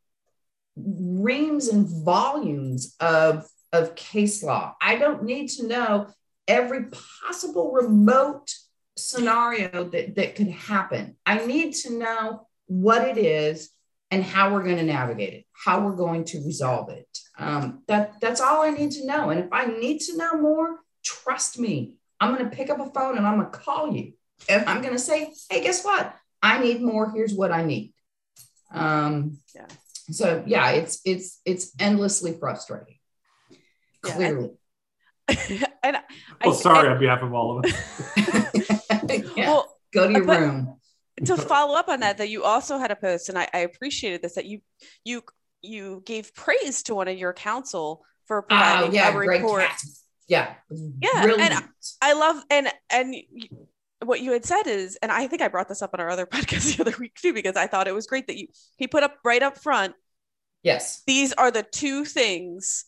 reams 0.76 1.68
and 1.68 1.88
volumes 2.04 2.96
of, 3.00 3.48
of 3.72 3.96
case 3.96 4.44
law. 4.44 4.76
I 4.82 4.96
don't 4.96 5.24
need 5.24 5.50
to 5.50 5.68
know 5.68 6.08
every 6.48 6.86
possible 7.26 7.72
remote 7.72 8.52
scenario 8.98 9.86
that, 9.90 10.16
that 10.16 10.36
could 10.36 10.50
happen. 10.50 11.16
I 11.26 11.46
need 11.46 11.74
to 11.76 11.98
know 11.98 12.48
what 12.68 13.08
it 13.08 13.18
is 13.18 13.70
and 14.12 14.24
how 14.24 14.54
we're 14.54 14.64
going 14.64 14.78
to 14.78 14.84
navigate 14.84 15.34
it, 15.34 15.46
how 15.54 15.84
we're 15.86 15.96
going 15.96 16.24
to 16.26 16.44
resolve 16.46 16.90
it. 16.90 17.08
Um, 17.38 17.82
that, 17.88 18.20
that's 18.22 18.42
all 18.42 18.62
I 18.62 18.70
need 18.70 18.92
to 18.92 19.08
know. 19.08 19.30
And 19.30 19.40
if 19.40 19.48
I 19.52 19.66
need 19.66 20.00
to 20.02 20.18
know 20.18 20.40
more, 20.40 20.80
trust 21.04 21.58
me, 21.58 21.96
I'm 22.20 22.36
going 22.36 22.48
to 22.48 22.56
pick 22.56 22.70
up 22.70 22.80
a 22.80 22.92
phone 22.92 23.18
and 23.18 23.26
I'm 23.26 23.40
going 23.40 23.52
to 23.52 23.58
call 23.58 23.92
you. 23.92 24.14
And 24.50 24.66
I'm 24.66 24.82
going 24.82 24.94
to 24.94 25.00
say, 25.00 25.34
hey, 25.50 25.64
guess 25.64 25.84
what? 25.84 26.14
I 26.44 26.60
need 26.60 26.82
more. 26.82 27.10
Here's 27.12 27.34
what 27.34 27.52
I 27.52 27.64
need. 27.64 27.94
Um, 28.72 29.40
Yeah. 29.56 29.66
So 30.12 30.44
yeah, 30.46 30.72
it's 30.72 31.00
it's 31.06 31.40
it's 31.46 31.72
endlessly 31.80 32.36
frustrating. 32.38 32.98
Yeah, 33.50 33.58
Clearly. 34.14 34.50
and 35.84 35.96
I, 35.98 36.02
well, 36.44 36.54
sorry 36.54 36.90
on 36.90 37.00
behalf 37.00 37.22
of 37.24 37.34
all 37.34 37.60
of 37.60 37.66
us. 37.66 37.74
yeah. 39.38 39.48
Well, 39.48 39.74
Go 39.94 40.08
to 40.08 40.14
your 40.14 40.26
but- 40.26 40.40
room. 40.42 40.78
to 41.26 41.38
follow 41.38 41.76
up 41.76 41.88
on 41.88 42.02
that, 42.02 42.18
that 42.18 42.28
you 42.30 42.44
also 42.44 42.78
had 42.80 42.92
a 42.92 42.96
post, 42.98 43.30
and 43.30 43.38
I, 43.38 43.48
I 43.54 43.60
appreciated 43.60 44.22
this 44.22 44.36
that 44.36 44.46
you 44.46 44.60
you 45.06 45.24
you 45.62 46.04
gave 46.06 46.36
praise 46.36 46.84
to 46.84 46.96
one 46.96 47.08
of 47.08 47.18
your 47.18 47.32
counsel 47.32 48.04
for 48.26 48.40
Oh 48.40 48.46
providing 48.50 48.94
yeah, 48.94 49.10
a 49.10 49.14
Greg 49.14 49.42
report. 49.42 49.62
Cat. 49.68 49.80
Yeah. 50.28 50.54
Yeah, 50.70 51.36
and 51.40 51.64
I 52.02 52.14
love 52.14 52.44
and 52.50 52.68
and 52.90 53.16
you- 53.16 53.68
what 54.08 54.22
you 54.22 54.32
had 54.32 54.46
said 54.46 54.68
is, 54.68 54.98
and 55.02 55.12
I 55.12 55.28
think 55.28 55.42
I 55.42 55.48
brought 55.48 55.68
this 55.70 55.82
up 55.82 55.92
on 55.94 56.00
our 56.00 56.10
other 56.10 56.26
podcast 56.34 56.76
the 56.78 56.82
other 56.84 56.96
week 57.00 57.16
too, 57.16 57.34
because 57.34 57.56
I 57.56 57.68
thought 57.68 57.88
it 57.88 57.94
was 57.96 58.08
great 58.08 58.28
that 58.28 58.38
you 58.38 58.48
he 58.78 58.88
put 58.88 59.04
up 59.04 59.18
right 59.24 59.42
up 59.44 59.58
front. 59.58 59.96
yes. 60.64 61.02
These 61.08 61.34
are 61.34 61.52
the 61.52 61.64
two 61.64 62.06
things 62.06 62.86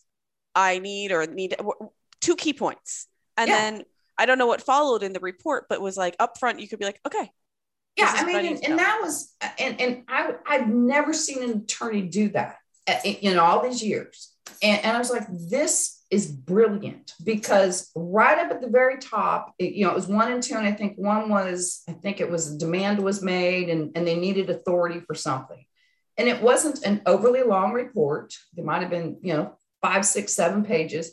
I 0.54 0.78
need 0.78 1.12
or 1.12 1.26
need 1.26 1.56
two 2.20 2.36
key 2.36 2.52
points, 2.52 3.06
and 3.36 3.48
Yeah. 3.48 3.56
then 3.56 3.84
I 4.18 4.24
don't 4.26 4.38
know 4.38 4.46
what 4.46 4.62
followed 4.62 5.02
in 5.02 5.12
the 5.12 5.20
report, 5.20 5.66
but 5.68 5.82
was 5.82 5.96
like 5.96 6.16
up 6.18 6.38
front. 6.38 6.60
You 6.60 6.68
could 6.68 6.78
be 6.78 6.86
like, 6.86 7.00
okay, 7.06 7.30
Yeah, 7.96 8.12
I 8.16 8.24
mean, 8.24 8.46
and, 8.46 8.64
and 8.64 8.78
that 8.78 9.00
was, 9.02 9.34
and 9.58 9.80
and 9.80 10.04
I 10.08 10.34
I've 10.46 10.68
never 10.68 11.12
seen 11.12 11.42
an 11.42 11.58
attorney 11.62 12.02
do 12.02 12.30
that 12.30 12.56
uh, 12.86 12.98
in, 13.04 13.14
in 13.16 13.38
all 13.38 13.62
these 13.62 13.82
years, 13.82 14.32
and, 14.62 14.82
and 14.84 14.96
I 14.96 14.98
was 14.98 15.10
like, 15.10 15.26
this 15.30 15.95
is 16.10 16.26
brilliant 16.30 17.14
because 17.24 17.90
right 17.94 18.38
up 18.38 18.50
at 18.50 18.60
the 18.60 18.68
very 18.68 18.98
top, 18.98 19.54
it, 19.58 19.72
you 19.74 19.84
know, 19.84 19.90
it 19.90 19.96
was 19.96 20.06
one 20.06 20.30
and 20.30 20.42
two, 20.42 20.56
and 20.56 20.66
I 20.66 20.72
think 20.72 20.96
one 20.96 21.28
was, 21.28 21.82
I 21.88 21.92
think 21.92 22.20
it 22.20 22.30
was 22.30 22.52
a 22.52 22.58
demand 22.58 23.02
was 23.02 23.22
made, 23.22 23.68
and 23.68 23.96
and 23.96 24.06
they 24.06 24.16
needed 24.16 24.50
authority 24.50 25.00
for 25.00 25.14
something, 25.14 25.64
and 26.16 26.28
it 26.28 26.40
wasn't 26.42 26.84
an 26.84 27.02
overly 27.06 27.42
long 27.42 27.72
report. 27.72 28.34
It 28.56 28.64
might 28.64 28.82
have 28.82 28.90
been, 28.90 29.18
you 29.22 29.34
know, 29.34 29.56
five, 29.82 30.04
six, 30.04 30.32
seven 30.32 30.64
pages. 30.64 31.12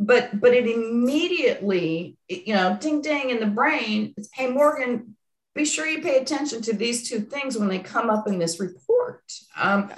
But 0.00 0.40
but 0.40 0.52
it 0.52 0.66
immediately, 0.66 2.16
you 2.28 2.54
know, 2.54 2.76
ding 2.80 3.02
ding 3.02 3.30
in 3.30 3.38
the 3.38 3.46
brain. 3.46 4.14
It's, 4.16 4.28
hey 4.32 4.50
Morgan, 4.50 5.16
be 5.54 5.64
sure 5.64 5.86
you 5.86 6.02
pay 6.02 6.16
attention 6.18 6.62
to 6.62 6.72
these 6.72 7.08
two 7.08 7.20
things 7.20 7.56
when 7.56 7.68
they 7.68 7.78
come 7.78 8.10
up 8.10 8.26
in 8.26 8.38
this 8.38 8.58
report. 8.58 9.22
Um, 9.56 9.92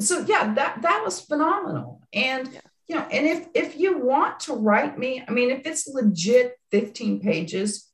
so 0.00 0.20
yeah, 0.20 0.54
that 0.54 0.82
that 0.82 1.02
was 1.04 1.20
phenomenal. 1.20 2.02
And 2.12 2.48
Yeah. 2.52 2.60
You 2.88 2.94
know, 2.94 3.02
and 3.10 3.26
if 3.26 3.46
if 3.54 3.76
you 3.76 3.98
want 3.98 4.40
to 4.40 4.54
write 4.54 4.98
me, 4.98 5.22
I 5.26 5.32
mean, 5.32 5.50
if 5.50 5.66
it's 5.66 5.88
legit 5.88 6.56
15 6.70 7.20
pages, 7.20 7.90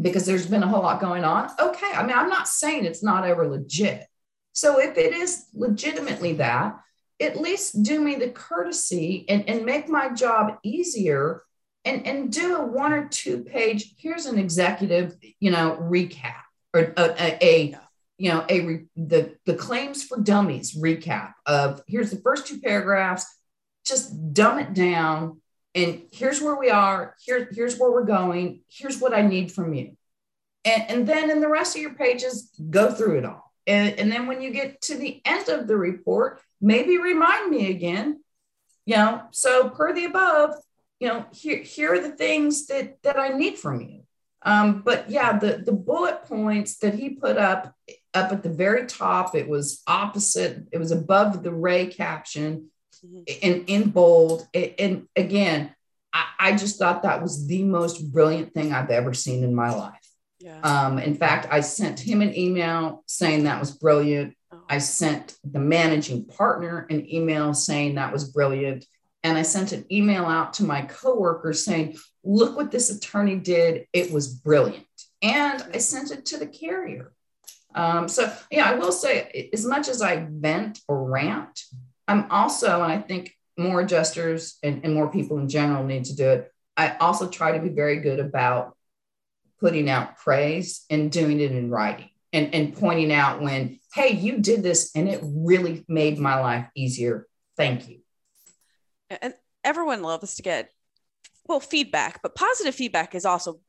because 0.00 0.24
there's 0.24 0.46
been 0.46 0.62
a 0.62 0.68
whole 0.68 0.82
lot 0.82 1.00
going 1.00 1.24
on, 1.24 1.50
okay. 1.58 1.90
I 1.92 2.02
mean, 2.02 2.16
I'm 2.16 2.28
not 2.28 2.48
saying 2.48 2.84
it's 2.84 3.02
not 3.02 3.24
ever 3.24 3.46
legit. 3.48 4.06
So 4.52 4.78
if 4.78 4.96
it 4.96 5.12
is 5.12 5.46
legitimately 5.54 6.34
that, 6.34 6.78
at 7.20 7.40
least 7.40 7.82
do 7.82 8.00
me 8.00 8.16
the 8.16 8.28
courtesy 8.28 9.24
and, 9.28 9.48
and 9.48 9.64
make 9.64 9.88
my 9.88 10.10
job 10.10 10.58
easier 10.62 11.42
and, 11.84 12.06
and 12.06 12.32
do 12.32 12.56
a 12.56 12.66
one 12.66 12.92
or 12.92 13.08
two 13.08 13.44
page, 13.44 13.94
here's 13.98 14.26
an 14.26 14.38
executive, 14.38 15.16
you 15.40 15.50
know, 15.50 15.78
recap 15.80 16.42
or 16.74 16.92
a, 16.96 17.02
a, 17.18 17.38
a 17.42 17.76
you 18.18 18.30
know, 18.30 18.44
a 18.48 18.84
the, 18.96 19.34
the 19.46 19.54
claims 19.54 20.04
for 20.04 20.20
dummies 20.20 20.78
recap 20.78 21.32
of 21.46 21.82
here's 21.88 22.10
the 22.10 22.20
first 22.20 22.46
two 22.46 22.60
paragraphs, 22.60 23.26
just 23.84 24.34
dumb 24.34 24.58
it 24.58 24.74
down. 24.74 25.40
And 25.74 26.02
here's 26.12 26.40
where 26.40 26.56
we 26.56 26.70
are. 26.70 27.14
Here, 27.20 27.48
here's 27.50 27.78
where 27.78 27.90
we're 27.90 28.04
going. 28.04 28.60
Here's 28.68 29.00
what 29.00 29.14
I 29.14 29.22
need 29.22 29.52
from 29.52 29.72
you. 29.74 29.96
And, 30.64 30.84
and 30.88 31.06
then 31.06 31.30
in 31.30 31.40
the 31.40 31.48
rest 31.48 31.74
of 31.74 31.82
your 31.82 31.94
pages, 31.94 32.50
go 32.70 32.92
through 32.92 33.18
it 33.18 33.24
all. 33.24 33.52
And, 33.66 33.98
and 33.98 34.12
then 34.12 34.26
when 34.26 34.42
you 34.42 34.50
get 34.50 34.80
to 34.82 34.96
the 34.96 35.20
end 35.24 35.48
of 35.48 35.66
the 35.66 35.76
report, 35.76 36.40
maybe 36.60 36.98
remind 36.98 37.50
me 37.50 37.70
again, 37.70 38.20
you 38.84 38.96
know, 38.96 39.22
so 39.30 39.70
per 39.70 39.92
the 39.92 40.04
above, 40.04 40.56
you 41.00 41.08
know, 41.08 41.26
here, 41.32 41.62
here 41.62 41.94
are 41.94 42.00
the 42.00 42.16
things 42.16 42.66
that, 42.66 43.02
that 43.02 43.18
I 43.18 43.28
need 43.28 43.58
from 43.58 43.80
you. 43.80 44.02
Um, 44.44 44.82
but 44.84 45.08
yeah, 45.08 45.38
the, 45.38 45.62
the 45.64 45.72
bullet 45.72 46.24
points 46.24 46.78
that 46.78 46.94
he 46.94 47.10
put 47.10 47.36
up, 47.36 47.74
up 48.12 48.32
at 48.32 48.42
the 48.42 48.50
very 48.50 48.86
top, 48.86 49.36
it 49.36 49.48
was 49.48 49.82
opposite, 49.86 50.64
it 50.72 50.78
was 50.78 50.90
above 50.90 51.42
the 51.42 51.52
Ray 51.52 51.86
caption. 51.86 52.70
In, 53.26 53.64
in 53.66 53.90
bold. 53.90 54.46
And 54.54 55.08
again, 55.16 55.74
I, 56.12 56.24
I 56.38 56.56
just 56.56 56.78
thought 56.78 57.02
that 57.02 57.22
was 57.22 57.46
the 57.46 57.64
most 57.64 58.12
brilliant 58.12 58.54
thing 58.54 58.72
I've 58.72 58.90
ever 58.90 59.14
seen 59.14 59.44
in 59.44 59.54
my 59.54 59.74
life. 59.74 60.06
yeah. 60.38 60.60
Um, 60.60 60.98
in 60.98 61.14
fact, 61.14 61.46
I 61.50 61.60
sent 61.60 62.00
him 62.00 62.20
an 62.20 62.36
email 62.36 63.04
saying 63.06 63.44
that 63.44 63.60
was 63.60 63.70
brilliant. 63.70 64.34
Oh. 64.52 64.60
I 64.68 64.78
sent 64.78 65.36
the 65.44 65.60
managing 65.60 66.26
partner 66.26 66.86
an 66.90 67.08
email 67.12 67.54
saying 67.54 67.94
that 67.94 68.12
was 68.12 68.30
brilliant. 68.30 68.84
And 69.24 69.38
I 69.38 69.42
sent 69.42 69.72
an 69.72 69.84
email 69.90 70.24
out 70.24 70.54
to 70.54 70.64
my 70.64 70.82
coworkers 70.82 71.64
saying, 71.64 71.96
look 72.24 72.56
what 72.56 72.72
this 72.72 72.90
attorney 72.90 73.36
did. 73.36 73.86
It 73.92 74.10
was 74.10 74.28
brilliant. 74.28 74.86
And 75.22 75.64
I 75.72 75.78
sent 75.78 76.10
it 76.10 76.26
to 76.26 76.38
the 76.38 76.46
carrier. 76.46 77.12
Um, 77.74 78.08
so, 78.08 78.30
yeah, 78.50 78.68
I 78.68 78.74
will 78.74 78.92
say, 78.92 79.48
as 79.52 79.64
much 79.64 79.88
as 79.88 80.02
I 80.02 80.26
vent 80.28 80.80
or 80.88 81.08
rant, 81.08 81.62
I'm 82.12 82.30
also, 82.30 82.82
and 82.82 82.92
I 82.92 82.98
think 82.98 83.34
more 83.56 83.80
adjusters 83.80 84.58
and, 84.62 84.84
and 84.84 84.94
more 84.94 85.10
people 85.10 85.38
in 85.38 85.48
general 85.48 85.82
need 85.82 86.04
to 86.06 86.14
do 86.14 86.28
it. 86.28 86.52
I 86.76 86.96
also 86.98 87.26
try 87.26 87.52
to 87.52 87.58
be 87.58 87.70
very 87.70 88.00
good 88.00 88.20
about 88.20 88.76
putting 89.60 89.88
out 89.88 90.18
praise 90.18 90.84
and 90.90 91.10
doing 91.10 91.40
it 91.40 91.52
in 91.52 91.70
writing 91.70 92.10
and, 92.32 92.54
and 92.54 92.76
pointing 92.76 93.12
out 93.12 93.40
when, 93.40 93.78
hey, 93.94 94.12
you 94.12 94.38
did 94.38 94.62
this 94.62 94.90
and 94.94 95.08
it 95.08 95.20
really 95.22 95.86
made 95.88 96.18
my 96.18 96.38
life 96.38 96.66
easier. 96.74 97.26
Thank 97.56 97.88
you. 97.88 98.00
and 99.08 99.32
everyone 99.64 100.02
loves 100.02 100.34
to 100.34 100.42
get 100.42 100.70
well 101.46 101.60
feedback, 101.60 102.20
but 102.20 102.34
positive 102.34 102.74
feedback 102.74 103.14
is 103.14 103.24
also 103.24 103.60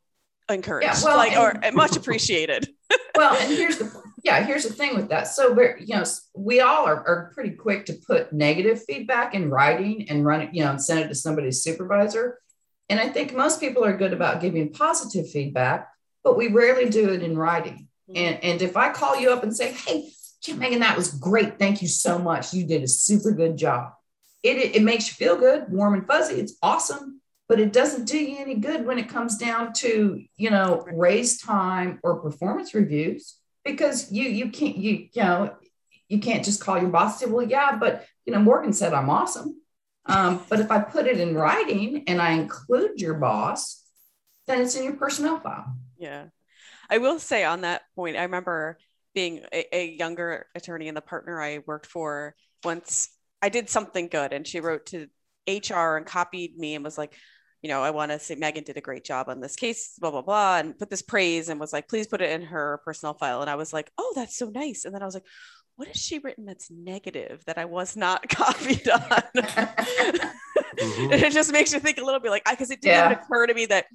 encouraged, 0.50 0.88
Yeah, 0.88 1.00
well, 1.04 1.18
like 1.18 1.38
or 1.38 1.72
much 1.72 1.96
appreciated. 1.96 2.70
well, 3.16 3.36
and 3.36 3.52
here's 3.52 3.78
the 3.78 3.92
yeah, 4.24 4.44
here's 4.44 4.64
the 4.64 4.74
thing 4.74 4.96
with 4.96 5.10
that. 5.10 5.28
So 5.28 5.54
we're 5.54 5.78
you 5.78 5.96
know 5.96 6.04
we 6.36 6.62
all 6.62 6.86
are, 6.86 7.08
are 7.08 7.32
pretty 7.34 7.52
quick 7.52 7.86
to 7.88 7.94
put 7.94 8.34
negative 8.34 8.84
feedback 8.84 9.36
in 9.36 9.50
writing 9.50 10.10
and 10.10 10.26
run 10.26 10.42
it, 10.42 10.54
you 10.54 10.64
know, 10.64 10.72
and 10.72 10.82
send 10.82 11.02
it 11.02 11.10
to 11.10 11.16
somebody's 11.16 11.62
supervisor. 11.62 12.40
And 12.90 13.00
I 13.00 13.10
think 13.10 13.34
most 13.34 13.60
people 13.60 13.84
are 13.84 13.98
good 13.98 14.14
about 14.14 14.42
giving 14.42 14.72
positive 14.72 15.30
feedback, 15.30 15.90
but 16.24 16.38
we 16.38 16.48
rarely 16.48 16.90
do 16.90 17.10
it 17.10 17.24
in 17.24 17.38
writing. 17.38 17.88
Hmm. 18.08 18.18
And 18.18 18.44
and 18.44 18.62
if 18.62 18.78
I 18.78 18.92
call 18.92 19.20
you 19.20 19.32
up 19.32 19.44
and 19.44 19.56
say, 19.56 19.74
hey, 19.74 20.10
Kim 20.42 20.60
Megan, 20.60 20.80
that 20.80 20.98
was 20.98 21.14
great. 21.14 21.58
Thank 21.60 21.82
you 21.82 21.88
so 21.88 22.20
much. 22.20 22.54
You 22.54 22.66
did 22.66 22.84
a 22.84 22.88
super 22.88 23.32
good 23.32 23.58
job. 23.58 23.94
It, 24.42 24.58
it, 24.58 24.76
it 24.76 24.84
makes 24.84 25.08
you 25.08 25.14
feel 25.14 25.38
good, 25.38 25.72
warm 25.72 25.94
and 25.94 26.06
fuzzy. 26.06 26.36
It's 26.36 26.58
awesome 26.62 27.22
but 27.50 27.60
it 27.60 27.74
doesn't 27.74 28.06
do 28.06 28.18
you 28.18 28.38
any 28.38 28.56
good 28.56 28.86
when 28.86 28.98
it 28.98 29.10
comes 29.10 29.38
down 29.38 29.74
to 29.74 30.24
you 30.38 30.50
know 30.50 30.86
raise 30.94 31.40
time 31.42 32.00
or 32.04 32.20
performance 32.20 32.74
reviews 32.74 33.38
because 33.66 34.12
you 34.12 34.24
you 34.24 34.50
can't 34.50 34.78
you 34.78 35.08
you 35.12 35.24
know 35.24 35.54
you 36.10 36.20
can't 36.20 36.46
just 36.46 36.62
call 36.62 36.80
your 36.80 36.90
boss 36.90 37.22
and 37.22 37.30
say 37.30 37.34
well 37.34 37.46
yeah 37.46 37.76
but 37.78 38.06
you 38.26 38.34
know 38.34 38.40
morgan 38.40 38.74
said 38.74 38.94
i'm 38.94 39.10
awesome 39.10 39.60
um, 40.06 40.44
but 40.50 40.60
if 40.60 40.70
i 40.70 40.80
put 40.80 41.08
it 41.08 41.20
in 41.20 41.34
writing 41.36 42.04
and 42.08 42.22
i 42.22 42.32
include 42.34 43.00
your 43.00 43.16
boss 43.16 43.84
then 44.48 44.62
it's 44.62 44.76
in 44.76 44.84
your 44.84 44.96
personnel 44.96 45.40
file 45.40 45.76
Yeah. 45.98 46.26
I 46.90 46.98
will 46.98 47.18
say 47.18 47.46
on 47.46 47.62
that 47.62 47.84
point, 47.96 48.18
I 48.18 48.24
remember 48.24 48.78
being 49.16 49.42
a, 49.54 49.76
a 49.76 49.96
younger 49.98 50.48
attorney 50.54 50.88
and 50.90 50.98
the 50.98 51.02
partner 51.02 51.42
I 51.42 51.60
worked 51.66 51.86
for 51.86 52.36
once 52.64 53.10
I 53.42 53.50
did 53.50 53.70
something 53.70 54.10
good 54.10 54.34
and 54.34 54.46
she 54.46 54.60
wrote 54.60 54.88
to 54.88 55.08
HR 55.48 55.98
and 55.98 56.06
copied 56.06 56.58
me 56.58 56.76
and 56.76 56.84
was 56.84 56.98
like, 56.98 57.14
you 57.62 57.70
know, 57.70 57.82
I 57.82 57.92
want 57.92 58.12
to 58.12 58.20
say 58.20 58.36
Megan 58.36 58.64
did 58.66 58.76
a 58.78 58.82
great 58.82 59.06
job 59.06 59.30
on 59.30 59.40
this 59.40 59.56
case, 59.56 59.94
blah, 60.00 60.12
blah, 60.12 60.22
blah, 60.22 60.58
and 60.58 60.78
put 60.78 60.90
this 60.90 61.02
praise 61.02 61.48
and 61.50 61.60
was 61.60 61.72
like, 61.72 61.88
please 61.88 62.08
put 62.08 62.22
it 62.22 62.30
in 62.32 62.42
her 62.42 62.82
personal 62.84 63.14
file. 63.14 63.42
And 63.42 63.50
I 63.50 63.56
was 63.56 63.72
like, 63.72 63.90
oh, 63.98 64.12
that's 64.16 64.38
so 64.38 64.50
nice. 64.50 64.84
And 64.86 64.94
then 64.94 65.02
I 65.02 65.06
was 65.06 65.14
like, 65.14 65.26
what 65.78 65.88
has 65.88 65.98
she 65.98 66.20
written 66.20 66.46
that's 66.46 66.70
negative 66.70 67.42
that 67.48 67.58
I 67.58 67.66
was 67.66 67.96
not 67.96 68.28
copied 68.30 68.88
on? 68.90 69.00
Mhm. 69.02 70.32
and 71.14 71.24
it 71.24 71.32
just 71.34 71.52
makes 71.54 71.74
you 71.74 71.80
think 71.80 71.98
a 72.00 72.04
little 72.04 72.20
bit 72.20 72.32
like, 72.32 72.44
because 72.50 72.70
it 72.72 72.82
didn't 72.82 73.12
Yeah. 73.12 73.20
occur 73.24 73.48
to 73.48 73.54
me 73.54 73.66
that 73.68 73.86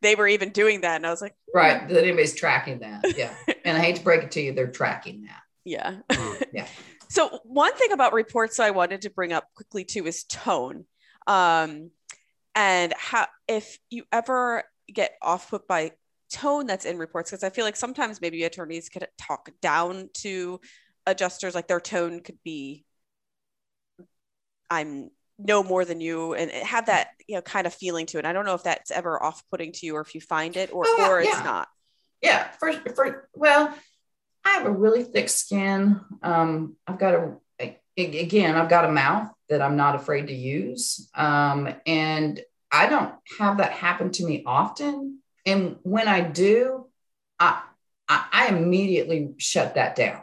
they 0.00 0.14
were 0.16 0.26
even 0.26 0.48
doing 0.50 0.80
that. 0.80 0.96
And 0.96 1.06
I 1.06 1.10
was 1.10 1.22
like, 1.22 1.34
right 1.54 1.86
that 1.88 1.96
anybody's 2.02 2.34
tracking 2.34 2.78
that 2.80 3.04
yeah 3.16 3.34
and 3.66 3.76
i 3.76 3.80
hate 3.80 3.96
to 3.96 4.02
break 4.02 4.22
it 4.22 4.30
to 4.30 4.40
you 4.40 4.54
they're 4.54 4.70
tracking 4.70 5.24
that 5.24 5.42
yeah. 5.64 5.96
Mm. 6.10 6.42
Yeah. 6.52 6.66
So 7.10 7.40
one 7.44 7.74
thing 7.74 7.92
about 7.92 8.14
reports 8.14 8.58
I 8.58 8.70
wanted 8.70 9.02
to 9.02 9.10
bring 9.10 9.34
up 9.34 9.44
quickly 9.54 9.84
too 9.84 10.06
is 10.06 10.24
tone. 10.24 10.86
Um, 11.26 11.90
and 12.54 12.92
how 12.96 13.26
if 13.48 13.78
you 13.90 14.04
ever 14.12 14.64
get 14.92 15.14
off 15.22 15.50
put 15.50 15.66
by 15.66 15.92
tone 16.30 16.66
that's 16.66 16.84
in 16.84 16.98
reports, 16.98 17.30
because 17.30 17.44
I 17.44 17.50
feel 17.50 17.64
like 17.64 17.76
sometimes 17.76 18.20
maybe 18.20 18.44
attorneys 18.44 18.88
could 18.88 19.06
talk 19.18 19.50
down 19.60 20.10
to 20.18 20.60
adjusters, 21.06 21.54
like 21.54 21.68
their 21.68 21.80
tone 21.80 22.20
could 22.20 22.38
be 22.44 22.84
I'm 24.70 25.10
no 25.38 25.62
more 25.62 25.84
than 25.84 26.00
you 26.00 26.34
and 26.34 26.50
have 26.50 26.86
that 26.86 27.08
you 27.26 27.34
know 27.36 27.42
kind 27.42 27.66
of 27.66 27.74
feeling 27.74 28.06
to 28.06 28.18
it. 28.18 28.24
I 28.24 28.32
don't 28.32 28.44
know 28.46 28.54
if 28.54 28.62
that's 28.62 28.90
ever 28.90 29.22
off-putting 29.22 29.72
to 29.72 29.86
you 29.86 29.96
or 29.96 30.00
if 30.00 30.14
you 30.14 30.20
find 30.20 30.56
it 30.56 30.72
or 30.72 30.84
Oh, 30.86 30.96
yeah, 30.98 31.08
or 31.08 31.20
it's 31.20 31.36
yeah. 31.36 31.42
not. 31.42 31.68
Yeah, 32.22 32.48
for 32.60 32.72
for 32.94 33.28
well, 33.34 33.74
I 34.44 34.50
have 34.50 34.66
a 34.66 34.70
really 34.70 35.04
thick 35.04 35.28
skin. 35.28 36.00
Um, 36.22 36.76
I've 36.86 36.98
got 36.98 37.14
a 37.14 37.18
a- 37.18 37.38
again, 37.96 38.56
I've 38.56 38.68
got 38.68 38.84
a 38.84 38.92
mouth 38.92 39.30
that 39.48 39.62
I'm 39.62 39.76
not 39.76 39.96
afraid 39.96 40.28
to 40.28 40.34
use, 40.34 41.10
um, 41.14 41.72
and 41.86 42.40
I 42.70 42.88
don't 42.88 43.14
have 43.38 43.58
that 43.58 43.72
happen 43.72 44.10
to 44.12 44.24
me 44.24 44.42
often. 44.46 45.18
And 45.44 45.76
when 45.82 46.08
I 46.08 46.20
do, 46.20 46.86
I 47.38 47.62
I, 48.08 48.26
I 48.32 48.48
immediately 48.48 49.34
shut 49.38 49.74
that 49.74 49.96
down. 49.96 50.22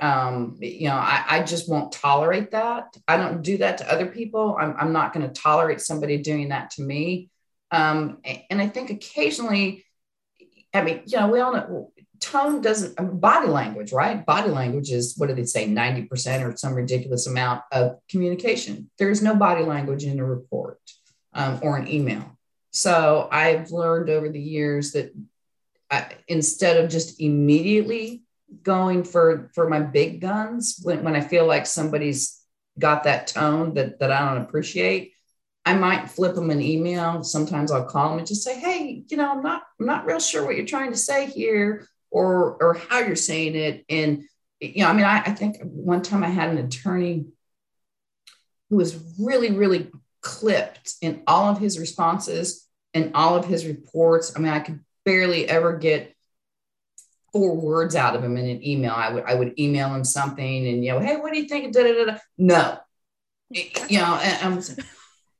Um, 0.00 0.56
you 0.60 0.88
know, 0.88 0.96
I, 0.96 1.24
I 1.28 1.42
just 1.42 1.70
won't 1.70 1.92
tolerate 1.92 2.50
that. 2.50 2.96
I 3.06 3.16
don't 3.16 3.42
do 3.42 3.58
that 3.58 3.78
to 3.78 3.92
other 3.92 4.06
people. 4.06 4.56
I'm, 4.58 4.74
I'm 4.76 4.92
not 4.92 5.12
going 5.12 5.26
to 5.26 5.32
tolerate 5.32 5.80
somebody 5.80 6.18
doing 6.18 6.48
that 6.48 6.70
to 6.72 6.82
me. 6.82 7.30
Um, 7.70 8.18
and 8.50 8.60
I 8.60 8.68
think 8.68 8.90
occasionally, 8.90 9.84
I 10.72 10.82
mean, 10.82 11.02
you 11.06 11.18
know, 11.18 11.28
we 11.28 11.40
all 11.40 11.52
know 11.52 11.92
tone 12.24 12.60
doesn't, 12.60 13.20
body 13.20 13.48
language, 13.48 13.92
right? 13.92 14.24
Body 14.24 14.50
language 14.50 14.90
is, 14.90 15.14
what 15.16 15.28
do 15.28 15.34
they 15.34 15.44
say, 15.44 15.68
90% 15.68 16.44
or 16.44 16.56
some 16.56 16.74
ridiculous 16.74 17.26
amount 17.26 17.62
of 17.72 17.98
communication. 18.08 18.90
There 18.98 19.10
is 19.10 19.22
no 19.22 19.34
body 19.34 19.64
language 19.64 20.04
in 20.04 20.18
a 20.18 20.24
report 20.24 20.78
um, 21.34 21.60
or 21.62 21.76
an 21.76 21.88
email. 21.88 22.38
So 22.70 23.28
I've 23.30 23.70
learned 23.70 24.10
over 24.10 24.28
the 24.28 24.40
years 24.40 24.92
that 24.92 25.14
I, 25.90 26.06
instead 26.26 26.82
of 26.82 26.90
just 26.90 27.20
immediately 27.20 28.24
going 28.62 29.04
for 29.04 29.50
for 29.54 29.68
my 29.68 29.80
big 29.80 30.20
guns 30.20 30.80
when, 30.82 31.04
when 31.04 31.16
I 31.16 31.20
feel 31.20 31.46
like 31.46 31.66
somebody's 31.66 32.40
got 32.78 33.04
that 33.04 33.28
tone 33.28 33.74
that 33.74 33.98
that 34.00 34.10
I 34.10 34.34
don't 34.34 34.42
appreciate, 34.42 35.12
I 35.64 35.74
might 35.74 36.10
flip 36.10 36.34
them 36.34 36.50
an 36.50 36.60
email. 36.60 37.22
Sometimes 37.22 37.70
I'll 37.70 37.84
call 37.86 38.10
them 38.10 38.18
and 38.18 38.26
just 38.26 38.42
say, 38.42 38.58
"Hey, 38.58 39.04
you 39.08 39.16
know, 39.16 39.30
I'm 39.30 39.42
not 39.42 39.62
I'm 39.78 39.86
not 39.86 40.06
real 40.06 40.20
sure 40.20 40.44
what 40.44 40.56
you're 40.56 40.66
trying 40.66 40.90
to 40.90 40.98
say 40.98 41.26
here, 41.26 41.86
or 42.18 42.56
or 42.62 42.74
how 42.74 43.00
you're 43.00 43.16
saying 43.16 43.54
it." 43.56 43.84
And 43.88 44.22
you 44.60 44.82
know, 44.84 44.88
I 44.88 44.92
mean, 44.94 45.04
I, 45.04 45.18
I 45.20 45.30
think 45.32 45.58
one 45.62 46.02
time 46.02 46.22
I 46.24 46.28
had 46.30 46.50
an 46.50 46.58
attorney 46.58 47.26
who 48.70 48.76
was 48.76 48.96
really 49.18 49.50
really 49.52 49.90
clipped 50.20 50.94
in 51.02 51.22
all 51.26 51.50
of 51.50 51.58
his 51.58 51.78
responses 51.78 52.66
and 52.94 53.10
all 53.14 53.36
of 53.36 53.44
his 53.44 53.66
reports. 53.66 54.32
I 54.34 54.38
mean, 54.38 54.52
I 54.52 54.60
could 54.60 54.80
barely 55.04 55.46
ever 55.48 55.76
get 55.76 56.14
four 57.32 57.54
words 57.56 57.96
out 57.96 58.14
of 58.16 58.22
him 58.22 58.36
in 58.36 58.46
an 58.48 58.64
email. 58.66 58.92
I 58.92 59.12
would 59.12 59.24
I 59.24 59.34
would 59.34 59.58
email 59.58 59.88
him 59.94 60.04
something 60.04 60.66
and 60.68 60.84
you 60.84 60.92
know, 60.92 61.00
hey, 61.00 61.16
what 61.16 61.32
do 61.32 61.38
you 61.40 61.48
think? 61.48 61.72
Da, 61.74 61.82
da, 61.82 62.04
da. 62.04 62.16
No, 62.38 62.78
It- 63.50 63.78
you 63.90 63.98
know, 63.98 64.14
and, 64.22 64.52
I 64.52 64.56
was- 64.56 64.78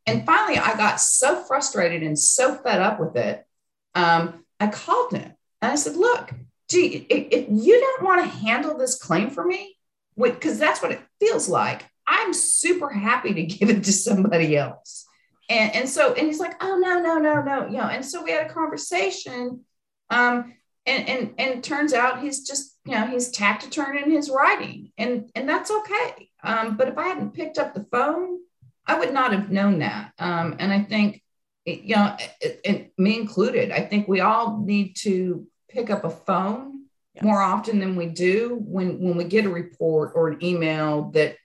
and 0.06 0.26
finally 0.26 0.58
I 0.58 0.76
got 0.76 1.00
so 1.00 1.44
frustrated 1.44 2.02
and 2.02 2.18
so 2.18 2.56
fed 2.56 2.80
up 2.82 2.98
with 3.00 3.16
it. 3.16 3.46
Um, 3.94 4.44
I 4.60 4.66
called 4.66 5.12
him 5.12 5.32
and 5.62 5.72
I 5.72 5.76
said, 5.76 5.96
look, 5.96 6.30
gee, 6.74 7.06
if, 7.08 7.28
if 7.30 7.46
you 7.48 7.80
don't 7.80 8.02
want 8.02 8.22
to 8.22 8.38
handle 8.38 8.76
this 8.76 8.98
claim 8.98 9.30
for 9.30 9.44
me, 9.44 9.76
because 10.16 10.58
that's 10.58 10.82
what 10.82 10.92
it 10.92 11.00
feels 11.20 11.48
like, 11.48 11.84
I'm 12.06 12.34
super 12.34 12.90
happy 12.90 13.32
to 13.34 13.42
give 13.56 13.70
it 13.70 13.84
to 13.84 13.92
somebody 13.92 14.56
else. 14.56 15.06
And, 15.48 15.74
and 15.74 15.88
so, 15.88 16.14
and 16.14 16.26
he's 16.26 16.40
like, 16.40 16.62
oh, 16.62 16.78
no, 16.78 17.00
no, 17.00 17.18
no, 17.18 17.42
no, 17.42 17.66
you 17.66 17.76
know, 17.76 17.84
and 17.84 18.04
so 18.04 18.22
we 18.22 18.30
had 18.30 18.46
a 18.46 18.52
conversation. 18.52 19.64
Um, 20.10 20.54
and, 20.86 21.08
and, 21.08 21.34
and 21.38 21.64
turns 21.64 21.94
out 21.94 22.20
he's 22.20 22.46
just, 22.46 22.78
you 22.84 22.92
know, 22.92 23.06
he's 23.06 23.30
taciturn 23.30 23.96
in 23.96 24.10
his 24.10 24.28
writing 24.28 24.92
and, 24.98 25.30
and 25.34 25.48
that's 25.48 25.70
okay. 25.70 26.28
Um, 26.42 26.76
but 26.76 26.88
if 26.88 26.98
I 26.98 27.08
hadn't 27.08 27.32
picked 27.32 27.56
up 27.56 27.72
the 27.72 27.86
phone, 27.90 28.38
I 28.86 28.98
would 28.98 29.12
not 29.12 29.32
have 29.32 29.50
known 29.50 29.78
that. 29.78 30.12
Um, 30.18 30.56
and 30.58 30.70
I 30.70 30.82
think, 30.82 31.22
you 31.64 31.96
know, 31.96 32.14
it, 32.42 32.60
it, 32.64 32.92
me 32.98 33.18
included, 33.18 33.70
I 33.70 33.80
think 33.80 34.06
we 34.06 34.20
all 34.20 34.60
need 34.60 34.96
to 34.96 35.46
pick 35.74 35.90
up 35.90 36.04
a 36.04 36.10
phone 36.10 36.70
Yes. 37.14 37.22
more 37.22 37.40
often 37.40 37.78
than 37.78 37.94
we 37.94 38.06
do 38.06 38.58
when 38.60 39.00
when 39.00 39.16
we 39.16 39.22
get 39.22 39.44
a 39.44 39.48
report 39.48 40.12
or 40.16 40.26
an 40.28 40.44
email 40.44 41.12
that 41.12 41.36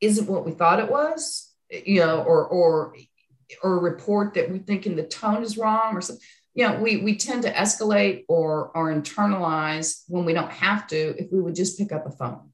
isn't 0.00 0.26
what 0.26 0.46
we 0.46 0.52
thought 0.52 0.80
it 0.80 0.90
was 0.90 1.52
you 1.70 2.00
know 2.00 2.22
or 2.22 2.46
or 2.46 2.96
or 3.62 3.76
a 3.76 3.80
report 3.80 4.32
that 4.32 4.50
we're 4.50 4.58
thinking 4.58 4.96
the 4.96 5.02
tone 5.02 5.42
is 5.42 5.58
wrong 5.58 5.94
or 5.94 6.00
something 6.00 6.24
you 6.54 6.66
know 6.66 6.80
we 6.80 6.96
we 6.96 7.16
tend 7.16 7.42
to 7.42 7.52
escalate 7.52 8.24
or 8.28 8.70
or 8.74 8.90
internalize 8.90 10.04
when 10.08 10.24
we 10.24 10.32
don't 10.32 10.50
have 10.52 10.86
to 10.86 11.14
if 11.22 11.30
we 11.30 11.42
would 11.42 11.54
just 11.54 11.76
pick 11.76 11.92
up 11.92 12.06
a 12.06 12.10
phone 12.10 12.50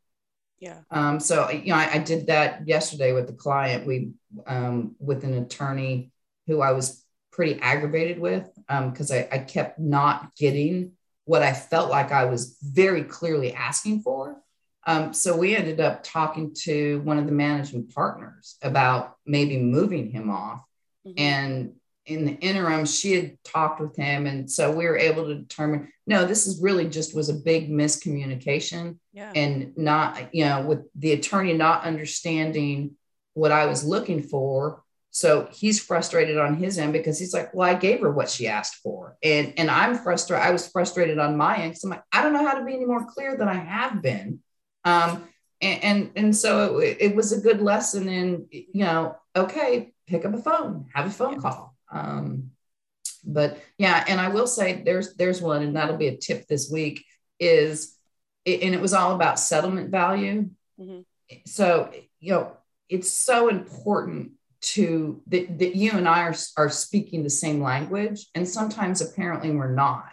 Yeah. 0.59 0.80
um, 0.90 1.20
so 1.20 1.49
you 1.51 1.68
know 1.68 1.76
I, 1.76 1.88
I 1.95 1.99
did 1.99 2.26
that 2.26 2.66
yesterday 2.66 3.12
with 3.12 3.28
the 3.28 3.34
client 3.34 3.86
we 3.86 4.11
um, 4.45 4.97
with 4.99 5.22
an 5.22 5.34
attorney 5.34 6.11
who 6.49 6.61
i 6.61 6.72
was 6.72 7.05
pretty 7.30 7.61
aggravated 7.61 8.18
with 8.18 8.49
because 8.69 9.11
I, 9.11 9.29
I 9.31 9.39
kept 9.39 9.79
not 9.79 10.35
getting 10.37 10.93
what 11.25 11.43
I 11.43 11.53
felt 11.53 11.91
like 11.91 12.12
I 12.12 12.27
was 12.27 12.59
very 12.62 13.03
clearly 13.05 13.55
asking 13.55 14.03
for. 14.03 14.41
Um, 14.87 15.15
so 15.15 15.37
we 15.37 15.57
ended 15.57 15.81
up 15.81 16.03
talking 16.03 16.55
to 16.65 17.01
one 17.01 17.19
of 17.19 17.27
the 17.27 17.33
managing 17.33 17.89
partners 17.89 18.57
about 18.62 19.17
maybe 19.25 19.57
moving 19.57 20.11
him 20.11 20.31
off. 20.31 20.62
Mhm. 21.07 21.15
And 21.17 21.73
in 22.07 22.27
the 22.27 22.33
interim, 22.33 22.85
she 22.85 23.12
had 23.15 23.43
talked 23.45 23.81
with 23.81 23.97
him. 23.97 24.27
And 24.27 24.51
so 24.51 24.71
we 24.71 24.85
were 24.85 24.99
able 24.99 25.27
to 25.27 25.37
determine 25.37 25.89
no, 26.07 26.27
this 26.27 26.47
is 26.47 26.61
really 26.61 26.87
just 26.87 27.15
was 27.15 27.31
a 27.31 27.35
big 27.35 27.71
miscommunication 27.71 28.99
yeah. 29.15 29.33
and 29.35 29.73
not, 29.79 30.35
you 30.35 30.45
know, 30.45 30.61
with 30.62 30.81
the 30.95 31.12
attorney 31.12 31.55
not 31.55 31.85
understanding 31.85 32.97
what 33.33 33.53
I 33.53 33.65
was 33.65 33.85
looking 33.85 34.23
for. 34.23 34.84
So 35.15 35.49
he's 35.53 35.81
frustrated 35.81 36.39
on 36.39 36.57
his 36.57 36.77
end 36.77 36.93
because 36.93 37.21
he's 37.21 37.33
like, 37.33 37.55
well, 37.55 37.71
I 37.71 37.75
gave 37.75 38.01
her 38.01 38.11
what 38.11 38.29
she 38.29 38.49
asked 38.49 38.83
for. 38.83 39.17
And 39.23 39.55
and 39.57 39.71
I'm 39.71 39.97
frustrated. 39.97 40.45
I 40.45 40.51
was 40.51 40.67
frustrated 40.67 41.21
on 41.21 41.37
my 41.37 41.57
end. 41.57 41.71
because 41.71 41.85
I'm 41.85 41.91
like, 41.91 42.03
I 42.12 42.21
don't 42.21 42.33
know 42.33 42.45
how 42.45 42.59
to 42.59 42.65
be 42.65 42.75
any 42.75 42.85
more 42.85 43.07
clear 43.07 43.37
than 43.37 43.47
I 43.47 43.55
have 43.55 44.03
been. 44.03 44.41
Um, 44.85 45.29
and 45.61 45.85
and, 45.85 46.11
and 46.17 46.37
so 46.37 46.79
it, 46.79 46.97
it 46.99 47.15
was 47.15 47.31
a 47.31 47.41
good 47.41 47.61
lesson 47.62 48.09
in, 48.09 48.49
you 48.51 48.85
know, 48.85 49.17
okay, 49.37 49.95
pick 50.09 50.25
up 50.25 50.35
a 50.35 50.43
phone, 50.43 50.87
have 50.93 51.07
a 51.07 51.11
phone 51.11 51.41
call. 51.41 51.77
Um, 51.93 52.51
but 53.25 53.62
yeah, 53.79 54.05
and 54.09 54.21
I 54.21 54.31
will 54.31 54.49
say 54.49 54.83
there's 54.85 55.15
there's 55.15 55.41
one, 55.41 55.62
and 55.62 55.77
that'll 55.77 55.97
be 55.97 56.09
a 56.09 56.17
tip 56.17 56.49
this 56.49 56.69
week 56.69 57.07
is, 57.39 57.97
and 58.45 58.75
it 58.75 58.81
was 58.81 58.93
all 58.93 59.15
about 59.15 59.39
settlement 59.39 59.93
value. 59.93 60.51
Mm-hmm. 60.77 61.03
So 61.47 61.93
you 62.19 62.33
know, 62.33 62.57
it's 62.89 63.12
so 63.12 63.47
important 63.47 64.33
to 64.73 65.23
that, 65.29 65.59
that 65.59 65.77
you 65.77 65.93
and 65.93 66.09
I 66.09 66.23
are, 66.23 66.35
are 66.57 66.71
speaking 66.71 67.23
the 67.23 67.31
same 67.31 67.62
language, 67.62 68.27
and 68.35 68.49
sometimes 68.49 69.01
apparently 69.01 69.51
we're 69.51 69.75
not. 69.75 70.05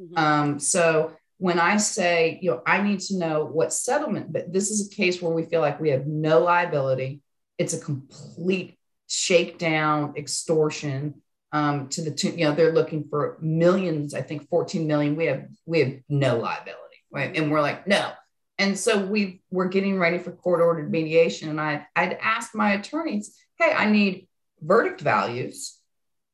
Mm-hmm. 0.00 0.18
Um, 0.18 0.58
so 0.58 1.16
when 1.38 1.58
I 1.58 1.76
say, 1.78 2.38
you 2.42 2.50
know, 2.50 2.62
I 2.66 2.82
need 2.82 3.00
to 3.00 3.18
know 3.18 3.44
what 3.44 3.72
settlement, 3.72 4.32
but 4.32 4.52
this 4.52 4.70
is 4.70 4.86
a 4.86 4.94
case 4.94 5.20
where 5.20 5.32
we 5.32 5.44
feel 5.44 5.60
like 5.60 5.80
we 5.80 5.90
have 5.90 6.06
no 6.06 6.40
liability. 6.40 7.22
It's 7.58 7.74
a 7.74 7.80
complete 7.80 8.78
shakedown, 9.06 10.14
extortion 10.16 11.22
um, 11.54 11.88
to 11.90 12.02
the 12.02 12.10
tune, 12.10 12.36
you 12.36 12.46
know, 12.46 12.54
they're 12.54 12.72
looking 12.72 13.06
for 13.08 13.38
millions, 13.40 14.12
I 14.12 14.22
think 14.22 14.48
14 14.48 14.88
million. 14.88 15.14
We 15.14 15.26
have 15.26 15.46
we 15.64 15.78
have 15.78 15.94
no 16.08 16.36
liability. 16.36 16.80
Right. 17.12 17.36
And 17.36 17.52
we're 17.52 17.60
like, 17.60 17.86
no. 17.86 18.10
And 18.58 18.76
so 18.76 19.06
we 19.06 19.40
we're 19.52 19.68
getting 19.68 19.98
ready 19.98 20.18
for 20.18 20.32
court 20.32 20.60
ordered 20.60 20.90
mediation. 20.90 21.48
And 21.50 21.60
I 21.60 21.86
I'd 21.94 22.18
asked 22.20 22.56
my 22.56 22.72
attorneys, 22.72 23.38
hey, 23.58 23.72
I 23.72 23.90
need 23.90 24.28
verdict 24.60 25.00
values. 25.00 25.78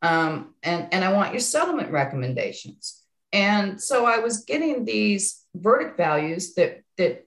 Um, 0.03 0.55
and, 0.63 0.89
and 0.93 1.05
I 1.05 1.13
want 1.13 1.33
your 1.33 1.41
settlement 1.41 1.91
recommendations. 1.91 3.03
And 3.33 3.81
so 3.81 4.07
I 4.07 4.19
was 4.19 4.45
getting 4.45 4.85
these 4.85 5.45
verdict 5.55 5.97
values 5.97 6.55
that 6.55 6.83
that 6.97 7.27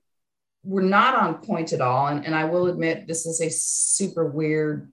were 0.64 0.82
not 0.82 1.16
on 1.16 1.36
point 1.36 1.74
at 1.74 1.82
all. 1.82 2.08
And, 2.08 2.26
and 2.26 2.36
I 2.36 2.46
will 2.46 2.68
admit 2.68 3.08
this 3.08 3.26
is 3.26 3.42
a 3.42 3.50
super 3.50 4.26
weird 4.26 4.92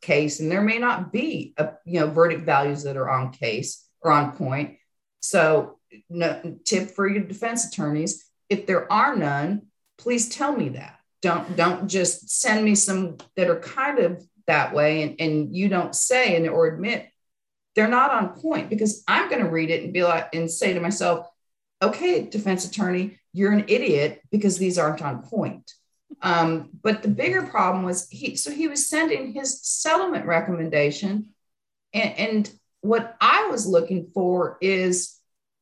case, 0.00 0.40
and 0.40 0.50
there 0.50 0.62
may 0.62 0.78
not 0.78 1.12
be 1.12 1.54
a 1.56 1.72
you 1.84 2.00
know 2.00 2.08
verdict 2.08 2.44
values 2.44 2.84
that 2.84 2.96
are 2.96 3.10
on 3.10 3.32
case 3.32 3.86
or 4.00 4.12
on 4.12 4.32
point. 4.32 4.76
So 5.20 5.78
no, 6.08 6.58
tip 6.64 6.90
for 6.90 7.08
your 7.08 7.24
defense 7.24 7.66
attorneys, 7.66 8.24
if 8.48 8.66
there 8.66 8.90
are 8.90 9.16
none, 9.16 9.66
please 9.98 10.28
tell 10.28 10.52
me 10.52 10.70
that. 10.70 10.99
Don't 11.22 11.56
don't 11.56 11.88
just 11.88 12.30
send 12.30 12.64
me 12.64 12.74
some 12.74 13.18
that 13.36 13.50
are 13.50 13.60
kind 13.60 13.98
of 13.98 14.24
that 14.46 14.74
way 14.74 15.02
and, 15.02 15.20
and 15.20 15.54
you 15.56 15.68
don't 15.68 15.94
say 15.94 16.34
and 16.36 16.48
or 16.48 16.66
admit 16.66 17.10
they're 17.74 17.88
not 17.88 18.10
on 18.10 18.40
point 18.40 18.68
because 18.68 19.02
I'm 19.06 19.28
going 19.28 19.42
to 19.42 19.50
read 19.50 19.70
it 19.70 19.84
and 19.84 19.92
be 19.92 20.02
like, 20.02 20.34
and 20.34 20.50
say 20.50 20.74
to 20.74 20.80
myself, 20.80 21.28
okay, 21.80 22.22
defense 22.22 22.64
attorney, 22.64 23.18
you're 23.32 23.52
an 23.52 23.64
idiot 23.68 24.20
because 24.30 24.58
these 24.58 24.78
aren't 24.78 25.02
on 25.02 25.22
point. 25.22 25.72
Um, 26.20 26.70
but 26.82 27.02
the 27.02 27.08
bigger 27.08 27.42
problem 27.42 27.84
was 27.84 28.08
he, 28.10 28.36
so 28.36 28.50
he 28.50 28.68
was 28.68 28.88
sending 28.88 29.32
his 29.32 29.62
settlement 29.62 30.26
recommendation. 30.26 31.28
And, 31.94 32.18
and 32.18 32.52
what 32.80 33.16
I 33.20 33.48
was 33.50 33.66
looking 33.66 34.10
for 34.12 34.58
is 34.60 35.16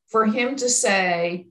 for 0.09 0.25
him 0.25 0.57
to 0.57 0.69
say, 0.69 1.49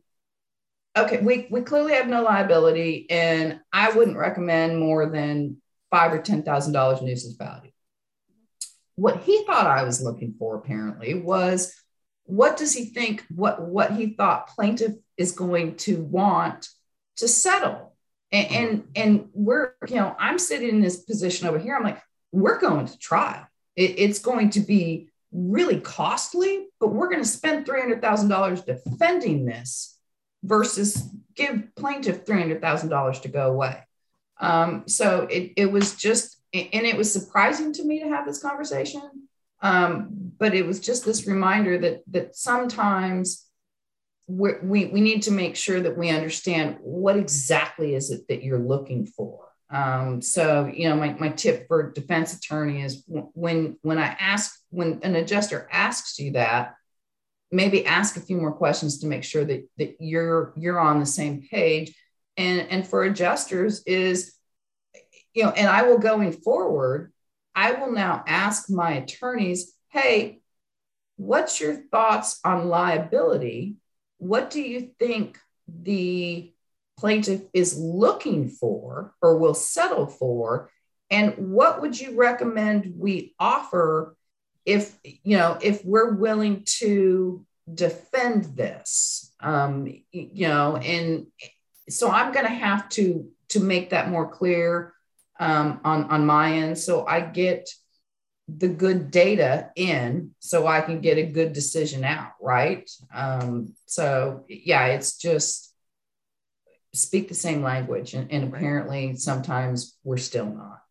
okay, 1.04 1.22
we, 1.22 1.48
we 1.50 1.62
clearly 1.62 1.94
have 1.94 2.08
no 2.08 2.24
liability, 2.24 3.10
and 3.10 3.60
I 3.72 3.92
wouldn't 3.92 4.18
recommend 4.18 4.80
more 4.80 5.10
than 5.10 5.62
five 5.90 6.14
or 6.14 6.22
ten 6.22 6.44
thousand 6.44 6.74
dollars 6.74 7.02
nuisance 7.02 7.36
value. 7.36 7.72
What 8.96 9.22
he 9.22 9.44
thought 9.46 9.68
I 9.68 9.84
was 9.84 10.02
looking 10.02 10.36
for 10.38 10.56
apparently 10.56 11.14
was 11.14 11.74
what 12.24 12.58
does 12.58 12.74
he 12.74 12.86
think 12.86 13.24
what 13.34 13.62
what 13.62 13.92
he 13.92 14.14
thought 14.14 14.50
plaintiff 14.50 14.94
is 15.18 15.32
going 15.32 15.76
to 15.78 16.02
want 16.02 16.68
to 17.18 17.28
settle? 17.28 17.96
And 18.32 18.52
and, 18.52 18.88
and 18.96 19.30
we're 19.34 19.74
you 19.88 19.96
know 19.96 20.14
i'm 20.20 20.38
sitting 20.38 20.70
in 20.70 20.82
this 20.82 20.98
position 21.04 21.48
over 21.48 21.60
here. 21.60 21.76
I'm 21.76 21.84
like 21.84 22.02
we're 22.32 22.60
going 22.60 22.88
to 22.88 22.98
trial. 22.98 23.48
It, 23.76 23.96
it's 23.98 24.20
going 24.20 24.50
to 24.52 24.60
be 24.60 25.10
really 25.32 25.80
costly 25.80 26.68
but 26.80 26.88
we're 26.88 27.10
going 27.10 27.22
to 27.22 27.28
spend 27.28 27.66
$300000 27.66 28.66
defending 28.66 29.46
this 29.46 29.97
versus 30.44 31.10
give 31.36 31.76
plaintiff 31.76 32.26
$300000 32.26 33.22
to 33.22 33.28
go 33.28 33.52
away. 33.52 33.84
Um, 34.40 34.84
so 34.88 35.28
it, 35.30 35.54
it 35.58 35.72
was 35.72 35.96
just 35.96 36.36
and 36.54 36.86
it 36.86 36.96
was 36.96 37.12
surprising 37.12 37.74
to 37.74 37.84
me 37.84 38.00
to 38.00 38.08
have 38.08 38.26
this 38.26 38.42
conversation. 38.42 39.02
Um, 39.62 40.10
but 40.38 40.54
it 40.54 40.66
was 40.66 40.80
just 40.80 41.06
this 41.06 41.28
reminder 41.28 41.78
that 41.80 42.04
that 42.12 42.36
sometimes 42.36 43.46
we 44.28 44.86
we 44.86 45.02
need 45.02 45.24
to 45.24 45.32
make 45.32 45.56
sure 45.56 45.82
that 45.82 45.98
we 45.98 46.10
understand 46.10 46.78
what 46.82 47.18
exactly 47.18 47.96
is 47.96 48.12
it 48.12 48.28
that 48.28 48.44
you're 48.44 48.60
looking 48.60 49.06
for. 49.06 49.46
Um, 49.70 50.22
so 50.22 50.72
you 50.74 50.88
know 50.88 50.96
my, 50.96 51.14
my 51.14 51.30
tip 51.30 51.68
for 51.68 51.92
defense 51.92 52.34
attorney 52.34 52.82
is 52.82 53.04
when 53.08 53.78
when 53.82 53.98
i 53.98 54.16
ask 54.18 54.62
when 54.70 55.00
an 55.04 55.16
adjuster 55.16 55.68
asks 55.70 56.20
you 56.20 56.32
that 56.32 56.76
maybe 57.52 57.86
ask 57.86 58.18
a 58.18 58.22
few 58.22 58.38
more 58.38 58.52
questions 58.52 59.00
to 59.00 59.08
make 59.08 59.24
sure 59.24 59.46
that 59.46 59.68
that 59.78 59.96
you're 60.00 60.54
you're 60.58 60.80
on 60.80 61.00
the 61.00 61.06
same 61.06 61.42
page 61.50 61.96
and 62.36 62.68
and 62.70 62.88
for 62.88 63.04
adjusters 63.04 63.84
is 63.86 64.38
you 65.38 65.44
know, 65.44 65.52
and 65.52 65.68
I 65.70 65.84
will 65.84 66.00
going 66.00 66.32
forward, 66.32 67.14
I 67.54 67.74
will 67.74 67.92
now 67.92 68.24
ask 68.26 68.72
my 68.72 68.94
attorneys, 68.94 69.72
hey, 69.90 70.40
what's 71.16 71.62
your 71.62 71.76
thoughts 71.92 72.40
on 72.44 72.70
liability? 72.70 73.76
What 74.18 74.50
do 74.50 74.60
you 74.60 74.90
think 74.98 75.38
the 75.68 76.52
plaintiff 76.98 77.44
is 77.54 77.78
looking 77.78 78.50
for 78.50 79.14
or 79.22 79.38
will 79.38 79.54
settle 79.54 80.08
for? 80.08 80.72
And 81.12 81.54
what 81.54 81.82
would 81.82 82.00
you 82.00 82.16
recommend 82.16 82.94
we 82.98 83.36
offer 83.40 84.16
if, 84.68 85.00
you 85.04 85.38
know, 85.38 85.58
if 85.62 85.84
we're 85.86 86.14
willing 86.14 86.64
to 86.80 87.46
defend 87.74 88.58
this? 88.58 89.34
Um, 89.40 89.88
you 90.12 90.48
know, 90.48 90.76
and 90.76 91.28
so 91.90 92.12
I'm 92.12 92.34
going 92.34 92.46
to 92.46 92.52
have 92.52 92.90
to 92.90 93.30
to 93.50 93.62
make 93.62 93.92
that 93.92 94.10
more 94.10 94.30
clear 94.30 94.94
um, 95.40 95.80
on, 95.86 96.04
on 96.06 96.26
my 96.26 96.52
end. 96.52 96.78
So 96.78 97.08
I 97.08 97.22
get 97.22 97.70
the 98.50 98.68
good 98.68 99.10
data 99.10 99.72
in 99.78 100.32
so 100.40 100.68
I 100.68 100.82
can 100.82 101.00
get 101.00 101.18
a 101.18 101.24
good 101.24 101.54
decision 101.54 102.04
out, 102.04 102.32
right? 102.42 102.90
Um, 103.14 103.74
so 103.86 104.44
yeah, 104.50 104.88
it's 104.88 105.18
just 105.18 105.74
speak 106.94 107.30
the 107.30 107.36
same 107.36 107.62
language. 107.62 108.14
And, 108.14 108.30
and 108.32 108.54
apparently 108.54 109.16
sometimes 109.16 109.98
we're 110.04 110.18
still 110.18 110.46
not. 110.46 110.82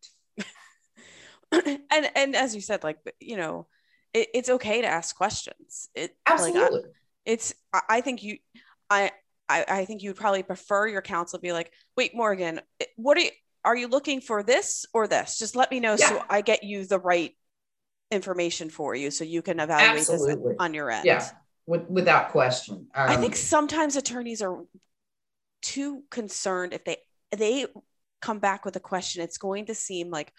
And 1.97 2.11
and 2.15 2.35
as 2.35 2.55
you 2.55 2.61
said, 2.61 2.83
like 2.83 2.99
you 3.19 3.37
know, 3.37 3.67
it, 4.13 4.29
it's 4.33 4.49
okay 4.49 4.81
to 4.81 4.87
ask 4.87 5.15
questions. 5.15 5.89
It 5.95 6.15
absolutely 6.25 6.61
like, 6.61 6.85
I, 6.85 6.89
it's 7.25 7.53
I 7.89 8.01
think 8.01 8.23
you 8.23 8.37
I 8.89 9.11
I, 9.49 9.65
I 9.67 9.85
think 9.85 10.03
you'd 10.03 10.15
probably 10.15 10.43
prefer 10.43 10.87
your 10.87 11.01
counsel 11.01 11.39
be 11.39 11.53
like, 11.53 11.71
wait, 11.95 12.15
Morgan, 12.15 12.61
what 12.95 13.17
are 13.17 13.21
you 13.21 13.31
are 13.65 13.75
you 13.75 13.87
looking 13.87 14.21
for 14.21 14.43
this 14.43 14.85
or 14.93 15.07
this? 15.07 15.37
Just 15.37 15.55
let 15.55 15.71
me 15.71 15.79
know 15.79 15.95
yeah. 15.99 16.07
so 16.07 16.23
I 16.29 16.41
get 16.41 16.63
you 16.63 16.85
the 16.85 16.99
right 16.99 17.35
information 18.11 18.69
for 18.69 18.95
you 18.95 19.11
so 19.11 19.23
you 19.25 19.41
can 19.41 19.59
evaluate 19.59 19.99
Absolutely. 19.99 20.51
this 20.51 20.55
on 20.59 20.73
your 20.73 20.89
end. 20.89 21.05
Yeah, 21.05 21.27
With, 21.65 21.89
without 21.89 22.29
question. 22.29 22.87
Um, 22.95 23.09
I 23.09 23.17
think 23.17 23.35
sometimes 23.35 23.97
attorneys 23.97 24.41
are 24.41 24.63
too 25.61 26.03
concerned 26.09 26.73
if 26.73 26.85
they 26.85 26.97
they 27.35 27.65
come 28.21 28.39
back 28.39 28.63
with 28.63 28.75
a 28.75 28.79
question 28.79 29.21
it's 29.21 29.37
going 29.37 29.65
to 29.65 29.75
seem 29.75 30.09
like 30.09 30.31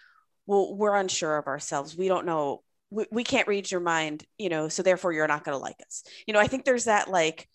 well 0.49 0.75
we're 0.75 0.95
unsure 0.95 1.37
of 1.37 1.45
ourselves 1.45 1.95
we 1.95 2.07
don't 2.07 2.25
know 2.25 2.63
we, 2.89 3.05
we 3.11 3.23
can't 3.23 3.47
read 3.47 3.69
your 3.69 3.79
mind 3.79 4.25
you 4.37 4.49
know 4.49 4.67
so 4.67 4.81
therefore 4.81 5.13
you're 5.13 5.27
not 5.27 5.43
going 5.43 5.55
to 5.55 5.61
like 5.61 5.77
us 5.85 6.03
you 6.25 6.33
know 6.33 6.39
i 6.39 6.47
think 6.47 6.65
there's 6.65 6.85
that 6.85 7.07
like 7.07 7.47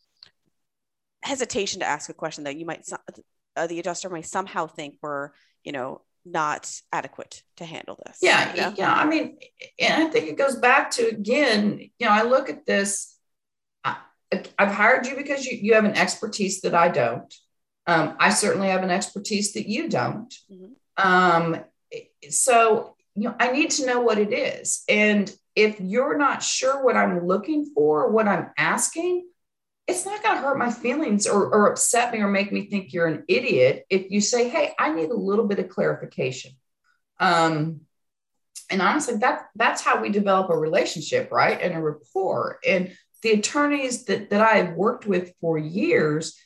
hesitation 1.22 1.80
to 1.80 1.86
ask 1.86 2.09
a 2.09 2.14
question 2.14 2.45
that 2.45 2.57
you 2.57 2.64
might 2.64 2.88
uh, 3.57 3.66
the 3.66 3.80
adjuster 3.80 4.09
might 4.09 4.26
somehow 4.26 4.66
think 4.66 4.97
we're 5.03 5.30
you 5.64 5.72
know 5.72 6.01
not 6.24 6.70
adequate 6.92 7.42
to 7.57 7.64
handle 7.64 7.99
this 8.07 8.18
yeah 8.22 8.55
you 8.55 8.61
know? 8.61 8.74
yeah 8.76 8.95
i 8.95 9.05
mean 9.05 9.36
and 9.78 10.05
i 10.05 10.09
think 10.09 10.28
it 10.28 10.38
goes 10.38 10.57
back 10.57 10.90
to 10.90 11.07
again 11.09 11.78
you 11.99 12.07
know 12.07 12.12
i 12.12 12.22
look 12.22 12.49
at 12.49 12.64
this 12.64 13.18
I, 13.84 13.97
have 14.59 14.72
hired 14.72 15.07
you 15.07 15.16
because 15.16 15.45
you, 15.45 15.59
you 15.61 15.74
have 15.74 15.84
an 15.84 15.97
expertise 15.97 16.61
that 16.61 16.74
i 16.74 16.88
don't 16.88 17.34
um, 17.86 18.16
i 18.20 18.30
certainly 18.30 18.68
have 18.68 18.82
an 18.84 18.90
expertise 18.90 19.53
that 19.55 19.68
you 19.68 19.88
don't 19.88 20.32
mm-hmm. 20.51 20.72
um, 20.97 21.61
so 22.30 22.94
you 23.14 23.24
know 23.24 23.34
i 23.38 23.52
need 23.52 23.70
to 23.70 23.86
know 23.86 24.00
what 24.00 24.18
it 24.18 24.32
is 24.32 24.82
and 24.88 25.34
if 25.54 25.80
you're 25.80 26.18
not 26.18 26.42
sure 26.42 26.84
what 26.84 26.96
i'm 26.96 27.26
looking 27.26 27.66
for 27.74 28.10
what 28.10 28.26
i'm 28.26 28.50
asking 28.58 29.24
it's 29.86 30.06
not 30.06 30.22
going 30.22 30.36
to 30.36 30.42
hurt 30.42 30.58
my 30.58 30.70
feelings 30.70 31.26
or, 31.26 31.46
or 31.46 31.70
upset 31.70 32.12
me 32.12 32.20
or 32.20 32.28
make 32.28 32.50
me 32.50 32.66
think 32.66 32.92
you're 32.92 33.06
an 33.06 33.24
idiot 33.28 33.84
if 33.90 34.10
you 34.10 34.20
say, 34.20 34.48
hey, 34.48 34.72
I 34.78 34.94
need 34.94 35.10
a 35.10 35.16
little 35.16 35.46
bit 35.46 35.58
of 35.58 35.68
clarification. 35.68 36.52
Um, 37.20 37.82
and 38.70 38.80
honestly, 38.80 39.16
that 39.18 39.48
that's 39.54 39.82
how 39.82 40.00
we 40.00 40.08
develop 40.08 40.48
a 40.50 40.56
relationship, 40.56 41.30
right? 41.30 41.60
And 41.60 41.74
a 41.74 41.80
rapport. 41.80 42.58
And 42.66 42.96
the 43.22 43.32
attorneys 43.32 44.04
that, 44.06 44.30
that 44.30 44.40
I 44.40 44.56
have 44.56 44.74
worked 44.74 45.06
with 45.06 45.32
for 45.40 45.58
years, 45.58 46.38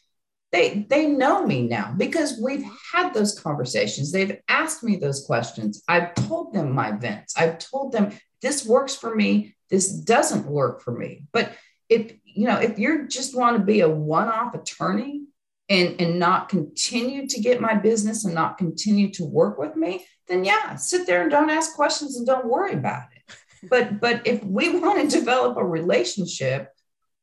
they 0.50 0.86
they 0.88 1.06
know 1.06 1.46
me 1.46 1.62
now 1.62 1.94
because 1.96 2.40
we've 2.42 2.64
had 2.92 3.12
those 3.12 3.38
conversations. 3.38 4.10
They've 4.10 4.38
asked 4.48 4.82
me 4.82 4.96
those 4.96 5.24
questions. 5.26 5.82
I've 5.88 6.14
told 6.14 6.54
them 6.54 6.72
my 6.72 6.92
vents 6.92 7.34
i've 7.36 7.58
told 7.58 7.92
them 7.92 8.12
this 8.40 8.66
works 8.66 8.94
for 8.94 9.14
me. 9.14 9.54
This 9.68 9.90
doesn't 9.90 10.46
work 10.46 10.80
for 10.82 10.92
me. 10.92 11.26
But 11.32 11.52
if 11.88 12.12
you 12.24 12.46
know 12.46 12.58
if 12.58 12.78
you 12.78 13.08
just 13.08 13.36
want 13.36 13.56
to 13.56 13.62
be 13.64 13.80
a 13.80 13.88
one-off 13.88 14.54
attorney 14.54 15.24
and 15.68 16.00
and 16.00 16.18
not 16.18 16.48
continue 16.48 17.26
to 17.26 17.40
get 17.40 17.60
my 17.60 17.74
business 17.74 18.24
and 18.24 18.34
not 18.34 18.58
continue 18.58 19.10
to 19.12 19.24
work 19.24 19.58
with 19.58 19.76
me 19.76 20.06
then 20.28 20.44
yeah 20.44 20.76
sit 20.76 21.06
there 21.06 21.22
and 21.22 21.30
don't 21.30 21.50
ask 21.50 21.74
questions 21.74 22.16
and 22.16 22.26
don't 22.26 22.46
worry 22.46 22.72
about 22.72 23.04
it. 23.14 23.34
But 23.68 24.00
but 24.00 24.26
if 24.26 24.42
we 24.44 24.78
want 24.78 25.10
to 25.10 25.18
develop 25.18 25.56
a 25.56 25.64
relationship 25.64 26.72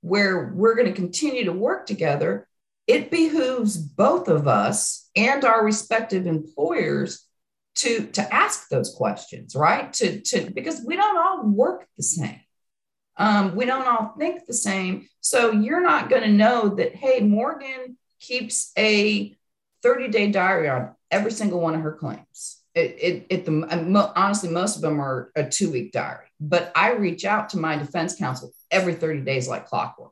where 0.02 0.52
we're 0.54 0.76
going 0.76 0.88
to 0.88 0.94
continue 0.94 1.46
to 1.46 1.54
work 1.54 1.86
together 1.88 2.48
it 2.88 3.10
behooves 3.10 3.78
both 3.78 4.28
of 4.28 4.48
us 4.48 5.10
and 5.16 5.44
our 5.44 5.64
respective 5.64 6.28
employers 6.28 7.26
to 7.76 8.08
to 8.08 8.34
ask 8.34 8.70
those 8.70 8.94
questions 8.96 9.56
right? 9.56 9.92
To 9.94 10.22
to 10.22 10.52
because 10.52 10.82
we 10.86 10.96
don't 10.96 11.18
all 11.18 11.44
work 11.44 11.88
the 11.98 12.04
same. 12.04 12.40
Um, 13.18 13.56
we 13.56 13.66
don't 13.66 13.88
all 13.88 14.14
think 14.18 14.46
the 14.46 14.54
same. 14.54 15.08
So 15.22 15.52
you're 15.52 15.82
not 15.82 16.10
going 16.10 16.24
to 16.24 16.30
know 16.30 16.76
that 16.76 16.96
hey 16.96 17.20
morgan 17.22 17.98
keeps 18.20 18.72
a 18.78 19.36
30 19.84 20.08
day 20.10 20.32
diary 20.32 20.70
on 20.70 20.96
every 21.12 21.32
single 21.32 21.60
one 21.60 21.76
of 21.76 21.82
her 21.82 21.94
claims. 21.94 22.62
It, 22.74 22.98
it, 23.00 23.26
it 23.30 23.46
the 23.46 24.12
honestly 24.16 24.50
most 24.50 24.76
of 24.76 24.82
them 24.82 25.00
are 25.00 25.32
a 25.36 25.48
two 25.48 25.72
week 25.72 25.92
diary. 25.92 26.28
But 26.40 26.72
i 26.76 26.92
reach 26.92 27.26
out 27.26 27.50
to 27.50 27.58
my 27.58 27.78
defense 27.78 28.16
counsel 28.16 28.54
every 28.72 28.94
30 28.94 29.22
days 29.22 29.48
like 29.48 29.68
clockwork 29.68 30.12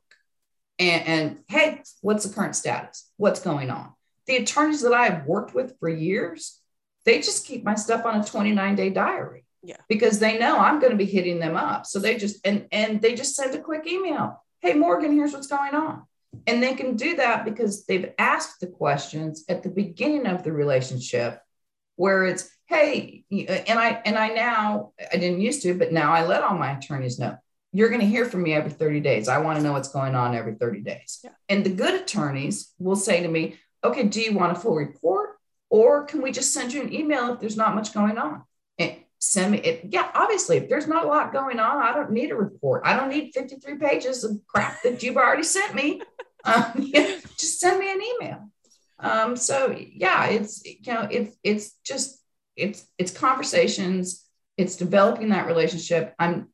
and, 0.79 1.07
and 1.07 1.39
hey, 1.47 1.81
what's 2.01 2.25
the 2.25 2.33
current 2.33 2.55
status? 2.55 3.09
What's 3.17 3.39
going 3.39 3.69
on? 3.69 3.93
The 4.27 4.37
attorneys 4.37 4.81
that 4.81 4.93
I've 4.93 5.25
worked 5.25 5.53
with 5.53 5.77
for 5.79 5.89
years, 5.89 6.59
they 7.05 7.17
just 7.17 7.45
keep 7.45 7.63
my 7.63 7.75
stuff 7.75 8.05
on 8.05 8.21
a 8.21 8.23
29 8.23 8.75
day 8.75 8.89
diary. 8.89 9.45
Yeah. 9.61 9.77
Because 9.87 10.19
they 10.19 10.37
know 10.37 10.57
I'm 10.57 10.79
going 10.79 10.91
to 10.91 10.97
be 10.97 11.05
hitting 11.05 11.39
them 11.39 11.55
up. 11.55 11.85
So 11.85 11.99
they 11.99 12.17
just 12.17 12.45
and 12.45 12.67
and 12.71 13.01
they 13.01 13.15
just 13.15 13.35
send 13.35 13.55
a 13.55 13.61
quick 13.61 13.87
email. 13.87 14.43
Hey 14.61 14.73
Morgan, 14.73 15.13
here's 15.13 15.33
what's 15.33 15.47
going 15.47 15.73
on. 15.73 16.03
And 16.47 16.61
they 16.61 16.73
can 16.73 16.95
do 16.95 17.15
that 17.17 17.45
because 17.45 17.85
they've 17.85 18.11
asked 18.17 18.59
the 18.59 18.67
questions 18.67 19.45
at 19.47 19.63
the 19.63 19.69
beginning 19.69 20.25
of 20.25 20.43
the 20.43 20.51
relationship 20.51 21.39
where 21.95 22.25
it's, 22.25 22.49
hey, 22.65 23.23
and 23.31 23.79
I 23.79 24.01
and 24.05 24.17
I 24.17 24.29
now 24.29 24.93
I 24.99 25.17
didn't 25.17 25.41
used 25.41 25.61
to, 25.63 25.77
but 25.77 25.93
now 25.93 26.11
I 26.11 26.25
let 26.25 26.43
all 26.43 26.57
my 26.57 26.77
attorneys 26.77 27.19
know 27.19 27.37
you're 27.73 27.89
going 27.89 28.01
to 28.01 28.07
hear 28.07 28.25
from 28.25 28.43
me 28.43 28.53
every 28.53 28.71
30 28.71 28.99
days. 28.99 29.27
I 29.27 29.39
want 29.39 29.57
to 29.57 29.63
know 29.63 29.73
what's 29.73 29.91
going 29.91 30.15
on 30.15 30.35
every 30.35 30.53
30 30.53 30.81
days. 30.81 31.19
Yeah. 31.23 31.31
And 31.49 31.65
the 31.65 31.71
good 31.71 31.99
attorneys 31.99 32.71
will 32.77 32.95
say 32.95 33.21
to 33.23 33.27
me, 33.27 33.57
okay, 33.83 34.03
do 34.03 34.21
you 34.21 34.33
want 34.33 34.55
a 34.55 34.59
full 34.59 34.75
report? 34.75 35.31
Or 35.69 36.05
can 36.05 36.21
we 36.21 36.31
just 36.31 36.53
send 36.53 36.71
you 36.71 36.83
an 36.83 36.93
email 36.93 37.33
if 37.33 37.39
there's 37.39 37.57
not 37.57 37.73
much 37.73 37.93
going 37.93 38.19
on? 38.19 38.43
And 38.77 38.95
send 39.17 39.53
me 39.53 39.57
it. 39.57 39.87
Yeah, 39.89 40.09
obviously, 40.13 40.57
if 40.57 40.69
there's 40.69 40.87
not 40.87 41.05
a 41.05 41.07
lot 41.07 41.33
going 41.33 41.59
on, 41.59 41.81
I 41.81 41.93
don't 41.93 42.11
need 42.11 42.29
a 42.29 42.35
report. 42.35 42.83
I 42.85 42.95
don't 42.95 43.09
need 43.09 43.33
53 43.33 43.77
pages 43.77 44.23
of 44.23 44.39
crap 44.47 44.83
that 44.83 45.01
you've 45.01 45.17
already 45.17 45.43
sent 45.43 45.75
me. 45.75 46.01
Um, 46.45 46.73
yeah, 46.77 47.21
just 47.37 47.61
send 47.61 47.79
me 47.79 47.89
an 47.89 48.01
email. 48.01 48.49
Um, 48.99 49.37
so 49.37 49.73
yeah, 49.77 50.25
it's 50.25 50.61
you 50.65 50.93
know, 50.93 51.07
it's 51.09 51.37
it's 51.41 51.71
just 51.85 52.21
it's 52.57 52.85
it's 52.97 53.11
conversations, 53.11 54.25
it's 54.57 54.75
developing 54.75 55.29
that 55.29 55.47
relationship. 55.47 56.13
I'm 56.19 56.49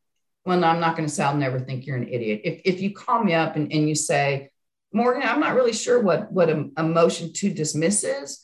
well, 0.49 0.59
no, 0.59 0.67
I'm 0.67 0.79
not 0.79 0.97
going 0.97 1.07
to 1.07 1.13
say 1.13 1.23
I'll 1.23 1.37
never 1.37 1.59
think 1.59 1.85
you're 1.85 1.95
an 1.95 2.09
idiot. 2.09 2.41
If, 2.43 2.61
if 2.65 2.81
you 2.81 2.91
call 2.91 3.23
me 3.23 3.35
up 3.35 3.55
and, 3.55 3.71
and 3.71 3.87
you 3.87 3.93
say, 3.93 4.49
Morgan, 4.91 5.21
I'm 5.21 5.39
not 5.39 5.53
really 5.53 5.73
sure 5.73 6.01
what, 6.01 6.31
what 6.31 6.49
a, 6.49 6.71
a 6.75 6.81
motion 6.81 7.31
to 7.33 7.53
dismiss 7.53 8.03
is, 8.03 8.43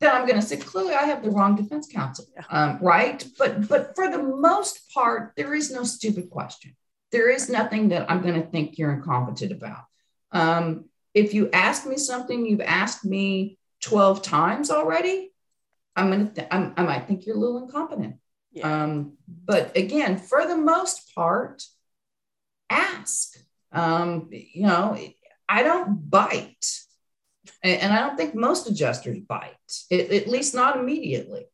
then 0.00 0.14
I'm 0.14 0.26
going 0.26 0.38
to 0.38 0.46
say, 0.46 0.58
clearly 0.58 0.92
I 0.92 1.04
have 1.04 1.24
the 1.24 1.30
wrong 1.30 1.56
defense 1.56 1.88
counsel, 1.90 2.26
um, 2.50 2.78
right? 2.82 3.26
But, 3.38 3.66
but 3.68 3.96
for 3.96 4.10
the 4.10 4.22
most 4.22 4.92
part, 4.92 5.32
there 5.34 5.54
is 5.54 5.70
no 5.70 5.84
stupid 5.84 6.28
question. 6.28 6.76
There 7.10 7.30
is 7.30 7.48
nothing 7.48 7.88
that 7.88 8.10
I'm 8.10 8.20
going 8.20 8.34
to 8.34 8.46
think 8.46 8.76
you're 8.76 8.92
incompetent 8.92 9.50
about. 9.50 9.84
Um, 10.30 10.90
if 11.14 11.32
you 11.32 11.48
ask 11.54 11.86
me 11.86 11.96
something 11.96 12.44
you've 12.44 12.60
asked 12.60 13.02
me 13.02 13.56
12 13.80 14.20
times 14.20 14.70
already, 14.70 15.32
I'm 15.96 16.10
going 16.10 16.28
to, 16.28 16.34
th- 16.34 16.48
i 16.50 16.82
might 16.82 17.08
think 17.08 17.24
you're 17.24 17.36
a 17.36 17.38
little 17.38 17.64
incompetent. 17.64 18.16
Yeah. 18.54 18.84
Um, 18.84 19.14
but 19.26 19.76
again, 19.76 20.16
for 20.16 20.46
the 20.46 20.56
most 20.56 21.14
part, 21.14 21.64
ask. 22.70 23.36
Um, 23.72 24.28
you 24.30 24.62
know, 24.62 24.96
I 25.48 25.64
don't 25.64 26.08
bite, 26.08 26.64
and, 27.62 27.80
and 27.80 27.92
I 27.92 28.00
don't 28.00 28.16
think 28.16 28.36
most 28.36 28.70
adjusters 28.70 29.18
bite, 29.18 29.56
it, 29.90 30.12
at 30.12 30.28
least 30.28 30.54
not 30.54 30.78
immediately. 30.78 31.46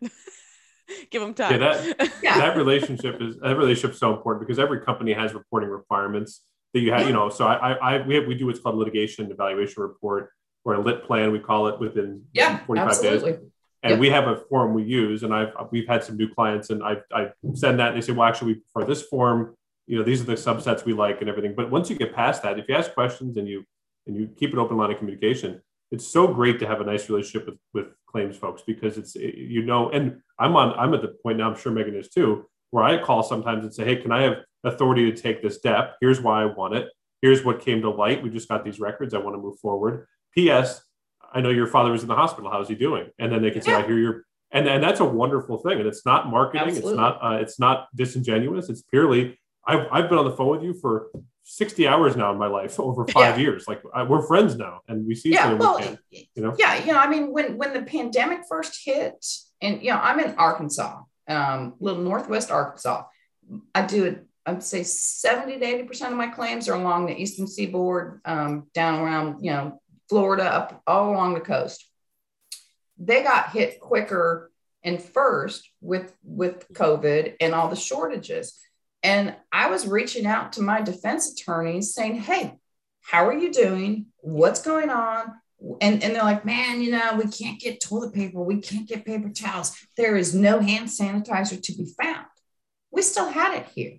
Give 1.10 1.20
them 1.20 1.34
time. 1.34 1.52
Yeah, 1.52 1.58
that 1.58 2.12
yeah. 2.22 2.38
that 2.38 2.56
relationship 2.56 3.20
is 3.20 3.36
that 3.40 3.56
relationship 3.58 3.92
is 3.92 3.98
so 3.98 4.14
important 4.14 4.46
because 4.46 4.58
every 4.58 4.80
company 4.80 5.12
has 5.12 5.34
reporting 5.34 5.68
requirements 5.68 6.42
that 6.72 6.80
you 6.80 6.90
have. 6.92 7.06
You 7.06 7.12
know, 7.12 7.28
so 7.28 7.46
I, 7.46 7.72
I 7.72 8.06
we 8.06 8.14
have, 8.14 8.26
we 8.26 8.34
do 8.34 8.46
what's 8.46 8.60
called 8.60 8.76
litigation 8.76 9.30
evaluation 9.30 9.82
report 9.82 10.30
or 10.64 10.74
a 10.74 10.80
lit 10.80 11.04
plan 11.04 11.32
we 11.32 11.38
call 11.38 11.68
it 11.68 11.78
within 11.78 12.24
yeah, 12.32 12.64
45 12.64 12.88
absolutely. 12.88 13.32
days 13.32 13.40
and 13.82 13.92
yep. 13.92 14.00
we 14.00 14.10
have 14.10 14.26
a 14.26 14.36
form 14.48 14.74
we 14.74 14.82
use 14.82 15.22
and 15.22 15.34
i've 15.34 15.52
we've 15.70 15.86
had 15.86 16.02
some 16.02 16.16
new 16.16 16.28
clients 16.28 16.70
and 16.70 16.82
i 16.82 16.96
i 17.12 17.28
send 17.54 17.78
that 17.78 17.88
and 17.88 17.96
they 17.96 18.04
say 18.04 18.12
well 18.12 18.28
actually 18.28 18.54
we 18.54 18.60
prefer 18.60 18.86
this 18.86 19.02
form. 19.02 19.54
You 19.86 19.96
know 19.96 20.04
these 20.04 20.20
are 20.20 20.24
the 20.24 20.34
subsets 20.34 20.84
we 20.84 20.92
like 20.92 21.22
and 21.22 21.30
everything. 21.30 21.54
But 21.56 21.70
once 21.70 21.88
you 21.88 21.96
get 21.96 22.14
past 22.14 22.42
that 22.42 22.58
if 22.58 22.68
you 22.68 22.74
ask 22.74 22.92
questions 22.92 23.38
and 23.38 23.48
you 23.48 23.64
and 24.06 24.14
you 24.14 24.28
keep 24.38 24.52
an 24.52 24.58
open 24.58 24.76
line 24.76 24.90
of 24.90 24.98
communication 24.98 25.62
it's 25.90 26.06
so 26.06 26.26
great 26.26 26.58
to 26.58 26.66
have 26.66 26.82
a 26.82 26.84
nice 26.84 27.08
relationship 27.08 27.46
with 27.46 27.58
with 27.72 27.86
claims 28.06 28.36
folks 28.36 28.62
because 28.66 28.98
it's 28.98 29.14
you 29.14 29.62
know 29.62 29.88
and 29.90 30.20
i'm 30.38 30.56
on 30.56 30.78
i'm 30.78 30.92
at 30.92 31.00
the 31.00 31.08
point 31.22 31.38
now 31.38 31.48
i'm 31.48 31.56
sure 31.56 31.72
megan 31.72 31.94
is 31.94 32.08
too 32.10 32.44
where 32.70 32.84
i 32.84 33.02
call 33.02 33.22
sometimes 33.22 33.64
and 33.64 33.72
say 33.72 33.84
hey 33.84 33.96
can 33.96 34.12
i 34.12 34.22
have 34.22 34.36
authority 34.64 35.10
to 35.10 35.20
take 35.20 35.42
this 35.42 35.56
step? 35.56 35.96
Here's 36.00 36.20
why 36.20 36.42
i 36.42 36.46
want 36.46 36.74
it. 36.74 36.88
Here's 37.22 37.44
what 37.44 37.60
came 37.60 37.82
to 37.82 37.90
light. 37.90 38.22
We 38.22 38.30
just 38.30 38.48
got 38.48 38.64
these 38.64 38.80
records. 38.80 39.14
I 39.14 39.18
want 39.18 39.34
to 39.34 39.42
move 39.42 39.58
forward. 39.58 40.06
Ps 40.36 40.82
I 41.32 41.40
know 41.40 41.50
your 41.50 41.66
father 41.66 41.90
was 41.90 42.02
in 42.02 42.08
the 42.08 42.14
hospital. 42.14 42.50
How's 42.50 42.68
he 42.68 42.74
doing? 42.74 43.10
And 43.18 43.30
then 43.30 43.42
they 43.42 43.50
can 43.50 43.62
say, 43.62 43.72
yeah. 43.72 43.78
I 43.78 43.86
hear 43.86 43.98
you're, 43.98 44.24
and, 44.50 44.66
and 44.66 44.82
that's 44.82 45.00
a 45.00 45.04
wonderful 45.04 45.58
thing. 45.58 45.78
And 45.78 45.86
it's 45.86 46.06
not 46.06 46.28
marketing. 46.28 46.68
Absolutely. 46.68 46.92
It's 46.92 46.96
not, 46.96 47.18
uh, 47.22 47.36
it's 47.36 47.60
not 47.60 47.88
disingenuous. 47.94 48.68
It's 48.68 48.82
purely, 48.82 49.38
I've, 49.66 49.86
I've 49.92 50.08
been 50.08 50.18
on 50.18 50.24
the 50.24 50.36
phone 50.36 50.48
with 50.48 50.62
you 50.62 50.74
for 50.74 51.10
60 51.44 51.86
hours 51.86 52.16
now 52.16 52.32
in 52.32 52.38
my 52.38 52.46
life 52.46 52.80
over 52.80 53.06
five 53.06 53.38
yeah. 53.38 53.42
years. 53.42 53.68
Like 53.68 53.82
I, 53.94 54.02
we're 54.04 54.26
friends 54.26 54.56
now 54.56 54.80
and 54.88 55.06
we 55.06 55.14
see 55.14 55.32
yeah, 55.32 55.52
well, 55.52 55.78
can, 55.78 55.98
you 56.10 56.42
know? 56.42 56.54
Yeah. 56.58 56.78
You 56.78 56.92
know, 56.92 56.98
I 56.98 57.08
mean, 57.08 57.32
when, 57.32 57.58
when 57.58 57.74
the 57.74 57.82
pandemic 57.82 58.40
first 58.48 58.80
hit 58.84 59.24
and, 59.60 59.82
you 59.82 59.90
know, 59.90 59.98
I'm 59.98 60.20
in 60.20 60.34
Arkansas, 60.36 61.02
um, 61.28 61.74
little 61.78 62.02
Northwest 62.02 62.50
Arkansas, 62.50 63.04
I 63.74 63.86
do 63.86 64.04
it. 64.04 64.24
I'd 64.46 64.62
say 64.62 64.82
70 64.82 65.58
to 65.58 65.84
80% 65.84 66.06
of 66.06 66.14
my 66.14 66.28
claims 66.28 66.70
are 66.70 66.74
along 66.74 67.04
the 67.04 67.14
Eastern 67.14 67.46
seaboard, 67.46 68.22
um, 68.24 68.66
down 68.72 69.00
around, 69.00 69.44
you 69.44 69.52
know, 69.52 69.78
Florida, 70.08 70.44
up 70.44 70.82
all 70.86 71.10
along 71.10 71.34
the 71.34 71.40
coast. 71.40 71.84
They 72.98 73.22
got 73.22 73.50
hit 73.50 73.80
quicker 73.80 74.50
and 74.82 75.02
first 75.02 75.68
with 75.80 76.12
with 76.24 76.68
COVID 76.72 77.34
and 77.40 77.54
all 77.54 77.68
the 77.68 77.76
shortages. 77.76 78.58
And 79.02 79.36
I 79.52 79.70
was 79.70 79.86
reaching 79.86 80.26
out 80.26 80.54
to 80.54 80.62
my 80.62 80.80
defense 80.80 81.32
attorneys 81.32 81.94
saying, 81.94 82.16
"Hey, 82.16 82.54
how 83.02 83.26
are 83.26 83.36
you 83.36 83.52
doing? 83.52 84.06
What's 84.18 84.62
going 84.62 84.90
on?" 84.90 85.34
And, 85.80 86.04
and 86.04 86.14
they're 86.14 86.22
like, 86.22 86.44
man, 86.44 86.80
you 86.82 86.92
know, 86.92 87.16
we 87.16 87.28
can't 87.28 87.58
get 87.58 87.80
toilet 87.80 88.14
paper. 88.14 88.40
We 88.40 88.60
can't 88.60 88.88
get 88.88 89.04
paper 89.04 89.28
towels. 89.28 89.76
There 89.96 90.16
is 90.16 90.32
no 90.32 90.60
hand 90.60 90.88
sanitizer 90.88 91.60
to 91.60 91.72
be 91.72 91.92
found. 92.00 92.26
We 92.92 93.02
still 93.02 93.28
had 93.28 93.58
it 93.58 93.66
here 93.74 93.98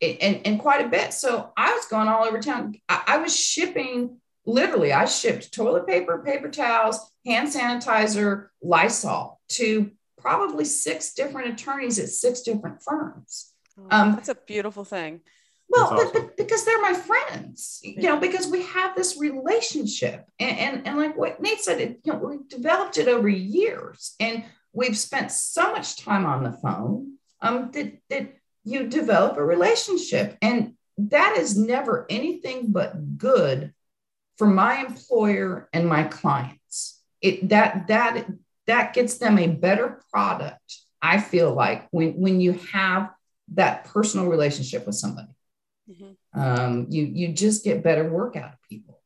and, 0.00 0.46
and 0.46 0.60
quite 0.60 0.84
a 0.84 0.88
bit. 0.88 1.12
So 1.12 1.52
I 1.56 1.74
was 1.74 1.86
going 1.86 2.08
all 2.08 2.24
over 2.24 2.40
town. 2.40 2.76
I, 2.88 3.02
I 3.06 3.16
was 3.18 3.38
shipping 3.38 4.19
literally, 4.50 4.92
I 4.92 5.04
shipped 5.04 5.52
toilet 5.52 5.86
paper, 5.86 6.22
paper 6.24 6.48
towels, 6.48 7.10
hand 7.24 7.48
sanitizer, 7.48 8.48
Lysol 8.62 9.40
to 9.50 9.90
probably 10.18 10.64
six 10.64 11.14
different 11.14 11.48
attorneys 11.48 11.98
at 11.98 12.08
six 12.08 12.42
different 12.42 12.82
firms. 12.82 13.52
Oh, 13.78 13.86
um, 13.90 14.14
that's 14.14 14.28
a 14.28 14.34
beautiful 14.34 14.84
thing. 14.84 15.20
Well, 15.68 15.84
awesome. 15.84 16.10
but, 16.12 16.12
but 16.12 16.36
because 16.36 16.64
they're 16.64 16.82
my 16.82 16.94
friends, 16.94 17.80
you 17.82 18.02
know, 18.02 18.18
because 18.18 18.48
we 18.48 18.62
have 18.64 18.96
this 18.96 19.18
relationship, 19.18 20.28
and 20.38 20.58
and, 20.58 20.86
and 20.86 20.98
like 20.98 21.16
what 21.16 21.40
Nate 21.40 21.60
said, 21.60 21.80
it, 21.80 22.00
you 22.04 22.12
know, 22.12 22.18
we 22.18 22.38
developed 22.48 22.98
it 22.98 23.08
over 23.08 23.28
years, 23.28 24.14
and 24.18 24.44
we've 24.72 24.98
spent 24.98 25.30
so 25.30 25.72
much 25.72 26.02
time 26.02 26.26
on 26.26 26.42
the 26.42 26.52
phone 26.52 27.14
um, 27.40 27.70
that 27.72 27.98
that 28.10 28.34
you 28.64 28.88
develop 28.88 29.36
a 29.36 29.44
relationship, 29.44 30.36
and 30.42 30.74
that 30.98 31.36
is 31.38 31.56
never 31.56 32.04
anything 32.10 32.72
but 32.72 33.16
good 33.16 33.72
for 34.40 34.46
my 34.46 34.80
employer 34.80 35.68
and 35.74 35.86
my 35.86 36.04
clients. 36.04 37.02
It 37.20 37.50
that 37.50 37.88
that 37.88 38.26
that 38.66 38.94
gets 38.94 39.18
them 39.18 39.38
a 39.38 39.48
better 39.48 40.00
product. 40.10 40.78
I 41.02 41.20
feel 41.20 41.52
like 41.52 41.88
when 41.90 42.14
when 42.14 42.40
you 42.40 42.52
have 42.72 43.10
that 43.54 43.84
personal 43.84 44.28
relationship 44.28 44.86
with 44.86 44.94
somebody, 44.94 45.28
mm-hmm. 45.90 46.40
um, 46.40 46.86
you 46.88 47.04
you 47.04 47.34
just 47.34 47.64
get 47.64 47.82
better 47.82 48.08
work 48.08 48.34
out 48.36 48.54
of 48.54 48.62
people. 48.66 48.96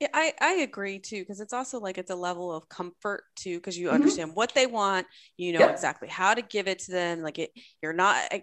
Yeah, 0.00 0.08
I, 0.12 0.32
I 0.40 0.52
agree 0.54 0.98
too, 0.98 1.20
because 1.22 1.40
it's 1.40 1.52
also 1.52 1.78
like 1.78 1.98
it's 1.98 2.10
a 2.10 2.16
level 2.16 2.52
of 2.52 2.68
comfort 2.68 3.22
too, 3.36 3.58
because 3.58 3.78
you 3.78 3.88
Mhm. 3.88 3.94
understand 3.94 4.34
what 4.34 4.54
they 4.54 4.66
want, 4.66 5.06
you 5.36 5.52
know 5.52 5.60
Yep. 5.60 5.70
exactly 5.74 6.08
how 6.08 6.34
to 6.34 6.42
give 6.42 6.66
it 6.66 6.80
to 6.80 6.90
them. 6.92 7.22
Like 7.22 7.38
it, 7.38 7.50
you're 7.80 7.92
not, 7.92 8.16
I, 8.32 8.42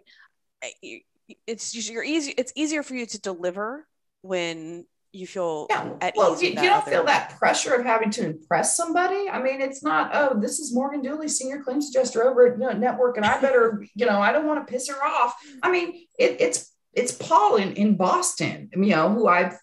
I, 0.64 0.72
you- 0.82 1.02
it's 1.48 1.90
you're 1.90 2.04
easy. 2.04 2.34
It's 2.38 2.54
easier 2.56 2.84
for 2.84 2.94
you 2.96 3.06
to 3.08 3.20
deliver 3.20 3.88
when 4.22 4.86
you 5.16 5.26
feel 5.28 5.68
Yeah. 5.70 5.94
at 6.02 6.14
Well, 6.16 6.34
ease. 6.34 6.42
you, 6.44 6.50
you 6.50 6.56
don't 6.56 6.82
other- 6.82 6.92
feel 6.92 7.04
that 7.06 7.38
pressure 7.38 7.74
of 7.74 7.86
having 7.86 8.10
to 8.12 8.26
impress 8.26 8.76
somebody. 8.76 9.30
I 9.30 9.42
mean, 9.42 9.62
it's 9.62 9.82
not, 9.84 10.12
oh, 10.14 10.40
this 10.40 10.60
is 10.60 10.74
Morgan 10.74 11.02
Dooley, 11.02 11.28
senior 11.28 11.62
claims 11.64 11.90
adjuster 11.90 12.28
over 12.30 12.48
at 12.48 12.60
you 12.60 12.66
know, 12.66 12.72
Network, 12.74 13.18
and 13.18 13.26
I 13.26 13.40
better, 13.40 13.86
you 13.96 14.06
know, 14.06 14.20
I 14.22 14.32
don't 14.32 14.46
want 14.48 14.66
to 14.66 14.72
piss 14.72 14.90
her 14.90 15.04
off. 15.04 15.34
I 15.64 15.72
mean, 15.72 16.06
it, 16.20 16.38
it's 16.40 16.72
it's 16.94 17.12
Paul 17.12 17.58
in, 17.58 17.74
in 17.74 17.96
Boston, 17.98 18.70
you 18.74 18.96
know, 18.96 19.10
who 19.10 19.28
I've 19.28 19.58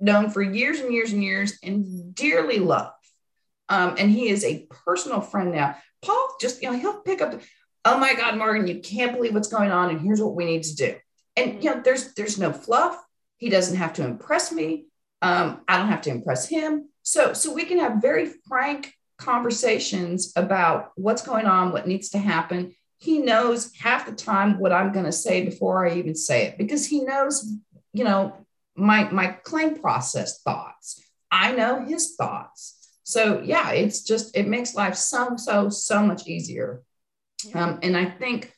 known 0.00 0.30
for 0.30 0.40
years 0.42 0.78
and 0.78 0.92
years 0.92 1.12
and 1.12 1.24
years 1.24 1.58
and 1.62 2.14
dearly 2.14 2.60
love. 2.60 2.92
Um, 3.68 3.96
and 3.98 4.10
he 4.10 4.28
is 4.28 4.44
a 4.44 4.66
personal 4.84 5.20
friend 5.20 5.50
now. 5.52 5.76
Paul 6.02 6.36
just, 6.40 6.62
you 6.62 6.70
know, 6.70 6.78
he'll 6.78 7.00
pick 7.00 7.20
up, 7.20 7.40
oh 7.84 7.98
my 7.98 8.14
God, 8.14 8.36
Morgan, 8.38 8.68
you 8.68 8.80
can't 8.80 9.12
believe 9.14 9.34
what's 9.34 9.48
going 9.48 9.72
on, 9.72 9.90
and 9.90 10.00
here's 10.00 10.20
what 10.22 10.36
we 10.36 10.44
need 10.44 10.62
to 10.64 10.76
do. 10.76 10.94
And 11.36 11.62
you 11.62 11.74
know, 11.74 11.80
there's 11.84 12.14
there's 12.14 12.38
no 12.38 12.52
fluff. 12.52 12.96
He 13.36 13.48
doesn't 13.50 13.76
have 13.76 13.92
to 13.94 14.04
impress 14.04 14.50
me. 14.52 14.86
Um, 15.22 15.62
I 15.66 15.76
don't 15.76 15.88
have 15.88 16.02
to 16.02 16.10
impress 16.10 16.48
him. 16.48 16.88
So 17.02 17.32
so 17.32 17.52
we 17.52 17.64
can 17.64 17.78
have 17.78 18.02
very 18.02 18.30
frank 18.46 18.92
conversations 19.18 20.32
about 20.36 20.92
what's 20.94 21.22
going 21.22 21.46
on, 21.46 21.72
what 21.72 21.88
needs 21.88 22.10
to 22.10 22.18
happen. 22.18 22.74
He 22.98 23.18
knows 23.18 23.74
half 23.74 24.06
the 24.06 24.12
time 24.12 24.58
what 24.58 24.72
I'm 24.72 24.92
going 24.92 25.06
to 25.06 25.12
say 25.12 25.44
before 25.44 25.86
I 25.86 25.94
even 25.94 26.14
say 26.14 26.46
it 26.46 26.58
because 26.58 26.86
he 26.86 27.04
knows, 27.04 27.46
you 27.92 28.04
know, 28.04 28.46
my 28.76 29.10
my 29.10 29.28
claim 29.28 29.78
process 29.78 30.40
thoughts. 30.42 31.02
I 31.30 31.52
know 31.52 31.84
his 31.84 32.14
thoughts. 32.16 32.76
So 33.02 33.40
yeah, 33.42 33.70
it's 33.70 34.02
just 34.02 34.36
it 34.36 34.46
makes 34.46 34.74
life 34.74 34.94
so 34.94 35.36
so 35.36 35.68
so 35.68 36.02
much 36.02 36.26
easier. 36.26 36.82
Um, 37.54 37.78
and 37.82 37.96
I 37.96 38.04
think, 38.04 38.52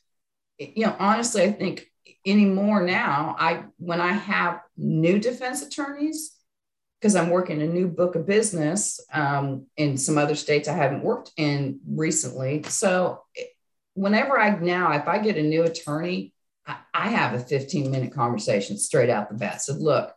you 0.59 0.87
know, 0.87 0.97
honestly, 0.99 1.43
I 1.43 1.53
think 1.53 1.87
anymore 2.27 2.83
now, 2.83 3.37
I 3.39 3.65
when 3.79 4.01
I 4.01 4.13
have 4.13 4.61
new 4.77 5.19
defense 5.19 5.63
attorneys, 5.63 6.33
because 7.01 7.17
I'm 7.17 7.31
working 7.31 7.63
a 7.63 7.67
new 7.67 7.89
book 7.89 8.15
of 8.15 8.27
business 8.27 9.01
um, 9.13 9.67
in 9.77 9.97
some 9.97 10.19
other 10.19 10.35
states 10.35 10.69
I 10.69 10.75
haven't 10.75 11.03
worked 11.03 11.33
in 11.37 11.81
recently. 11.89 12.63
So 12.65 13.23
whenever 13.95 14.39
I 14.39 14.59
now, 14.59 14.93
if 14.93 15.09
I 15.09 15.19
get 15.19 15.39
a 15.39 15.43
new 15.43 15.63
attorney, 15.63 16.35
I, 16.67 16.77
I 16.93 17.09
have 17.09 17.35
a 17.35 17.41
15 17.43 17.91
minute 17.91 18.13
conversation 18.13 18.77
straight 18.77 19.09
out 19.09 19.31
the 19.31 19.35
bat. 19.35 19.63
So 19.63 19.73
look, 19.73 20.15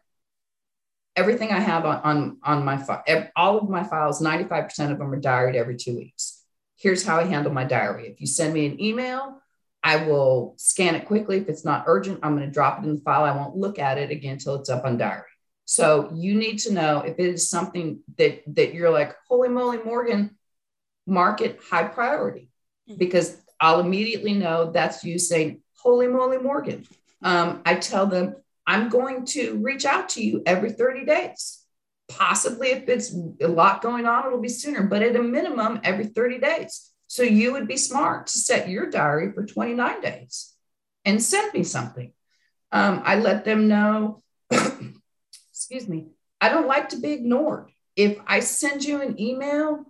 everything 1.16 1.52
I 1.52 1.62
have 1.62 1.86
on, 1.86 2.02
on, 2.04 2.38
on 2.44 2.66
my 2.66 2.78
file, 2.78 3.04
all 3.36 3.60
of 3.60 3.70
my 3.70 3.84
files, 3.84 4.22
95% 4.22 4.92
of 4.92 4.98
them 4.98 5.14
are 5.14 5.22
diaried 5.22 5.56
every 5.56 5.78
two 5.78 5.96
weeks. 5.96 6.44
Here's 6.78 7.06
how 7.06 7.18
I 7.18 7.24
handle 7.24 7.54
my 7.54 7.64
diary. 7.64 8.08
If 8.08 8.20
you 8.20 8.28
send 8.28 8.54
me 8.54 8.66
an 8.66 8.82
email, 8.82 9.42
I 9.84 10.06
will 10.06 10.56
scan 10.58 10.96
it 10.96 11.06
quickly. 11.06 11.38
If 11.38 11.48
it's 11.48 11.64
not 11.64 11.86
urgent, 11.88 12.20
I'm 12.24 12.36
going 12.36 12.48
to 12.48 12.54
drop 12.54 12.80
it 12.80 12.86
in 12.86 12.96
the 12.96 13.02
file. 13.02 13.24
I 13.24 13.36
won't 13.36 13.56
look 13.56 13.80
at 13.80 13.98
it 13.98 14.12
again 14.12 14.34
until 14.34 14.56
it's 14.56 14.70
up 14.70 14.84
on 14.84 14.98
diary. 14.98 15.24
So 15.66 16.12
you 16.14 16.36
need 16.36 16.58
to 16.60 16.74
know 16.74 17.00
if 17.00 17.18
it 17.20 17.26
is 17.26 17.50
something 17.50 18.00
that 18.18 18.44
that 18.56 18.74
you're 18.74 18.92
like, 18.92 19.16
holy 19.28 19.50
moly, 19.50 19.78
Morgan, 19.84 20.38
mark 21.06 21.42
it 21.42 21.60
high 21.70 21.88
priority 21.88 22.50
because 22.98 23.38
I'll 23.60 23.80
immediately 23.80 24.34
know 24.34 24.72
that's 24.72 25.04
you 25.04 25.18
saying, 25.18 25.62
holy 25.78 26.08
moly, 26.08 26.38
Morgan. 26.38 26.86
Um, 27.22 27.62
I 27.66 27.76
tell 27.76 28.08
them 28.08 28.36
I'm 28.66 28.90
going 28.90 29.26
to 29.28 29.58
reach 29.58 29.86
out 29.86 30.10
to 30.10 30.24
you 30.24 30.44
every 30.46 30.72
30 30.72 31.06
days. 31.06 31.64
Possibly 32.10 32.70
if 32.70 32.90
it's 32.90 33.16
a 33.42 33.48
lot 33.48 33.82
going 33.82 34.06
on, 34.06 34.26
it'll 34.28 34.42
be 34.42 34.50
sooner, 34.50 34.84
but 34.84 35.02
at 35.02 35.16
a 35.16 35.24
minimum, 35.24 35.80
every 35.84 36.08
30 36.08 36.40
days. 36.40 36.92
So 37.08 37.24
you 37.24 37.54
would 37.54 37.68
be 37.68 37.78
smart 37.78 38.28
to 38.28 38.34
set 38.34 38.70
your 38.70 38.90
diary 38.90 39.32
for 39.32 39.46
29 39.46 40.02
days 40.02 40.54
and 41.06 41.22
send 41.22 41.54
me 41.54 41.64
something. 41.64 42.12
Um, 42.72 43.02
I 43.06 43.20
let 43.20 43.46
them 43.46 43.68
know, 43.68 44.23
excuse 45.74 45.90
me, 45.90 46.06
I 46.40 46.50
don't 46.50 46.68
like 46.68 46.90
to 46.90 47.00
be 47.00 47.14
ignored. 47.14 47.72
If 47.96 48.20
I 48.28 48.42
send 48.42 48.84
you 48.84 49.02
an 49.02 49.20
email, 49.20 49.86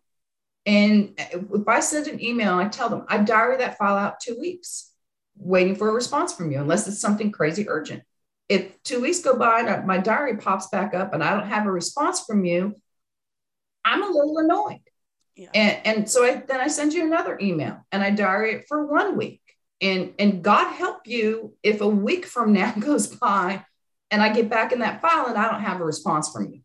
and 0.65 1.19
uh, 1.19 1.39
if 1.55 1.67
I 1.67 1.81
send 1.81 2.07
an 2.07 2.23
email, 2.23 2.53
I 2.53 2.69
tell 2.69 2.87
them 2.87 3.05
I 3.09 3.17
diary 3.17 3.57
that 3.57 3.77
file 3.77 3.97
out 3.97 4.21
two 4.21 4.39
weeks, 4.39 4.93
waiting 5.35 5.75
for 5.75 5.89
a 5.89 5.93
response 5.93 6.33
from 6.33 6.51
you, 6.51 6.61
unless 6.61 6.87
it's 6.87 7.01
something 7.01 7.33
crazy 7.33 7.67
urgent. 7.67 8.03
If 8.47 8.81
two 8.83 9.01
weeks 9.01 9.19
go 9.19 9.35
by 9.37 9.59
and 9.59 9.85
my 9.85 9.97
diary 9.97 10.37
pops 10.37 10.67
back 10.67 10.93
up 10.93 11.13
and 11.13 11.21
I 11.21 11.35
don't 11.35 11.47
have 11.47 11.65
a 11.65 11.71
response 11.71 12.23
from 12.25 12.45
you, 12.45 12.75
I'm 13.83 14.01
a 14.01 14.07
little 14.07 14.37
annoyed. 14.37 14.79
Yeah. 15.35 15.49
And, 15.53 15.79
and 15.85 16.09
so 16.09 16.23
I, 16.23 16.43
then 16.47 16.61
I 16.61 16.67
send 16.67 16.93
you 16.93 17.05
another 17.05 17.37
email 17.41 17.85
and 17.91 18.01
I 18.01 18.11
diary 18.11 18.53
it 18.53 18.65
for 18.69 18.85
one 18.85 19.17
week. 19.17 19.41
And, 19.81 20.13
and 20.17 20.43
God 20.43 20.71
help 20.71 21.07
you 21.07 21.55
if 21.61 21.81
a 21.81 21.87
week 21.87 22.25
from 22.25 22.53
now 22.53 22.71
goes 22.79 23.07
by 23.07 23.65
and 24.13 24.21
I 24.21 24.31
get 24.31 24.47
back 24.47 24.71
in 24.71 24.79
that 24.79 25.01
file 25.01 25.25
and 25.25 25.37
I 25.39 25.49
don't 25.49 25.63
have 25.63 25.81
a 25.81 25.83
response 25.83 26.31
from 26.31 26.45
you. 26.53 26.61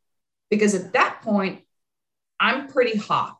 Because 0.50 0.74
at 0.74 0.92
that 0.92 1.22
point, 1.22 1.62
I'm 2.38 2.68
pretty 2.68 2.98
hot. 2.98 3.38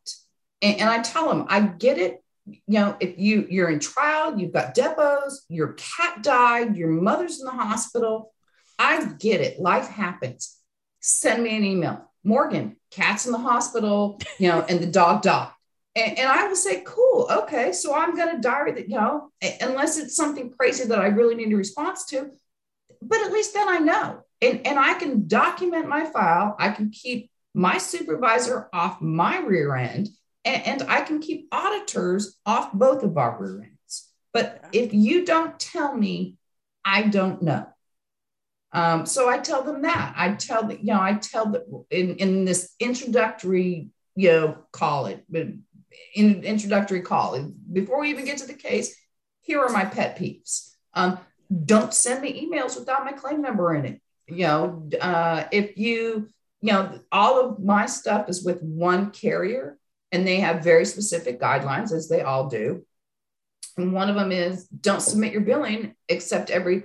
And, 0.63 0.81
and 0.81 0.89
I 0.89 1.03
tell 1.03 1.29
them, 1.29 1.45
I 1.51 1.61
get 1.61 1.99
it. 1.99 2.25
You 2.47 2.63
know, 2.67 2.97
if 3.01 3.19
you 3.19 3.47
you're 3.51 3.69
in 3.69 3.81
trial, 3.81 4.39
you've 4.39 4.55
got 4.55 4.75
depos, 4.75 5.35
your 5.51 5.75
cat 5.75 6.23
died, 6.23 6.75
your 6.75 6.89
mother's 6.89 7.39
in 7.41 7.45
the 7.45 7.53
hospital. 7.53 8.33
I 8.79 9.05
get 9.19 9.43
it. 9.43 9.61
Life 9.61 9.89
happens. 9.89 10.57
Send 11.01 11.43
me 11.43 11.55
an 11.55 11.65
email. 11.65 12.11
Morgan, 12.25 12.77
cat's 12.91 13.27
in 13.27 13.33
the 13.33 13.39
hospital, 13.39 14.19
you 14.39 14.49
know, 14.49 14.65
and 14.67 14.81
the 14.81 14.87
dog 14.87 15.21
died. 15.21 15.51
And, 15.95 16.19
and 16.19 16.31
I 16.31 16.49
will 16.49 16.57
say, 16.57 16.83
cool, 16.87 17.29
okay. 17.31 17.73
So 17.73 17.95
I'm 17.95 18.17
going 18.17 18.35
to 18.35 18.41
diary 18.41 18.73
that, 18.73 18.89
you 18.89 18.97
know, 18.97 19.31
unless 19.61 19.99
it's 19.99 20.17
something 20.17 20.51
crazy 20.51 20.85
that 20.85 20.99
I 20.99 21.09
really 21.09 21.35
need 21.35 21.53
a 21.53 21.57
response 21.57 22.07
to. 22.07 22.31
But 23.03 23.21
at 23.21 23.33
least 23.33 23.55
then 23.55 23.69
I 23.69 23.79
know. 23.79 24.23
And, 24.41 24.67
and 24.67 24.79
I 24.79 24.95
can 24.95 25.27
document 25.27 25.89
my 25.89 26.05
file. 26.05 26.57
I 26.59 26.71
can 26.71 26.91
keep 26.91 27.31
my 27.55 27.79
supervisor 27.79 28.69
off 28.73 29.01
my 29.01 29.39
rear 29.39 29.75
end 29.75 30.09
and, 30.45 30.67
and 30.67 30.91
I 30.91 31.01
can 31.01 31.21
keep 31.21 31.49
auditors 31.53 32.39
off 32.47 32.73
both 32.73 33.03
of 33.03 33.17
our 33.17 33.37
rear 33.41 33.63
ends. 33.63 34.09
But 34.33 34.65
if 34.73 34.95
you 34.95 35.25
don't 35.25 35.59
tell 35.59 35.95
me, 35.95 36.37
I 36.85 37.03
don't 37.03 37.43
know. 37.43 37.67
Um, 38.73 39.07
so 39.07 39.29
I 39.29 39.39
tell 39.39 39.63
them 39.63 39.83
that. 39.83 40.15
I 40.17 40.35
tell 40.35 40.65
that, 40.69 40.81
you 40.81 40.93
know, 40.93 41.01
I 41.01 41.15
tell 41.15 41.47
them 41.47 41.85
in, 41.91 42.17
in 42.17 42.45
this 42.45 42.75
introductory, 42.79 43.89
you 44.15 44.31
know, 44.31 44.59
call 44.73 45.07
it, 45.07 45.25
in 46.15 46.45
introductory 46.45 47.01
call, 47.01 47.39
before 47.73 48.01
we 48.01 48.11
even 48.11 48.25
get 48.25 48.39
to 48.39 48.47
the 48.47 48.55
case, 48.55 48.95
here 49.41 49.61
are 49.61 49.71
my 49.71 49.85
pet 49.85 50.19
peeves. 50.19 50.75
Um, 50.95 51.19
don't 51.65 51.95
send 51.95 52.23
me 52.23 52.47
emails 52.47 52.79
without 52.79 53.05
my 53.05 53.13
claim 53.13 53.43
number 53.43 53.75
in 53.75 53.85
it. 53.85 54.01
You 54.27 54.47
know, 54.47 54.91
uh, 55.01 55.45
if 55.51 55.79
you, 55.79 56.29
you 56.61 56.73
know, 56.73 57.01
all 57.11 57.41
of 57.41 57.59
my 57.59 57.87
stuff 57.87 58.29
is 58.29 58.45
with 58.45 58.63
one 58.63 59.11
carrier 59.11 59.79
and 60.13 60.27
they 60.27 60.41
have 60.41 60.65
very 60.65 60.85
specific 60.85 61.41
guidelines, 61.41 61.93
as 61.93 62.09
they 62.09 62.21
all 62.21 62.49
do. 62.49 62.85
And 63.77 63.93
one 63.93 64.11
of 64.11 64.17
them 64.17 64.33
is 64.33 64.67
don't 64.67 65.01
submit 65.01 65.33
your 65.33 65.43
billing 65.43 65.95
except 66.09 66.51
every 66.51 66.85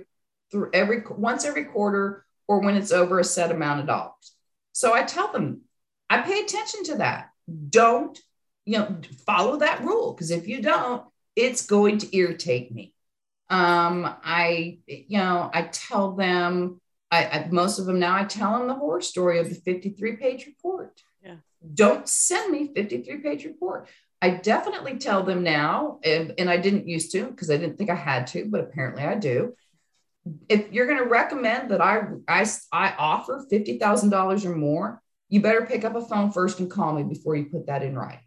through 0.50 0.70
every 0.72 1.02
once 1.10 1.44
every 1.44 1.64
quarter 1.64 2.24
or 2.46 2.60
when 2.60 2.76
it's 2.76 2.92
over 2.92 3.18
a 3.18 3.24
set 3.24 3.50
amount 3.50 3.80
of 3.80 3.86
dollars. 3.86 4.32
So 4.72 4.94
I 4.94 5.02
tell 5.02 5.32
them, 5.32 5.62
I 6.08 6.20
pay 6.20 6.40
attention 6.40 6.84
to 6.84 6.94
that. 6.96 7.30
Don't, 7.68 8.18
you 8.64 8.78
know, 8.78 9.00
follow 9.26 9.58
that 9.58 9.82
rule 9.82 10.12
because 10.12 10.30
if 10.30 10.46
you 10.46 10.62
don't, 10.62 11.02
it's 11.36 11.66
going 11.66 11.98
to 11.98 12.16
irritate 12.16 12.72
me. 12.72 12.93
Um, 13.50 14.14
I, 14.24 14.78
you 14.86 15.18
know, 15.18 15.50
I 15.52 15.62
tell 15.62 16.12
them, 16.12 16.80
I, 17.10 17.24
I 17.26 17.48
most 17.50 17.78
of 17.78 17.86
them 17.86 17.98
now, 17.98 18.16
I 18.16 18.24
tell 18.24 18.58
them 18.58 18.68
the 18.68 18.74
horror 18.74 19.02
story 19.02 19.38
of 19.38 19.48
the 19.48 19.54
53 19.54 20.16
page 20.16 20.46
report. 20.46 21.02
Yeah. 21.22 21.36
Don't 21.74 22.08
send 22.08 22.52
me 22.52 22.72
53 22.74 23.18
page 23.18 23.44
report. 23.44 23.88
I 24.22 24.30
definitely 24.30 24.96
tell 24.96 25.22
them 25.22 25.42
now, 25.42 26.00
and, 26.02 26.32
and 26.38 26.48
I 26.48 26.56
didn't 26.56 26.88
used 26.88 27.12
to 27.12 27.26
because 27.26 27.50
I 27.50 27.58
didn't 27.58 27.76
think 27.76 27.90
I 27.90 27.94
had 27.94 28.26
to, 28.28 28.46
but 28.46 28.60
apparently 28.60 29.02
I 29.02 29.16
do 29.16 29.54
if 30.48 30.72
you're 30.72 30.86
going 30.86 30.98
to 30.98 31.04
recommend 31.04 31.70
that 31.70 31.80
I, 31.80 32.06
I, 32.28 32.46
I 32.72 32.94
offer 32.98 33.44
$50,000 33.50 34.44
or 34.44 34.56
more, 34.56 35.02
you 35.28 35.40
better 35.40 35.66
pick 35.66 35.84
up 35.84 35.96
a 35.96 36.04
phone 36.04 36.30
first 36.30 36.60
and 36.60 36.70
call 36.70 36.94
me 36.94 37.02
before 37.02 37.36
you 37.36 37.46
put 37.46 37.66
that 37.66 37.82
in 37.82 37.96
writing. 37.96 38.20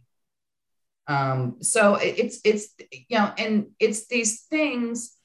Um, 1.07 1.57
so 1.61 1.95
it's, 1.95 2.39
it's, 2.43 2.73
you 2.91 3.17
know, 3.17 3.31
and 3.37 3.67
it's 3.79 4.07
these 4.07 4.41
things 4.41 5.15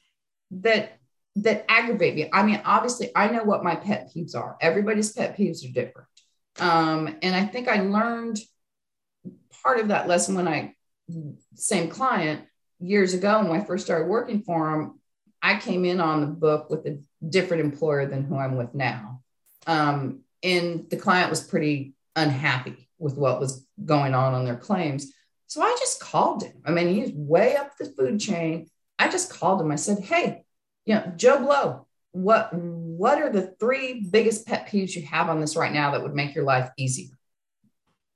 that, 0.52 0.98
that 1.36 1.64
aggravate 1.68 2.14
me. 2.14 2.28
I 2.32 2.44
mean, 2.44 2.60
obviously 2.64 3.10
I 3.16 3.28
know 3.28 3.42
what 3.42 3.64
my 3.64 3.74
pet 3.74 4.10
peeves 4.14 4.36
are. 4.36 4.56
Everybody's 4.60 5.12
pet 5.12 5.36
peeves 5.36 5.68
are 5.68 5.72
different. 5.72 6.08
Um, 6.60 7.16
and 7.22 7.34
I 7.34 7.46
think 7.46 7.68
I 7.68 7.80
learned 7.80 8.38
part 9.62 9.80
of 9.80 9.88
that 9.88 10.08
lesson 10.08 10.34
when 10.34 10.46
I, 10.46 10.74
same 11.54 11.88
client 11.88 12.44
years 12.78 13.14
ago, 13.14 13.42
when 13.42 13.60
I 13.60 13.64
first 13.64 13.84
started 13.84 14.08
working 14.08 14.42
for 14.42 14.74
him, 14.74 15.00
I 15.42 15.58
came 15.58 15.84
in 15.84 16.00
on 16.00 16.20
the 16.20 16.26
book 16.26 16.70
with 16.70 16.86
a 16.86 17.00
different 17.28 17.64
employer 17.64 18.06
than 18.06 18.24
who 18.24 18.36
I'm 18.36 18.56
with 18.56 18.74
now. 18.74 19.22
Um, 19.66 20.20
and 20.42 20.88
the 20.90 20.96
client 20.96 21.30
was 21.30 21.40
pretty 21.40 21.94
unhappy 22.14 22.88
with 22.98 23.16
what 23.16 23.40
was 23.40 23.66
going 23.84 24.14
on 24.14 24.34
on 24.34 24.44
their 24.44 24.56
claims. 24.56 25.12
So 25.52 25.60
I 25.60 25.76
just 25.78 26.00
called 26.00 26.44
him. 26.44 26.62
I 26.64 26.70
mean, 26.70 26.94
he's 26.94 27.12
way 27.12 27.56
up 27.56 27.76
the 27.76 27.84
food 27.84 28.18
chain. 28.18 28.70
I 28.98 29.10
just 29.10 29.30
called 29.30 29.60
him. 29.60 29.70
I 29.70 29.76
said, 29.76 29.98
"Hey, 29.98 30.44
you 30.86 30.94
know, 30.94 31.12
Joe 31.14 31.40
Blow, 31.40 31.86
what 32.12 32.54
what 32.54 33.20
are 33.20 33.28
the 33.28 33.54
three 33.60 34.00
biggest 34.00 34.46
pet 34.46 34.66
peeves 34.66 34.96
you 34.96 35.02
have 35.02 35.28
on 35.28 35.42
this 35.42 35.54
right 35.54 35.70
now 35.70 35.90
that 35.90 36.02
would 36.02 36.14
make 36.14 36.34
your 36.34 36.44
life 36.44 36.70
easier?" 36.78 37.14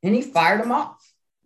And 0.03 0.15
he 0.15 0.23
fired 0.23 0.63
them 0.63 0.73
off. 0.73 0.97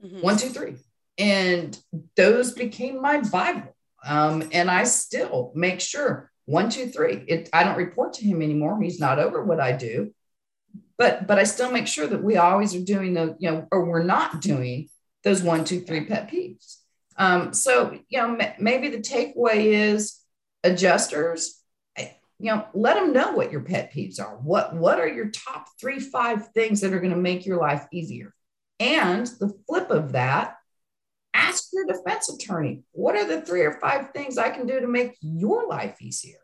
Mm-hmm. 0.01 0.20
One, 0.20 0.36
two, 0.36 0.51
three. 0.51 0.76
And 1.18 1.76
those 2.14 2.53
became 2.53 3.03
my 3.03 3.18
Bible. 3.22 3.74
Um, 4.07 4.49
and 4.53 4.70
I 4.70 4.84
still 4.84 5.51
make 5.57 5.80
sure 5.80 6.30
one, 6.45 6.70
two, 6.70 6.86
three. 6.86 7.24
It, 7.26 7.49
I 7.53 7.64
don't 7.64 7.76
report 7.76 8.12
to 8.12 8.24
him 8.24 8.43
anymore. 8.43 8.80
He's 8.80 9.01
not 9.01 9.18
over 9.18 9.43
what 9.43 9.59
I 9.59 9.72
do, 9.72 10.14
but 10.97 11.26
but 11.26 11.41
I 11.41 11.43
still 11.43 11.72
make 11.72 11.88
sure 11.88 12.07
that 12.07 12.22
we 12.22 12.36
always 12.36 12.76
are 12.76 12.84
doing 12.84 13.14
the 13.14 13.34
you 13.41 13.51
know, 13.51 13.66
or 13.72 13.86
we're 13.86 14.05
not 14.05 14.41
doing 14.41 14.88
those 15.25 15.43
one, 15.43 15.64
two, 15.64 15.81
three 15.81 16.05
pet 16.05 16.31
peeves. 16.31 16.77
Um, 17.16 17.53
so 17.53 17.99
you 18.09 18.18
know, 18.18 18.37
m- 18.37 18.55
maybe 18.59 18.89
the 18.89 18.99
takeaway 18.99 19.66
is 19.66 20.18
adjusters. 20.64 21.61
Eh, 21.97 22.09
you 22.39 22.47
know, 22.47 22.66
let 22.75 22.95
them 22.95 23.12
know 23.12 23.33
what 23.33 23.53
your 23.53 23.61
pet 23.61 23.93
peeves 23.93 24.21
are. 24.21 24.37
What 24.37 24.75
what 24.75 24.99
are 24.99 25.09
your 25.09 25.29
top 25.31 25.66
three, 25.81 26.01
five 26.01 26.49
things 26.55 26.81
that 26.81 26.93
are 26.93 27.01
going 27.01 27.12
to 27.12 27.18
make 27.18 27.45
your 27.47 27.59
life 27.59 27.87
easier? 27.93 28.35
And 28.79 29.27
the 29.27 29.55
flip 29.66 29.91
of 29.91 30.12
that, 30.12 30.57
ask 31.35 31.68
your 31.73 31.87
defense 31.87 32.31
attorney 32.31 32.83
what 32.93 33.16
are 33.16 33.27
the 33.27 33.43
three 33.43 33.62
or 33.62 33.79
five 33.81 34.11
things 34.12 34.39
I 34.39 34.51
can 34.51 34.66
do 34.66 34.81
to 34.81 34.89
make 34.89 35.16
your 35.21 35.68
life 35.68 36.01
easier? 36.01 36.39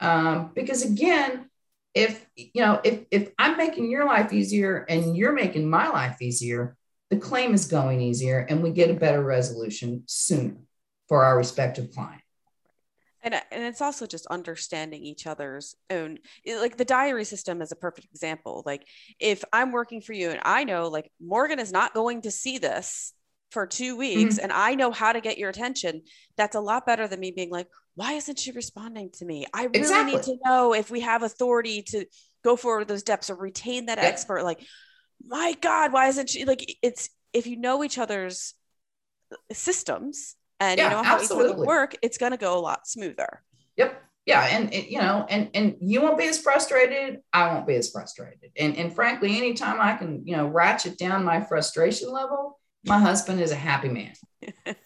Um, 0.00 0.52
because 0.54 0.82
again, 0.82 1.50
if 1.94 2.26
you 2.36 2.62
know 2.62 2.80
if 2.84 3.00
if 3.10 3.30
I'm 3.38 3.56
making 3.56 3.90
your 3.90 4.04
life 4.04 4.32
easier 4.32 4.84
and 4.88 5.16
you're 5.16 5.32
making 5.32 5.68
my 5.68 5.88
life 5.88 6.20
easier, 6.20 6.75
the 7.10 7.16
claim 7.16 7.54
is 7.54 7.66
going 7.66 8.00
easier 8.00 8.40
and 8.48 8.62
we 8.62 8.70
get 8.70 8.90
a 8.90 8.94
better 8.94 9.22
resolution 9.22 10.02
sooner 10.06 10.56
for 11.08 11.24
our 11.24 11.36
respective 11.36 11.92
client 11.92 12.22
and, 13.22 13.34
and 13.34 13.64
it's 13.64 13.80
also 13.80 14.06
just 14.06 14.26
understanding 14.26 15.02
each 15.02 15.26
other's 15.26 15.74
own 15.90 16.18
like 16.46 16.76
the 16.76 16.84
diary 16.84 17.24
system 17.24 17.62
is 17.62 17.72
a 17.72 17.76
perfect 17.76 18.06
example 18.12 18.62
like 18.66 18.86
if 19.20 19.44
i'm 19.52 19.72
working 19.72 20.00
for 20.00 20.12
you 20.12 20.30
and 20.30 20.40
i 20.44 20.64
know 20.64 20.88
like 20.88 21.10
morgan 21.20 21.58
is 21.58 21.72
not 21.72 21.94
going 21.94 22.22
to 22.22 22.30
see 22.30 22.58
this 22.58 23.12
for 23.50 23.66
two 23.66 23.96
weeks 23.96 24.34
mm-hmm. 24.34 24.44
and 24.44 24.52
I 24.52 24.74
know 24.74 24.90
how 24.90 25.12
to 25.12 25.20
get 25.20 25.38
your 25.38 25.50
attention, 25.50 26.02
that's 26.36 26.56
a 26.56 26.60
lot 26.60 26.86
better 26.86 27.08
than 27.08 27.20
me 27.20 27.30
being 27.30 27.50
like, 27.50 27.68
why 27.94 28.12
isn't 28.12 28.38
she 28.38 28.52
responding 28.52 29.10
to 29.14 29.24
me? 29.24 29.46
I 29.54 29.64
really 29.64 29.78
exactly. 29.78 30.14
need 30.16 30.22
to 30.24 30.36
know 30.44 30.74
if 30.74 30.90
we 30.90 31.00
have 31.00 31.22
authority 31.22 31.82
to 31.88 32.04
go 32.44 32.56
forward 32.56 32.88
those 32.88 33.00
steps 33.00 33.30
or 33.30 33.36
retain 33.36 33.86
that 33.86 33.98
expert. 33.98 34.42
Like, 34.42 34.60
my 35.24 35.56
God, 35.60 35.92
why 35.92 36.08
isn't 36.08 36.30
she 36.30 36.44
like 36.44 36.76
it's 36.82 37.10
if 37.32 37.46
you 37.46 37.56
know 37.56 37.84
each 37.84 37.98
other's 37.98 38.54
systems 39.52 40.36
and 40.60 40.78
yeah, 40.78 40.84
you 40.84 40.90
know 40.90 41.02
how 41.02 41.16
absolutely. 41.16 41.50
each 41.50 41.54
other 41.54 41.66
work, 41.66 41.96
it's 42.02 42.18
gonna 42.18 42.36
go 42.36 42.58
a 42.58 42.60
lot 42.60 42.86
smoother. 42.86 43.42
Yep. 43.76 44.02
Yeah, 44.26 44.44
and, 44.50 44.74
and 44.74 44.86
you 44.86 44.98
know, 44.98 45.24
and 45.28 45.50
and 45.54 45.76
you 45.80 46.02
won't 46.02 46.18
be 46.18 46.26
as 46.26 46.38
frustrated. 46.38 47.20
I 47.32 47.52
won't 47.52 47.66
be 47.66 47.76
as 47.76 47.90
frustrated. 47.90 48.50
And 48.58 48.76
and 48.76 48.92
frankly, 48.92 49.36
anytime 49.36 49.80
I 49.80 49.96
can, 49.96 50.26
you 50.26 50.36
know, 50.36 50.48
ratchet 50.48 50.98
down 50.98 51.24
my 51.24 51.40
frustration 51.40 52.10
level, 52.10 52.58
my 52.84 52.98
husband 52.98 53.40
is 53.40 53.52
a 53.52 53.56
happy 53.56 53.88
man. 53.88 54.14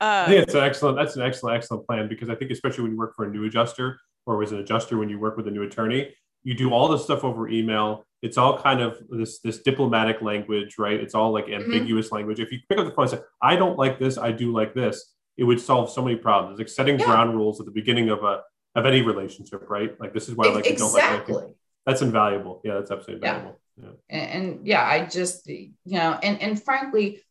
Uh, 0.00 0.24
I 0.26 0.26
think 0.26 0.42
it's 0.42 0.54
an 0.54 0.60
excellent. 0.60 0.96
That's 0.96 1.16
an 1.16 1.22
excellent, 1.22 1.56
excellent 1.56 1.86
plan 1.86 2.08
because 2.08 2.28
I 2.28 2.34
think 2.34 2.50
especially 2.50 2.82
when 2.82 2.92
you 2.92 2.98
work 2.98 3.14
for 3.14 3.26
a 3.26 3.30
new 3.30 3.44
adjuster 3.44 4.00
or 4.26 4.42
as 4.42 4.52
an 4.52 4.58
adjuster 4.58 4.98
when 4.98 5.08
you 5.08 5.18
work 5.18 5.36
with 5.36 5.46
a 5.46 5.50
new 5.50 5.62
attorney, 5.62 6.14
you 6.44 6.54
do 6.54 6.72
all 6.72 6.88
this 6.88 7.02
stuff 7.02 7.24
over 7.24 7.48
email. 7.48 8.04
It's 8.22 8.38
all 8.38 8.58
kind 8.58 8.80
of 8.80 9.02
this 9.10 9.40
this 9.40 9.58
diplomatic 9.58 10.22
language, 10.22 10.76
right? 10.78 10.98
It's 10.98 11.14
all 11.14 11.32
like 11.32 11.46
mm-hmm. 11.46 11.62
ambiguous 11.64 12.06
mm-hmm. 12.06 12.16
language. 12.16 12.40
If 12.40 12.52
you 12.52 12.60
pick 12.68 12.78
up 12.78 12.86
the 12.86 12.92
phone 12.92 13.04
and 13.04 13.18
say, 13.18 13.20
"I 13.42 13.56
don't 13.56 13.76
like 13.76 13.98
this. 13.98 14.16
I 14.16 14.30
do 14.30 14.52
like 14.52 14.74
this," 14.74 15.14
it 15.36 15.44
would 15.44 15.60
solve 15.60 15.90
so 15.90 16.02
many 16.02 16.16
problems. 16.16 16.58
Like 16.58 16.68
setting 16.68 16.98
yeah. 16.98 17.06
ground 17.06 17.34
rules 17.34 17.60
at 17.60 17.66
the 17.66 17.72
beginning 17.72 18.10
of 18.10 18.22
a 18.22 18.42
of 18.74 18.86
any 18.86 19.02
relationship, 19.02 19.68
right? 19.68 19.98
Like 20.00 20.14
this 20.14 20.28
is 20.28 20.34
why 20.34 20.46
I 20.46 20.54
like 20.54 20.66
exactly. 20.66 21.34
don't 21.34 21.42
like. 21.42 21.54
That's 21.86 22.02
invaluable. 22.02 22.60
Yeah, 22.64 22.74
that's 22.74 22.90
absolutely 22.90 23.26
invaluable. 23.26 23.60
Yeah. 23.76 23.84
yeah. 23.84 24.18
And, 24.18 24.30
and 24.30 24.66
yeah, 24.66 24.84
I 24.84 25.06
just 25.06 25.46
you 25.46 25.72
know, 25.84 26.18
and 26.22 26.40
and 26.40 26.62
frankly, 26.62 27.22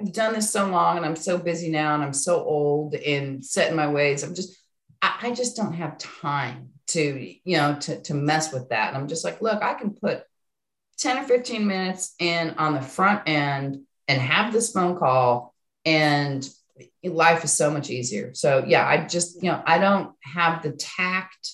I've 0.00 0.12
done 0.12 0.34
this 0.34 0.50
so 0.50 0.66
long, 0.66 0.96
and 0.96 1.06
I'm 1.06 1.16
so 1.16 1.38
busy 1.38 1.70
now, 1.70 1.94
and 1.94 2.02
I'm 2.02 2.12
so 2.12 2.42
old 2.42 2.94
and 2.94 3.44
set 3.44 3.70
in 3.70 3.76
my 3.76 3.88
ways. 3.88 4.22
I'm 4.22 4.34
just, 4.34 4.56
I, 5.02 5.18
I 5.22 5.30
just 5.32 5.56
don't 5.56 5.74
have 5.74 5.98
time 5.98 6.70
to 6.88 7.36
you 7.44 7.56
know 7.56 7.76
to 7.80 8.00
to 8.02 8.14
mess 8.14 8.52
with 8.52 8.68
that. 8.70 8.88
And 8.88 8.96
I'm 8.96 9.08
just 9.08 9.24
like, 9.24 9.40
look, 9.40 9.62
I 9.62 9.74
can 9.74 9.90
put 9.90 10.24
10 10.98 11.18
or 11.18 11.22
15 11.24 11.66
minutes 11.66 12.14
in 12.18 12.50
on 12.58 12.74
the 12.74 12.80
front 12.80 13.22
end 13.26 13.82
and 14.08 14.20
have 14.20 14.52
this 14.52 14.72
phone 14.72 14.96
call 14.96 15.54
and 15.84 16.48
life 17.02 17.44
is 17.44 17.52
so 17.52 17.70
much 17.70 17.90
easier. 17.90 18.34
So 18.34 18.64
yeah, 18.66 18.86
I 18.86 19.06
just, 19.06 19.42
you 19.42 19.50
know, 19.50 19.62
I 19.64 19.78
don't 19.78 20.12
have 20.20 20.62
the 20.62 20.72
tact 20.72 21.52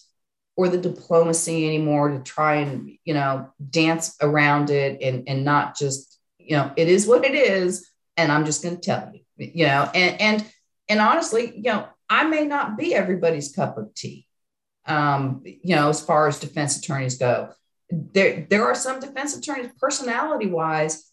or 0.56 0.68
the 0.68 0.78
diplomacy 0.78 1.66
anymore 1.66 2.10
to 2.10 2.20
try 2.20 2.56
and, 2.56 2.98
you 3.04 3.14
know, 3.14 3.50
dance 3.70 4.16
around 4.20 4.70
it 4.70 5.00
and, 5.02 5.24
and 5.28 5.44
not 5.44 5.76
just, 5.76 6.18
you 6.38 6.56
know, 6.56 6.72
it 6.76 6.88
is 6.88 7.06
what 7.06 7.24
it 7.24 7.34
is. 7.34 7.88
And 8.16 8.30
I'm 8.30 8.44
just 8.44 8.62
going 8.62 8.76
to 8.76 8.80
tell 8.80 9.10
you, 9.12 9.20
you 9.36 9.66
know, 9.66 9.90
and, 9.94 10.20
and, 10.20 10.46
and 10.88 11.00
honestly, 11.00 11.52
you 11.56 11.62
know, 11.62 11.88
I 12.08 12.24
may 12.24 12.44
not 12.44 12.76
be 12.76 12.94
everybody's 12.94 13.54
cup 13.54 13.78
of 13.78 13.94
tea. 13.94 14.26
Um, 14.90 15.42
you 15.44 15.76
know, 15.76 15.88
as 15.88 16.04
far 16.04 16.26
as 16.26 16.40
defense 16.40 16.78
attorneys 16.78 17.16
go, 17.16 17.50
there, 17.90 18.46
there 18.50 18.64
are 18.64 18.74
some 18.74 19.00
defense 19.00 19.36
attorneys 19.36 19.70
personality 19.80 20.46
wise, 20.46 21.10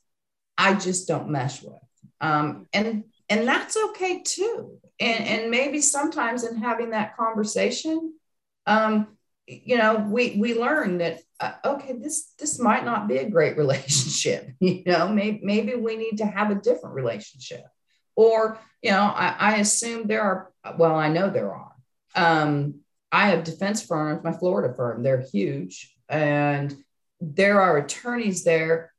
I 0.57 0.73
just 0.73 1.07
don't 1.07 1.29
mesh 1.29 1.61
with. 1.61 1.73
Um, 2.19 2.67
and 2.73 3.03
and 3.29 3.47
that's 3.47 3.77
okay 3.77 4.23
too. 4.23 4.79
And 4.99 5.23
and 5.25 5.51
maybe 5.51 5.81
sometimes 5.81 6.43
in 6.43 6.57
having 6.57 6.91
that 6.91 7.15
conversation 7.15 8.13
um 8.67 9.07
you 9.47 9.77
know 9.77 10.05
we 10.09 10.35
we 10.37 10.53
learn 10.53 10.97
that 10.97 11.21
uh, 11.39 11.53
okay 11.63 11.93
this 11.93 12.33
this 12.37 12.59
might 12.59 12.83
not 12.83 13.07
be 13.07 13.17
a 13.17 13.29
great 13.29 13.57
relationship 13.63 14.49
you 14.59 14.83
know 14.85 15.07
maybe 15.07 15.39
maybe 15.41 15.73
we 15.75 15.95
need 15.95 16.17
to 16.17 16.25
have 16.25 16.51
a 16.51 16.55
different 16.55 16.95
relationship. 16.95 17.63
Or 18.15 18.59
you 18.81 18.91
know 18.91 19.03
i, 19.03 19.35
I 19.39 19.55
assume 19.57 20.07
there 20.07 20.21
are 20.21 20.51
well 20.77 20.95
i 20.95 21.09
know 21.09 21.29
there 21.29 21.53
are. 21.53 21.73
Um 22.15 22.81
i 23.11 23.29
have 23.29 23.43
defense 23.43 23.83
firms 23.83 24.23
my 24.23 24.31
florida 24.31 24.73
firm 24.73 25.03
they're 25.03 25.25
huge 25.31 25.95
and 26.09 26.75
there 27.19 27.61
are 27.61 27.77
attorneys 27.77 28.43
there 28.43 28.91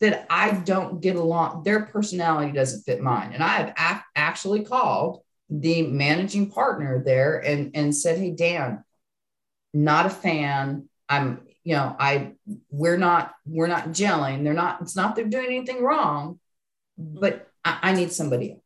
that 0.00 0.26
I 0.28 0.52
don't 0.52 1.00
get 1.00 1.16
along, 1.16 1.62
their 1.62 1.86
personality 1.86 2.52
doesn't 2.52 2.82
fit 2.82 3.00
mine. 3.00 3.32
And 3.32 3.42
I 3.42 3.72
have 3.76 4.02
actually 4.14 4.64
called 4.64 5.22
the 5.48 5.86
managing 5.86 6.50
partner 6.50 7.02
there 7.04 7.38
and, 7.38 7.70
and 7.74 7.94
said, 7.94 8.18
Hey, 8.18 8.32
Dan, 8.32 8.84
not 9.72 10.06
a 10.06 10.10
fan. 10.10 10.88
I'm, 11.08 11.40
you 11.64 11.74
know, 11.74 11.96
I, 11.98 12.32
we're 12.70 12.98
not, 12.98 13.34
we're 13.46 13.68
not 13.68 13.88
gelling. 13.88 14.44
They're 14.44 14.52
not, 14.52 14.82
it's 14.82 14.96
not 14.96 15.16
they're 15.16 15.24
doing 15.24 15.46
anything 15.46 15.82
wrong, 15.82 16.40
but 16.98 17.48
I, 17.64 17.78
I 17.82 17.92
need 17.92 18.12
somebody 18.12 18.52
else. 18.52 18.60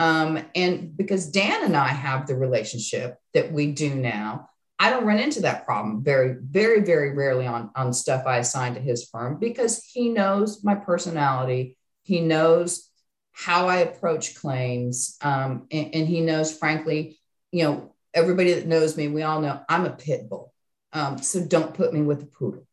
Um, 0.00 0.42
and 0.54 0.96
because 0.96 1.30
Dan 1.30 1.62
and 1.62 1.76
I 1.76 1.88
have 1.88 2.26
the 2.26 2.34
relationship 2.34 3.18
that 3.34 3.52
we 3.52 3.72
do 3.72 3.94
now, 3.94 4.48
I 4.78 4.88
don't 4.88 5.04
run 5.04 5.18
into 5.18 5.42
that 5.42 5.66
problem 5.66 6.02
very, 6.02 6.36
very, 6.40 6.80
very 6.80 7.14
rarely 7.14 7.46
on, 7.46 7.70
on 7.76 7.92
stuff 7.92 8.24
I 8.26 8.38
assign 8.38 8.74
to 8.74 8.80
his 8.80 9.10
firm 9.10 9.38
because 9.38 9.84
he 9.84 10.08
knows 10.08 10.64
my 10.64 10.74
personality. 10.74 11.76
He 12.02 12.20
knows 12.20 12.88
how 13.32 13.68
I 13.68 13.80
approach 13.80 14.36
claims. 14.36 15.18
Um, 15.20 15.66
and, 15.70 15.94
and, 15.94 16.08
he 16.08 16.22
knows, 16.22 16.56
frankly, 16.56 17.20
you 17.52 17.64
know, 17.64 17.94
everybody 18.14 18.54
that 18.54 18.66
knows 18.66 18.96
me, 18.96 19.08
we 19.08 19.22
all 19.22 19.42
know 19.42 19.60
I'm 19.68 19.84
a 19.84 19.90
pit 19.90 20.30
bull. 20.30 20.54
Um, 20.94 21.18
so 21.18 21.44
don't 21.44 21.74
put 21.74 21.92
me 21.92 22.00
with 22.00 22.22
a 22.22 22.26
poodle. 22.26 22.66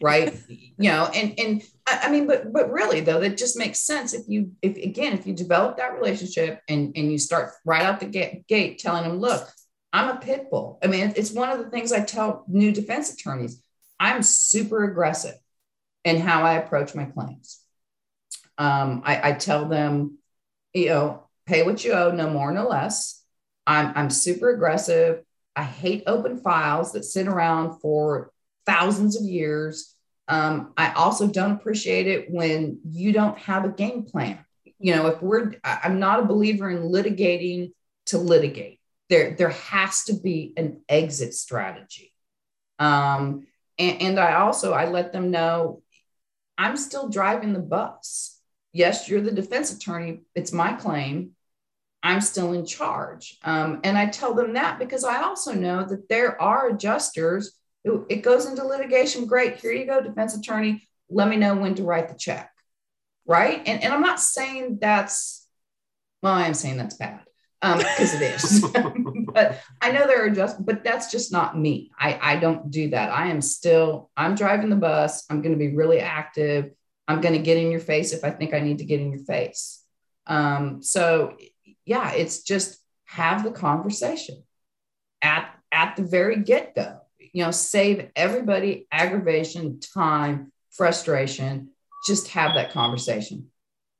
Right. 0.00 0.36
you 0.48 0.90
know, 0.90 1.10
and, 1.14 1.38
and 1.38 1.62
I, 1.86 2.10
mean, 2.10 2.26
but, 2.26 2.52
but 2.52 2.70
really 2.70 3.00
though, 3.00 3.20
that 3.20 3.36
just 3.36 3.58
makes 3.58 3.80
sense. 3.80 4.12
If 4.12 4.22
you, 4.28 4.52
if 4.62 4.76
again, 4.76 5.12
if 5.12 5.26
you 5.26 5.34
develop 5.34 5.76
that 5.76 5.94
relationship 5.94 6.60
and, 6.68 6.92
and 6.96 7.10
you 7.10 7.18
start 7.18 7.52
right 7.64 7.82
out 7.82 8.00
the 8.00 8.06
gate, 8.06 8.46
gate 8.46 8.78
telling 8.78 9.04
them 9.04 9.18
look, 9.18 9.48
I'm 9.92 10.16
a 10.16 10.20
pit 10.20 10.50
bull. 10.50 10.78
I 10.82 10.88
mean, 10.88 11.12
it's 11.16 11.32
one 11.32 11.50
of 11.50 11.58
the 11.58 11.70
things 11.70 11.92
I 11.92 12.04
tell 12.04 12.44
new 12.48 12.72
defense 12.72 13.12
attorneys. 13.12 13.62
I'm 13.98 14.22
super 14.22 14.84
aggressive 14.84 15.34
in 16.04 16.20
how 16.20 16.42
I 16.42 16.54
approach 16.54 16.94
my 16.94 17.04
claims. 17.04 17.60
Um, 18.58 19.02
I, 19.04 19.30
I, 19.30 19.32
tell 19.32 19.66
them, 19.66 20.18
you 20.72 20.86
know, 20.86 21.28
pay 21.46 21.62
what 21.62 21.84
you 21.84 21.92
owe, 21.92 22.10
no 22.10 22.30
more, 22.30 22.52
no 22.52 22.66
less. 22.66 23.22
I'm, 23.66 23.92
I'm 23.94 24.10
super 24.10 24.50
aggressive. 24.50 25.22
I 25.54 25.62
hate 25.62 26.04
open 26.06 26.38
files 26.38 26.92
that 26.92 27.04
sit 27.04 27.26
around 27.26 27.80
for 27.80 28.30
thousands 28.66 29.16
of 29.16 29.24
years. 29.24 29.94
Um, 30.28 30.72
I 30.76 30.92
also 30.92 31.28
don't 31.28 31.52
appreciate 31.52 32.06
it 32.06 32.30
when 32.30 32.80
you 32.84 33.12
don't 33.12 33.38
have 33.38 33.64
a 33.64 33.70
game 33.70 34.02
plan. 34.02 34.38
You 34.78 34.96
know, 34.96 35.06
if 35.06 35.22
we're, 35.22 35.52
I'm 35.64 36.00
not 36.00 36.20
a 36.20 36.24
believer 36.26 36.68
in 36.68 36.90
litigating 36.90 37.72
to 38.06 38.18
litigate 38.18 38.80
there 39.08 39.34
there 39.36 39.50
has 39.50 40.04
to 40.04 40.14
be 40.14 40.52
an 40.56 40.80
exit 40.88 41.34
strategy 41.34 42.12
um, 42.78 43.46
and, 43.78 44.02
and 44.02 44.20
I 44.20 44.34
also 44.34 44.72
I 44.72 44.88
let 44.88 45.12
them 45.12 45.30
know 45.30 45.82
I'm 46.58 46.76
still 46.76 47.08
driving 47.08 47.52
the 47.52 47.58
bus. 47.58 48.40
Yes, 48.72 49.08
you're 49.08 49.20
the 49.20 49.32
defense 49.32 49.72
attorney. 49.72 50.20
It's 50.34 50.52
my 50.52 50.72
claim. 50.72 51.32
I'm 52.02 52.20
still 52.20 52.52
in 52.52 52.64
charge. 52.64 53.38
Um, 53.42 53.80
and 53.84 53.98
I 53.98 54.06
tell 54.06 54.34
them 54.34 54.54
that 54.54 54.78
because 54.78 55.04
I 55.04 55.22
also 55.22 55.52
know 55.52 55.84
that 55.84 56.08
there 56.08 56.40
are 56.40 56.68
adjusters 56.68 57.55
it 58.08 58.22
goes 58.22 58.46
into 58.46 58.64
litigation. 58.64 59.26
Great. 59.26 59.56
Here 59.58 59.72
you 59.72 59.86
go, 59.86 60.00
defense 60.00 60.36
attorney. 60.36 60.86
Let 61.08 61.28
me 61.28 61.36
know 61.36 61.54
when 61.54 61.74
to 61.76 61.84
write 61.84 62.08
the 62.08 62.16
check. 62.16 62.50
Right. 63.26 63.62
And, 63.66 63.82
and 63.82 63.92
I'm 63.92 64.00
not 64.00 64.20
saying 64.20 64.78
that's, 64.80 65.46
well, 66.22 66.32
I 66.32 66.46
am 66.46 66.54
saying 66.54 66.76
that's 66.76 66.96
bad 66.96 67.20
because 67.60 68.14
um, 68.14 68.22
it 68.22 68.34
is. 68.34 68.64
but 69.32 69.60
I 69.80 69.90
know 69.92 70.06
there 70.06 70.24
are 70.24 70.30
just, 70.30 70.64
but 70.64 70.84
that's 70.84 71.10
just 71.10 71.32
not 71.32 71.58
me. 71.58 71.90
I, 71.98 72.18
I 72.20 72.36
don't 72.36 72.70
do 72.70 72.90
that. 72.90 73.10
I 73.10 73.28
am 73.28 73.40
still, 73.40 74.10
I'm 74.16 74.34
driving 74.34 74.70
the 74.70 74.76
bus. 74.76 75.24
I'm 75.30 75.42
going 75.42 75.52
to 75.52 75.58
be 75.58 75.74
really 75.74 76.00
active. 76.00 76.70
I'm 77.08 77.20
going 77.20 77.34
to 77.34 77.42
get 77.42 77.56
in 77.56 77.70
your 77.70 77.80
face 77.80 78.12
if 78.12 78.24
I 78.24 78.30
think 78.30 78.52
I 78.54 78.60
need 78.60 78.78
to 78.78 78.84
get 78.84 79.00
in 79.00 79.12
your 79.12 79.24
face. 79.24 79.82
Um, 80.26 80.82
so 80.82 81.36
yeah, 81.84 82.12
it's 82.12 82.42
just 82.42 82.78
have 83.04 83.44
the 83.44 83.52
conversation 83.52 84.42
at, 85.22 85.48
at 85.70 85.96
the 85.96 86.02
very 86.02 86.42
get 86.42 86.74
go, 86.74 87.00
you 87.36 87.42
know, 87.42 87.50
save 87.50 88.08
everybody 88.16 88.86
aggravation, 88.90 89.78
time, 89.78 90.50
frustration, 90.70 91.68
just 92.06 92.28
have 92.28 92.54
that 92.54 92.72
conversation. 92.72 93.48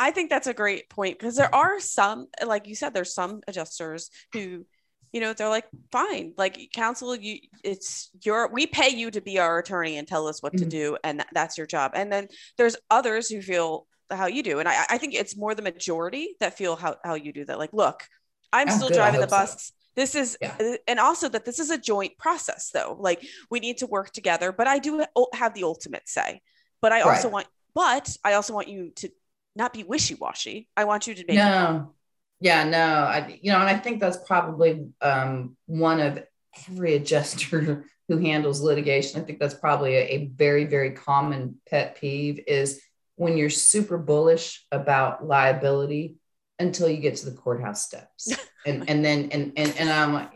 I 0.00 0.10
think 0.10 0.30
that's 0.30 0.46
a 0.46 0.54
great 0.54 0.88
point 0.88 1.18
because 1.18 1.36
there 1.36 1.54
are 1.54 1.78
some, 1.78 2.28
like 2.42 2.66
you 2.66 2.74
said, 2.74 2.94
there's 2.94 3.12
some 3.12 3.42
adjusters 3.46 4.08
who, 4.32 4.64
you 5.12 5.20
know, 5.20 5.34
they're 5.34 5.50
like, 5.50 5.66
fine, 5.92 6.32
like 6.38 6.70
counsel, 6.74 7.14
you, 7.14 7.40
it's 7.62 8.08
your, 8.24 8.48
we 8.48 8.66
pay 8.66 8.88
you 8.88 9.10
to 9.10 9.20
be 9.20 9.38
our 9.38 9.58
attorney 9.58 9.98
and 9.98 10.08
tell 10.08 10.28
us 10.28 10.42
what 10.42 10.54
mm-hmm. 10.54 10.64
to 10.64 10.70
do, 10.70 10.96
and 11.04 11.22
that's 11.34 11.58
your 11.58 11.66
job. 11.66 11.92
And 11.94 12.10
then 12.10 12.28
there's 12.56 12.78
others 12.90 13.28
who 13.28 13.42
feel 13.42 13.86
how 14.10 14.28
you 14.28 14.42
do, 14.42 14.60
and 14.60 14.68
I, 14.68 14.86
I 14.88 14.96
think 14.96 15.12
it's 15.12 15.36
more 15.36 15.54
the 15.54 15.60
majority 15.60 16.36
that 16.40 16.56
feel 16.56 16.74
how 16.74 16.96
how 17.04 17.16
you 17.16 17.34
do 17.34 17.44
that. 17.44 17.58
Like, 17.58 17.74
look, 17.74 18.02
I'm 18.50 18.70
still 18.70 18.88
good. 18.88 18.94
driving 18.94 19.20
the 19.20 19.26
bus. 19.26 19.66
So. 19.66 19.72
This 19.96 20.14
is, 20.14 20.36
yeah. 20.40 20.54
Uh, 20.60 20.76
and 20.86 21.00
also 21.00 21.28
that 21.30 21.44
this 21.44 21.58
is 21.58 21.70
a 21.70 21.78
joint 21.78 22.18
process, 22.18 22.70
though. 22.72 22.96
Like, 23.00 23.26
we 23.50 23.60
need 23.60 23.78
to 23.78 23.86
work 23.86 24.12
together, 24.12 24.52
but 24.52 24.66
I 24.66 24.78
do 24.78 25.04
have 25.32 25.54
the 25.54 25.64
ultimate 25.64 26.08
say. 26.08 26.42
But 26.82 26.92
I 26.92 27.00
also 27.00 27.28
right. 27.28 27.32
want, 27.32 27.46
but 27.74 28.16
I 28.22 28.34
also 28.34 28.52
want 28.52 28.68
you 28.68 28.90
to 28.96 29.08
not 29.56 29.72
be 29.72 29.82
wishy-washy. 29.82 30.68
I 30.76 30.84
want 30.84 31.06
you 31.06 31.14
to 31.14 31.24
make 31.26 31.36
no. 31.36 31.94
Yeah, 32.38 32.64
no, 32.64 32.78
I 32.78 33.38
you 33.42 33.50
know, 33.50 33.60
and 33.60 33.68
I 33.68 33.78
think 33.78 33.98
that's 33.98 34.18
probably 34.18 34.88
um, 35.00 35.56
one 35.64 36.00
of 36.00 36.22
every 36.68 36.94
adjuster 36.94 37.86
who 38.08 38.18
handles 38.18 38.60
litigation. 38.60 39.20
I 39.20 39.24
think 39.24 39.40
that's 39.40 39.54
probably 39.54 39.94
a, 39.94 40.02
a 40.02 40.26
very, 40.26 40.66
very 40.66 40.90
common 40.90 41.56
pet 41.68 41.96
peeve 41.98 42.40
is 42.46 42.82
when 43.16 43.38
you're 43.38 43.50
super 43.50 43.96
bullish 43.96 44.64
about 44.70 45.26
liability 45.26 46.16
until 46.58 46.88
you 46.88 46.98
get 46.98 47.16
to 47.16 47.30
the 47.30 47.36
courthouse 47.36 47.82
steps. 47.82 48.32
and 48.66 48.88
and 48.90 49.04
then 49.04 49.30
and 49.32 49.52
and 49.56 49.74
and 49.78 49.88
I'm 49.88 50.12
like, 50.12 50.30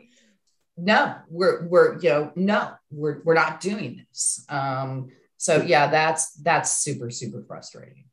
no, 0.77 1.17
we're 1.29 1.67
we're 1.67 1.99
you 1.99 2.09
know, 2.09 2.33
no, 2.37 2.71
we're 2.91 3.21
we're 3.25 3.35
not 3.35 3.61
doing 3.61 4.07
this. 4.09 4.45
Um, 4.49 5.09
so 5.37 5.63
yeah, 5.63 5.89
that's 5.89 6.33
that's 6.35 6.79
super, 6.79 7.11
super 7.11 7.43
frustrating. 7.43 8.05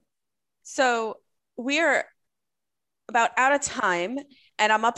So 0.64 1.18
we 1.56 1.80
are 1.80 2.06
about 3.10 3.32
out 3.38 3.54
of 3.54 3.62
time, 3.62 4.18
and 4.60 4.72
I'm 4.74 4.86
up. 4.86 4.98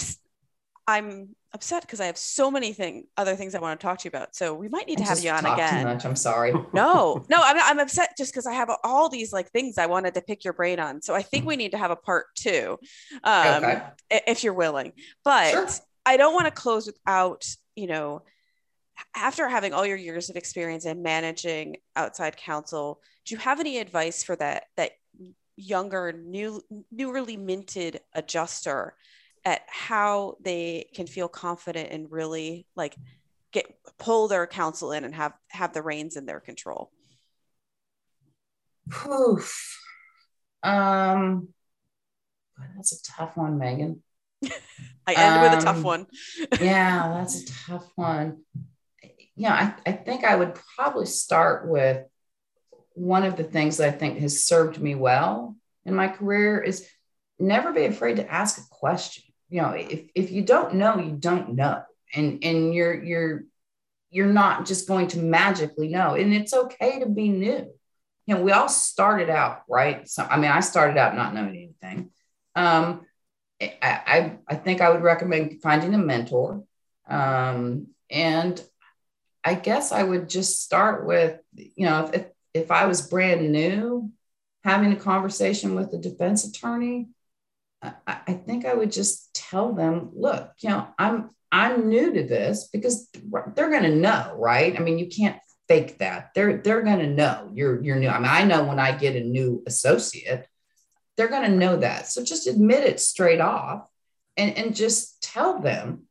I'm 0.87 1.35
upset 1.53 1.81
because 1.81 1.99
I 1.99 2.05
have 2.05 2.17
so 2.17 2.51
many 2.51 2.73
thing 2.73 3.05
other 3.17 3.35
things 3.35 3.55
I 3.55 3.59
want 3.59 3.79
to 3.79 3.85
talk 3.85 3.99
to 3.99 4.05
you 4.05 4.09
about. 4.09 4.35
So 4.35 4.53
we 4.53 4.69
might 4.69 4.87
need 4.87 4.99
to 4.99 5.03
have 5.03 5.19
you 5.19 5.31
on 5.31 5.45
again. 5.45 5.83
Too 5.83 5.93
much. 5.93 6.05
I'm 6.05 6.15
sorry. 6.15 6.53
no, 6.73 7.25
no, 7.29 7.37
I'm, 7.41 7.57
I'm 7.59 7.79
upset 7.79 8.15
just 8.17 8.31
because 8.33 8.45
I 8.45 8.53
have 8.53 8.69
all 8.83 9.09
these 9.09 9.33
like 9.33 9.49
things 9.51 9.77
I 9.77 9.87
wanted 9.87 10.13
to 10.13 10.21
pick 10.21 10.43
your 10.43 10.53
brain 10.53 10.79
on. 10.79 11.01
So 11.01 11.15
I 11.15 11.21
think 11.21 11.45
we 11.45 11.55
need 11.55 11.71
to 11.71 11.77
have 11.77 11.91
a 11.91 11.95
part 11.95 12.27
two, 12.35 12.77
um, 13.23 13.63
okay. 13.63 13.81
if 14.09 14.43
you're 14.43 14.53
willing. 14.53 14.93
But 15.23 15.51
sure. 15.51 15.67
I 16.05 16.17
don't 16.17 16.33
want 16.33 16.45
to 16.45 16.51
close 16.51 16.85
without 16.85 17.45
you 17.79 17.87
know, 17.87 18.23
after 19.15 19.47
having 19.47 19.73
all 19.73 19.85
your 19.85 19.97
years 19.97 20.29
of 20.29 20.35
experience 20.35 20.85
in 20.85 21.01
managing 21.01 21.77
outside 21.95 22.35
counsel, 22.35 22.99
do 23.25 23.33
you 23.33 23.39
have 23.39 23.61
any 23.61 23.77
advice 23.77 24.23
for 24.23 24.35
that 24.35 24.65
that 24.75 24.91
younger, 25.55 26.11
new, 26.13 26.61
newly 26.91 27.37
minted 27.37 28.01
adjuster 28.13 28.95
at 29.45 29.61
how 29.67 30.37
they 30.41 30.89
can 30.93 31.07
feel 31.07 31.27
confident 31.27 31.91
and 31.91 32.11
really 32.11 32.65
like 32.75 32.95
get 33.51 33.65
pull 33.97 34.27
their 34.27 34.45
counsel 34.47 34.91
in 34.91 35.03
and 35.03 35.15
have 35.15 35.33
have 35.49 35.73
the 35.73 35.81
reins 35.81 36.15
in 36.15 36.25
their 36.25 36.39
control. 36.39 36.91
Poof. 38.89 39.77
Um, 40.63 41.49
that's 42.75 42.93
a 42.93 43.03
tough 43.03 43.37
one, 43.37 43.57
Megan. 43.57 44.03
I 45.07 45.13
end 45.13 45.35
um, 45.35 45.41
with 45.41 45.59
a 45.59 45.65
tough 45.65 45.77
um, 45.77 45.83
one. 45.83 46.07
yeah, 46.61 47.15
that's 47.17 47.43
a 47.43 47.45
tough 47.67 47.89
one. 47.95 48.43
Yeah, 49.35 49.53
I, 49.85 49.89
I 49.89 49.93
think 49.93 50.23
I 50.23 50.35
would 50.35 50.57
probably 50.75 51.05
start 51.05 51.67
with 51.67 52.05
one 52.93 53.23
of 53.23 53.37
the 53.37 53.43
things 53.43 53.77
that 53.77 53.87
I 53.87 53.97
think 53.97 54.19
has 54.19 54.43
served 54.43 54.79
me 54.81 54.95
well 54.95 55.55
in 55.85 55.95
my 55.95 56.09
career 56.09 56.59
is 56.59 56.87
never 57.39 57.71
be 57.71 57.85
afraid 57.85 58.17
to 58.17 58.31
ask 58.31 58.57
a 58.57 58.67
question. 58.69 59.23
You 59.49 59.61
know, 59.61 59.71
if, 59.71 60.09
if 60.15 60.31
you 60.31 60.43
don't 60.43 60.75
know, 60.75 60.97
you 60.99 61.11
don't 61.11 61.55
know. 61.55 61.83
And 62.13 62.43
and 62.43 62.73
you're 62.73 63.03
you're 63.03 63.43
you're 64.09 64.27
not 64.27 64.65
just 64.65 64.87
going 64.87 65.07
to 65.09 65.19
magically 65.19 65.89
know. 65.89 66.15
And 66.15 66.33
it's 66.33 66.53
okay 66.53 66.99
to 66.99 67.05
be 67.07 67.29
new. 67.29 67.71
You 68.25 68.35
know, 68.35 68.41
we 68.41 68.51
all 68.51 68.69
started 68.69 69.29
out, 69.29 69.63
right? 69.69 70.07
So 70.07 70.23
I 70.23 70.37
mean, 70.37 70.51
I 70.51 70.59
started 70.59 70.97
out 70.97 71.15
not 71.15 71.33
knowing 71.33 71.49
anything. 71.49 72.11
Um, 72.55 73.05
I, 73.61 73.73
I, 73.81 74.37
I 74.47 74.55
think 74.55 74.81
I 74.81 74.89
would 74.89 75.01
recommend 75.01 75.61
finding 75.61 75.93
a 75.93 75.97
mentor. 75.97 76.63
Um, 77.07 77.87
and 78.09 78.61
I 79.43 79.55
guess 79.55 79.91
I 79.91 80.03
would 80.03 80.29
just 80.29 80.61
start 80.63 81.05
with, 81.05 81.39
you 81.55 81.85
know, 81.85 82.09
if, 82.13 82.27
if 82.53 82.71
I 82.71 82.85
was 82.85 83.07
brand 83.07 83.51
new, 83.51 84.11
having 84.63 84.91
a 84.93 84.97
conversation 84.97 85.75
with 85.75 85.93
a 85.93 85.97
defense 85.97 86.45
attorney, 86.45 87.07
I, 87.81 88.33
think 88.45 88.65
I 88.65 88.73
would 88.73 88.91
just 88.91 89.33
tell 89.33 89.73
them, 89.73 90.11
look, 90.13 90.51
you 90.59 90.69
know, 90.69 90.87
I'm 90.97 91.29
I'm 91.51 91.89
new 91.89 92.13
to 92.13 92.23
this 92.23 92.67
because 92.71 93.09
they're 93.55 93.71
going 93.71 93.83
to 93.83 93.95
know, 93.95 94.35
right? 94.37 94.77
I 94.77 94.83
mean, 94.83 94.99
you 94.99 95.07
can't 95.07 95.39
fake 95.67 95.97
that. 95.99 96.31
They're 96.35 96.57
they're 96.57 96.81
going 96.81 96.99
to 96.99 97.07
know 97.07 97.49
you're 97.53 97.81
you're 97.83 97.95
new. 97.95 98.09
I 98.09 98.19
mean, 98.19 98.29
I 98.29 98.43
know 98.43 98.65
when 98.65 98.79
I 98.79 98.91
get 98.91 99.15
a 99.15 99.21
new 99.21 99.63
associate, 99.65 100.47
they're 101.15 101.29
going 101.29 101.49
to 101.49 101.57
know 101.57 101.77
that. 101.77 102.07
So 102.07 102.23
just 102.23 102.47
admit 102.47 102.83
it 102.83 102.99
straight 102.99 103.41
off, 103.41 103.87
and 104.35 104.57
and 104.57 104.75
just 104.75 105.23
tell 105.23 105.59
them, 105.59 106.03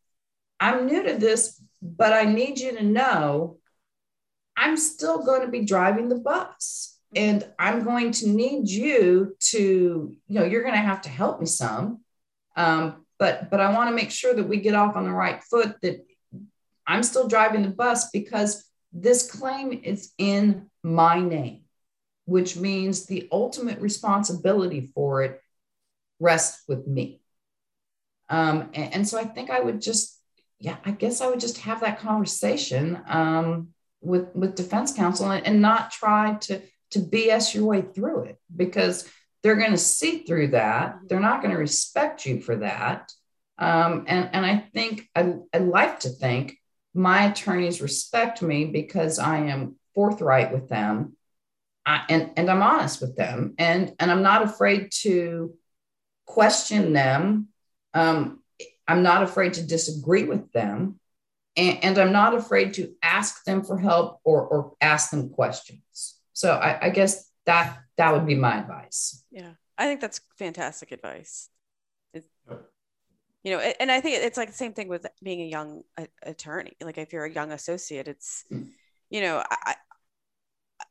I'm 0.59 0.87
new 0.87 1.03
to 1.05 1.15
this, 1.15 1.63
but 1.83 2.13
I 2.13 2.25
need 2.25 2.59
you 2.59 2.77
to 2.79 2.83
know, 2.83 3.59
I'm 4.57 4.77
still 4.77 5.23
going 5.25 5.43
to 5.43 5.49
be 5.49 5.65
driving 5.65 6.09
the 6.09 6.19
bus 6.19 6.98
and 7.15 7.47
I'm 7.59 7.85
going 7.85 8.13
to 8.13 8.29
need 8.29 8.69
you 8.69 9.37
to, 9.51 9.59
you 9.59 10.35
know, 10.35 10.45
you're 10.45 10.63
going 10.63 10.75
to 10.75 10.81
have 10.81 11.03
to 11.03 11.09
help 11.09 11.41
me 11.41 11.47
some. 11.47 12.01
Um, 12.57 13.05
but 13.19 13.51
but 13.51 13.61
I 13.61 13.73
want 13.73 13.91
to 13.91 13.97
make 13.97 14.11
sure 14.11 14.35
that 14.35 14.49
we 14.49 14.59
get 14.59 14.75
off 14.75 14.97
on 14.97 15.05
the 15.05 15.13
right 15.13 15.43
foot. 15.43 15.77
That 15.83 16.05
I'm 16.87 17.03
still 17.03 17.29
driving 17.29 17.63
the 17.63 17.71
bus 17.71 18.11
because 18.11 18.69
this 18.93 19.31
claim 19.31 19.73
is 19.83 20.13
in 20.19 20.71
my 20.83 21.21
name, 21.21 21.63
which 22.27 22.57
means 22.57 23.07
the 23.07 23.29
ultimate 23.33 23.81
responsibility 23.81 24.91
for 24.95 25.23
it 25.23 25.41
rests 26.21 26.63
with 26.69 26.87
me. 26.87 27.21
Um, 28.29 28.71
and, 28.75 28.95
and, 28.95 29.09
so 29.09 29.19
I 29.19 29.25
think 29.25 29.49
I 29.51 29.61
would 29.61 29.81
just, 29.81 30.21
yeah, 30.59 30.77
I 30.85 30.91
guess 30.91 31.23
I 31.23 31.29
would 31.29 31.41
just 31.41 31.59
have 31.59 31.81
that 31.81 31.99
conversation 31.99 33.01
um, 33.09 33.69
with 34.01 34.35
with 34.35 34.55
defense 34.55 34.93
counsel 34.93 35.31
and, 35.31 35.47
and 35.47 35.63
not 35.63 35.91
try 35.91 36.35
to 36.43 36.61
to 36.93 37.01
BS 37.01 37.55
your 37.55 37.65
way 37.65 37.83
through 37.83 38.25
it 38.25 38.39
because 38.55 39.09
they're 39.43 39.57
going 39.57 39.73
to 39.73 39.79
see 39.79 40.25
through 40.25 40.49
that. 40.49 40.99
They're 41.07 41.21
not 41.21 41.43
going 41.43 41.55
to 41.55 41.61
respect 41.61 42.27
you 42.27 42.41
for 42.41 42.57
that. 42.57 43.13
Um, 43.59 44.05
and, 44.07 44.31
and 44.33 44.47
I 44.47 44.59
think 44.73 45.09
I, 45.15 45.35
I 45.53 45.59
like 45.59 46.01
to 46.01 46.09
think 46.09 46.57
my 46.95 47.27
attorneys 47.27 47.81
respect 47.81 48.43
me 48.43 48.67
because 48.67 49.19
I 49.19 49.39
am 49.39 49.77
forthright 49.95 50.53
with 50.53 50.69
them 50.69 51.17
I, 51.89 52.05
and, 52.11 52.33
and 52.37 52.51
I'm 52.51 52.63
honest 52.63 53.01
with 53.01 53.17
them. 53.17 53.55
And, 53.57 53.95
and 53.99 54.11
I'm 54.11 54.23
not 54.23 54.43
afraid 54.43 54.91
to 55.01 55.55
question 56.27 56.93
them. 56.93 57.49
Um, 57.95 58.43
I'm 58.87 59.03
not 59.03 59.23
afraid 59.23 59.55
to 59.55 59.67
disagree 59.67 60.25
with 60.25 60.53
them. 60.53 61.01
And, 61.57 61.83
and 61.83 61.99
I'm 61.99 62.13
not 62.13 62.35
afraid 62.35 62.75
to 62.75 62.93
ask 63.03 63.43
them 63.45 63.65
for 63.65 63.79
help 63.79 64.21
or, 64.23 64.47
or 64.47 64.73
ask 64.83 65.11
them 65.11 65.31
questions. 65.31 66.18
So 66.39 66.53
I, 66.53 66.87
I 66.87 66.91
guess 66.91 67.29
that 67.47 67.79
that 67.97 68.13
would 68.13 68.25
be 68.25 68.37
my 68.37 68.61
advice. 68.61 69.25
Yeah, 69.33 69.55
I 69.77 69.87
think 69.87 70.01
that's 70.01 70.21
fantastic 70.39 70.93
advice. 70.93 71.49
you 72.15 73.51
know, 73.51 73.59
and 73.59 73.91
I 73.91 74.01
think 74.01 74.23
it's 74.23 74.37
like 74.37 74.47
the 74.47 74.55
same 74.55 74.73
thing 74.73 74.87
with 74.87 75.05
being 75.21 75.41
a 75.41 75.47
young 75.47 75.83
attorney. 76.23 76.75
Like 76.81 76.97
if 76.97 77.13
you're 77.13 77.25
a 77.25 77.33
young 77.33 77.51
associate, 77.51 78.07
it's, 78.07 78.45
mm. 78.53 78.69
you 79.11 79.21
know, 79.21 79.43
I, 79.51 79.75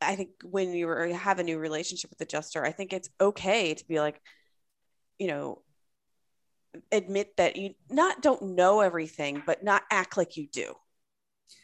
I 0.02 0.18
think 0.18 0.32
when 0.44 0.74
you 0.74 0.90
have 1.14 1.40
a 1.40 1.44
new 1.44 1.60
relationship 1.60 2.10
with 2.10 2.20
the 2.20 2.26
adjuster, 2.26 2.66
I 2.66 2.74
think 2.74 2.92
it's 2.92 3.10
okay 3.22 3.74
to 3.74 3.88
be 3.88 4.02
like, 4.02 4.20
you 5.18 5.28
know, 5.28 5.62
admit 6.92 7.38
that 7.38 7.56
you 7.56 7.76
not 7.90 8.22
don't 8.22 8.56
know 8.58 8.82
everything, 8.82 9.44
but 9.46 9.64
not 9.64 9.84
act 9.90 10.18
like 10.18 10.36
you 10.36 10.50
do. 10.52 10.74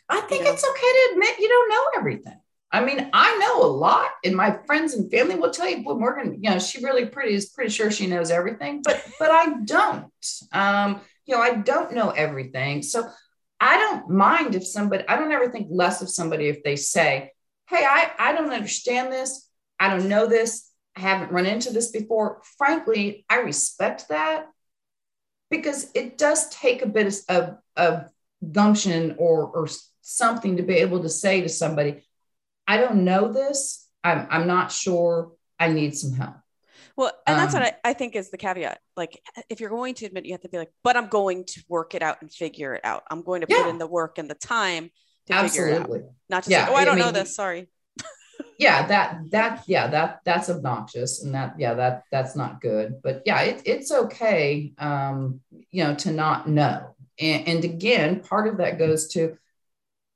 I 0.07 0.21
think 0.21 0.43
you 0.43 0.45
know? 0.45 0.53
it's 0.53 0.63
okay 0.63 0.79
to 0.79 1.09
admit 1.11 1.39
you 1.39 1.49
don't 1.49 1.69
know 1.69 1.85
everything. 1.97 2.39
I 2.73 2.83
mean, 2.83 3.07
I 3.13 3.37
know 3.37 3.63
a 3.63 3.69
lot, 3.69 4.09
and 4.25 4.35
my 4.35 4.57
friends 4.65 4.95
and 4.95 5.09
family 5.11 5.35
will 5.35 5.51
tell 5.51 5.69
you, 5.69 5.83
"Boy, 5.83 5.93
Morgan, 5.93 6.39
you 6.41 6.49
know, 6.49 6.57
she 6.57 6.83
really 6.83 7.05
pretty 7.05 7.35
is 7.35 7.51
pretty 7.51 7.69
sure 7.69 7.91
she 7.91 8.07
knows 8.07 8.31
everything," 8.31 8.81
but 8.83 9.05
but 9.19 9.29
I 9.29 9.59
don't. 9.63 10.11
Um, 10.51 11.01
you 11.25 11.35
know, 11.35 11.41
I 11.41 11.53
don't 11.53 11.93
know 11.93 12.09
everything, 12.09 12.81
so 12.81 13.07
I 13.59 13.77
don't 13.77 14.09
mind 14.09 14.55
if 14.55 14.65
somebody. 14.65 15.07
I 15.07 15.17
don't 15.17 15.31
ever 15.31 15.49
think 15.49 15.67
less 15.69 16.01
of 16.01 16.09
somebody 16.09 16.47
if 16.47 16.63
they 16.63 16.75
say, 16.75 17.31
"Hey, 17.69 17.85
I 17.85 18.11
I 18.17 18.33
don't 18.33 18.51
understand 18.51 19.13
this. 19.13 19.47
I 19.79 19.89
don't 19.89 20.09
know 20.09 20.25
this. 20.25 20.67
I 20.95 21.01
haven't 21.01 21.31
run 21.31 21.45
into 21.45 21.71
this 21.71 21.91
before." 21.91 22.41
Frankly, 22.57 23.23
I 23.29 23.41
respect 23.41 24.09
that 24.09 24.47
because 25.51 25.91
it 25.93 26.17
does 26.17 26.49
take 26.49 26.81
a 26.81 26.87
bit 26.87 27.21
of, 27.29 27.57
of 27.77 28.05
gumption 28.51 29.15
or 29.19 29.45
or 29.45 29.67
something 30.01 30.57
to 30.57 30.63
be 30.63 30.77
able 30.77 31.03
to 31.03 31.09
say 31.09 31.41
to 31.41 31.49
somebody 31.49 32.03
I 32.67 32.77
don't 32.77 33.03
know 33.03 33.31
this. 33.31 33.87
I'm, 34.03 34.27
I'm 34.29 34.47
not 34.47 34.71
sure. 34.71 35.31
I 35.59 35.69
need 35.69 35.95
some 35.95 36.13
help. 36.13 36.35
Well, 36.95 37.11
and 37.25 37.39
that's 37.39 37.55
um, 37.55 37.61
what 37.61 37.79
I, 37.83 37.89
I 37.89 37.93
think 37.93 38.15
is 38.15 38.29
the 38.29 38.37
caveat. 38.37 38.79
Like, 38.95 39.19
if 39.49 39.59
you're 39.59 39.69
going 39.69 39.95
to 39.95 40.05
admit, 40.05 40.25
you 40.25 40.33
have 40.33 40.41
to 40.41 40.49
be 40.49 40.57
like, 40.57 40.71
but 40.83 40.95
I'm 40.95 41.07
going 41.07 41.45
to 41.45 41.63
work 41.67 41.95
it 41.95 42.03
out 42.03 42.21
and 42.21 42.31
figure 42.31 42.73
it 42.75 42.81
out. 42.83 43.03
I'm 43.09 43.23
going 43.23 43.41
to 43.41 43.47
yeah. 43.49 43.63
put 43.63 43.69
in 43.69 43.77
the 43.79 43.87
work 43.87 44.17
and 44.19 44.29
the 44.29 44.35
time 44.35 44.91
to 45.27 45.33
Absolutely. 45.33 45.79
figure 45.79 45.95
it 45.95 46.03
out. 46.03 46.09
Not 46.29 46.43
just 46.43 46.51
yeah. 46.51 46.65
like, 46.65 46.71
oh, 46.71 46.75
I 46.75 46.85
don't 46.85 46.93
I 46.93 46.97
mean, 46.97 47.05
know 47.05 47.11
this. 47.11 47.35
Sorry. 47.35 47.67
yeah, 48.59 48.85
that 48.87 49.19
that 49.31 49.63
yeah 49.67 49.87
that 49.87 50.19
that's 50.25 50.49
obnoxious 50.49 51.23
and 51.23 51.33
that 51.33 51.55
yeah 51.57 51.73
that 51.75 52.03
that's 52.11 52.35
not 52.35 52.61
good. 52.61 53.01
But 53.01 53.23
yeah, 53.25 53.41
it, 53.41 53.61
it's 53.65 53.91
okay, 53.91 54.73
um, 54.77 55.41
you 55.71 55.83
know, 55.83 55.95
to 55.95 56.11
not 56.11 56.47
know. 56.47 56.95
And, 57.19 57.47
and 57.47 57.63
again, 57.63 58.21
part 58.21 58.47
of 58.47 58.57
that 58.57 58.77
goes 58.77 59.07
to 59.09 59.37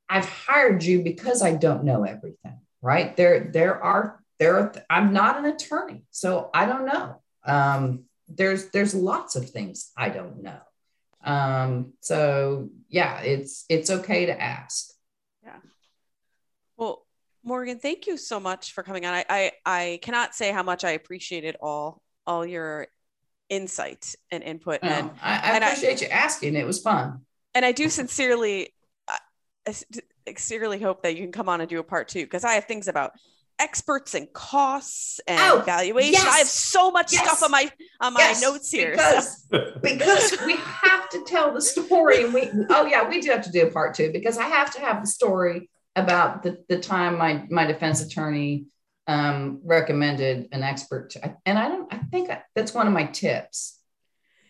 I've 0.09 0.27
hired 0.27 0.83
you 0.83 1.03
because 1.03 1.41
I 1.41 1.55
don't 1.55 1.83
know 1.83 2.03
everything, 2.03 2.59
right? 2.81 3.15
There, 3.15 3.49
there 3.51 3.83
are, 3.83 4.23
there 4.39 4.57
are, 4.57 4.73
I'm 4.89 5.13
not 5.13 5.37
an 5.37 5.45
attorney, 5.45 6.03
so 6.11 6.49
I 6.53 6.65
don't 6.65 6.85
know. 6.85 7.21
Um, 7.45 8.03
there's, 8.27 8.69
there's 8.69 8.93
lots 8.93 9.35
of 9.35 9.49
things 9.49 9.91
I 9.97 10.09
don't 10.09 10.43
know. 10.43 10.59
Um, 11.23 11.93
so 12.01 12.69
yeah, 12.89 13.19
it's, 13.21 13.65
it's 13.67 13.89
okay 13.89 14.27
to 14.27 14.41
ask. 14.41 14.91
Yeah. 15.43 15.57
Well, 16.77 17.05
Morgan, 17.43 17.79
thank 17.79 18.07
you 18.07 18.17
so 18.17 18.39
much 18.39 18.73
for 18.73 18.83
coming 18.83 19.05
on. 19.05 19.13
I, 19.13 19.25
I, 19.29 19.51
I 19.65 19.99
cannot 20.01 20.35
say 20.35 20.51
how 20.51 20.63
much 20.63 20.83
I 20.83 20.91
appreciated 20.91 21.55
all, 21.61 22.01
all 22.25 22.45
your 22.45 22.87
insight 23.49 24.15
and 24.31 24.43
input. 24.43 24.79
And 24.83 25.11
I, 25.21 25.35
I 25.35 25.55
and 25.55 25.63
appreciate 25.63 26.03
I, 26.03 26.05
you 26.05 26.11
asking. 26.11 26.55
It 26.55 26.65
was 26.65 26.81
fun. 26.81 27.21
And 27.55 27.65
I 27.65 27.71
do 27.71 27.89
sincerely 27.89 28.73
sincerely 30.27 30.79
hope 30.79 31.03
that 31.03 31.15
you 31.15 31.23
can 31.23 31.31
come 31.31 31.49
on 31.49 31.61
and 31.61 31.69
do 31.69 31.79
a 31.79 31.83
part 31.83 32.07
two 32.07 32.23
because 32.23 32.43
I 32.43 32.53
have 32.53 32.65
things 32.65 32.87
about 32.87 33.11
experts 33.59 34.13
and 34.13 34.31
costs 34.33 35.19
and 35.27 35.39
oh, 35.39 35.63
valuation. 35.65 36.13
Yes, 36.13 36.27
I 36.27 36.37
have 36.37 36.47
so 36.47 36.91
much 36.91 37.13
yes, 37.13 37.23
stuff 37.25 37.43
on 37.43 37.51
my 37.51 37.71
on 37.99 38.13
my 38.13 38.19
yes, 38.19 38.41
notes 38.41 38.71
here. 38.71 38.91
Because, 38.91 39.45
so. 39.51 39.73
because 39.81 40.37
we 40.45 40.55
have 40.55 41.09
to 41.09 41.23
tell 41.25 41.53
the 41.53 41.61
story. 41.61 42.23
And 42.23 42.33
we 42.33 42.49
oh 42.69 42.85
yeah, 42.85 43.07
we 43.07 43.21
do 43.21 43.31
have 43.31 43.43
to 43.43 43.51
do 43.51 43.67
a 43.67 43.71
part 43.71 43.95
two 43.95 44.11
because 44.11 44.37
I 44.37 44.45
have 44.45 44.73
to 44.75 44.79
have 44.79 45.01
the 45.01 45.07
story 45.07 45.69
about 45.95 46.43
the, 46.43 46.63
the 46.69 46.79
time 46.79 47.17
my 47.17 47.45
my 47.49 47.65
defense 47.65 48.01
attorney 48.01 48.65
um, 49.07 49.61
recommended 49.63 50.49
an 50.51 50.63
expert 50.63 51.11
to, 51.11 51.35
and 51.45 51.57
I 51.57 51.69
don't 51.69 51.93
I 51.93 51.97
think 51.97 52.29
that's 52.55 52.73
one 52.73 52.87
of 52.87 52.93
my 52.93 53.05
tips. 53.05 53.79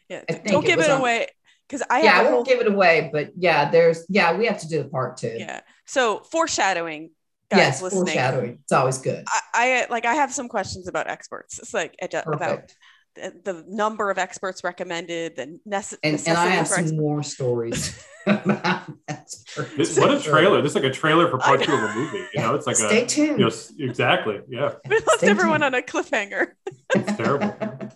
Yeah, 0.09 0.23
don't 0.45 0.65
give 0.65 0.79
it, 0.79 0.89
it 0.89 0.99
away. 0.99 1.27
On, 1.67 1.77
because 1.77 1.85
I 1.89 2.01
yeah, 2.01 2.19
I 2.19 2.23
won't 2.23 2.33
whole... 2.33 2.43
give 2.43 2.59
it 2.59 2.67
away, 2.67 3.09
but 3.11 3.31
yeah, 3.35 3.69
there's 3.69 4.05
yeah, 4.09 4.37
we 4.37 4.45
have 4.45 4.59
to 4.59 4.67
do 4.67 4.83
the 4.83 4.89
part 4.89 5.17
two. 5.17 5.35
Yeah. 5.37 5.61
So 5.85 6.19
foreshadowing, 6.19 7.11
guys 7.49 7.59
yes, 7.59 7.81
listening. 7.81 8.05
Foreshadowing. 8.05 8.59
It's 8.63 8.71
always 8.71 8.97
good. 8.99 9.25
I, 9.27 9.41
I, 9.53 9.87
like 9.89 10.05
I 10.05 10.15
have 10.15 10.31
some 10.31 10.47
questions 10.47 10.87
about 10.87 11.09
experts. 11.09 11.59
It's 11.59 11.73
like 11.73 11.95
about 12.01 12.73
the 13.15 13.63
number 13.67 14.09
of 14.09 14.17
experts 14.17 14.63
recommended, 14.63 15.35
the 15.35 15.59
necessary. 15.65 15.99
And, 16.03 16.27
and 16.27 16.37
I 16.37 16.47
have 16.47 16.67
some 16.67 16.83
experts. 16.83 16.99
more 16.99 17.23
stories. 17.23 18.05
this, 18.25 19.97
what 19.97 20.13
a 20.13 20.19
trailer! 20.21 20.61
This 20.61 20.71
is 20.71 20.75
like 20.75 20.83
a 20.83 20.91
trailer 20.91 21.29
for 21.29 21.37
part 21.37 21.63
two 21.63 21.73
of 21.73 21.81
a 21.81 21.93
movie. 21.93 22.25
You 22.33 22.41
know, 22.41 22.55
it's 22.55 22.67
like 22.67 22.75
Stay 22.75 23.03
a 23.03 23.05
tuned. 23.05 23.39
You 23.39 23.45
know, 23.45 23.51
exactly. 23.79 24.41
Yeah. 24.49 24.73
We 24.87 24.95
left 24.95 25.11
Stay 25.17 25.27
everyone 25.27 25.61
tuned. 25.61 25.75
on 25.75 25.81
a 25.81 25.81
cliffhanger. 25.81 26.47
It's 26.93 27.17
terrible. 27.17 27.55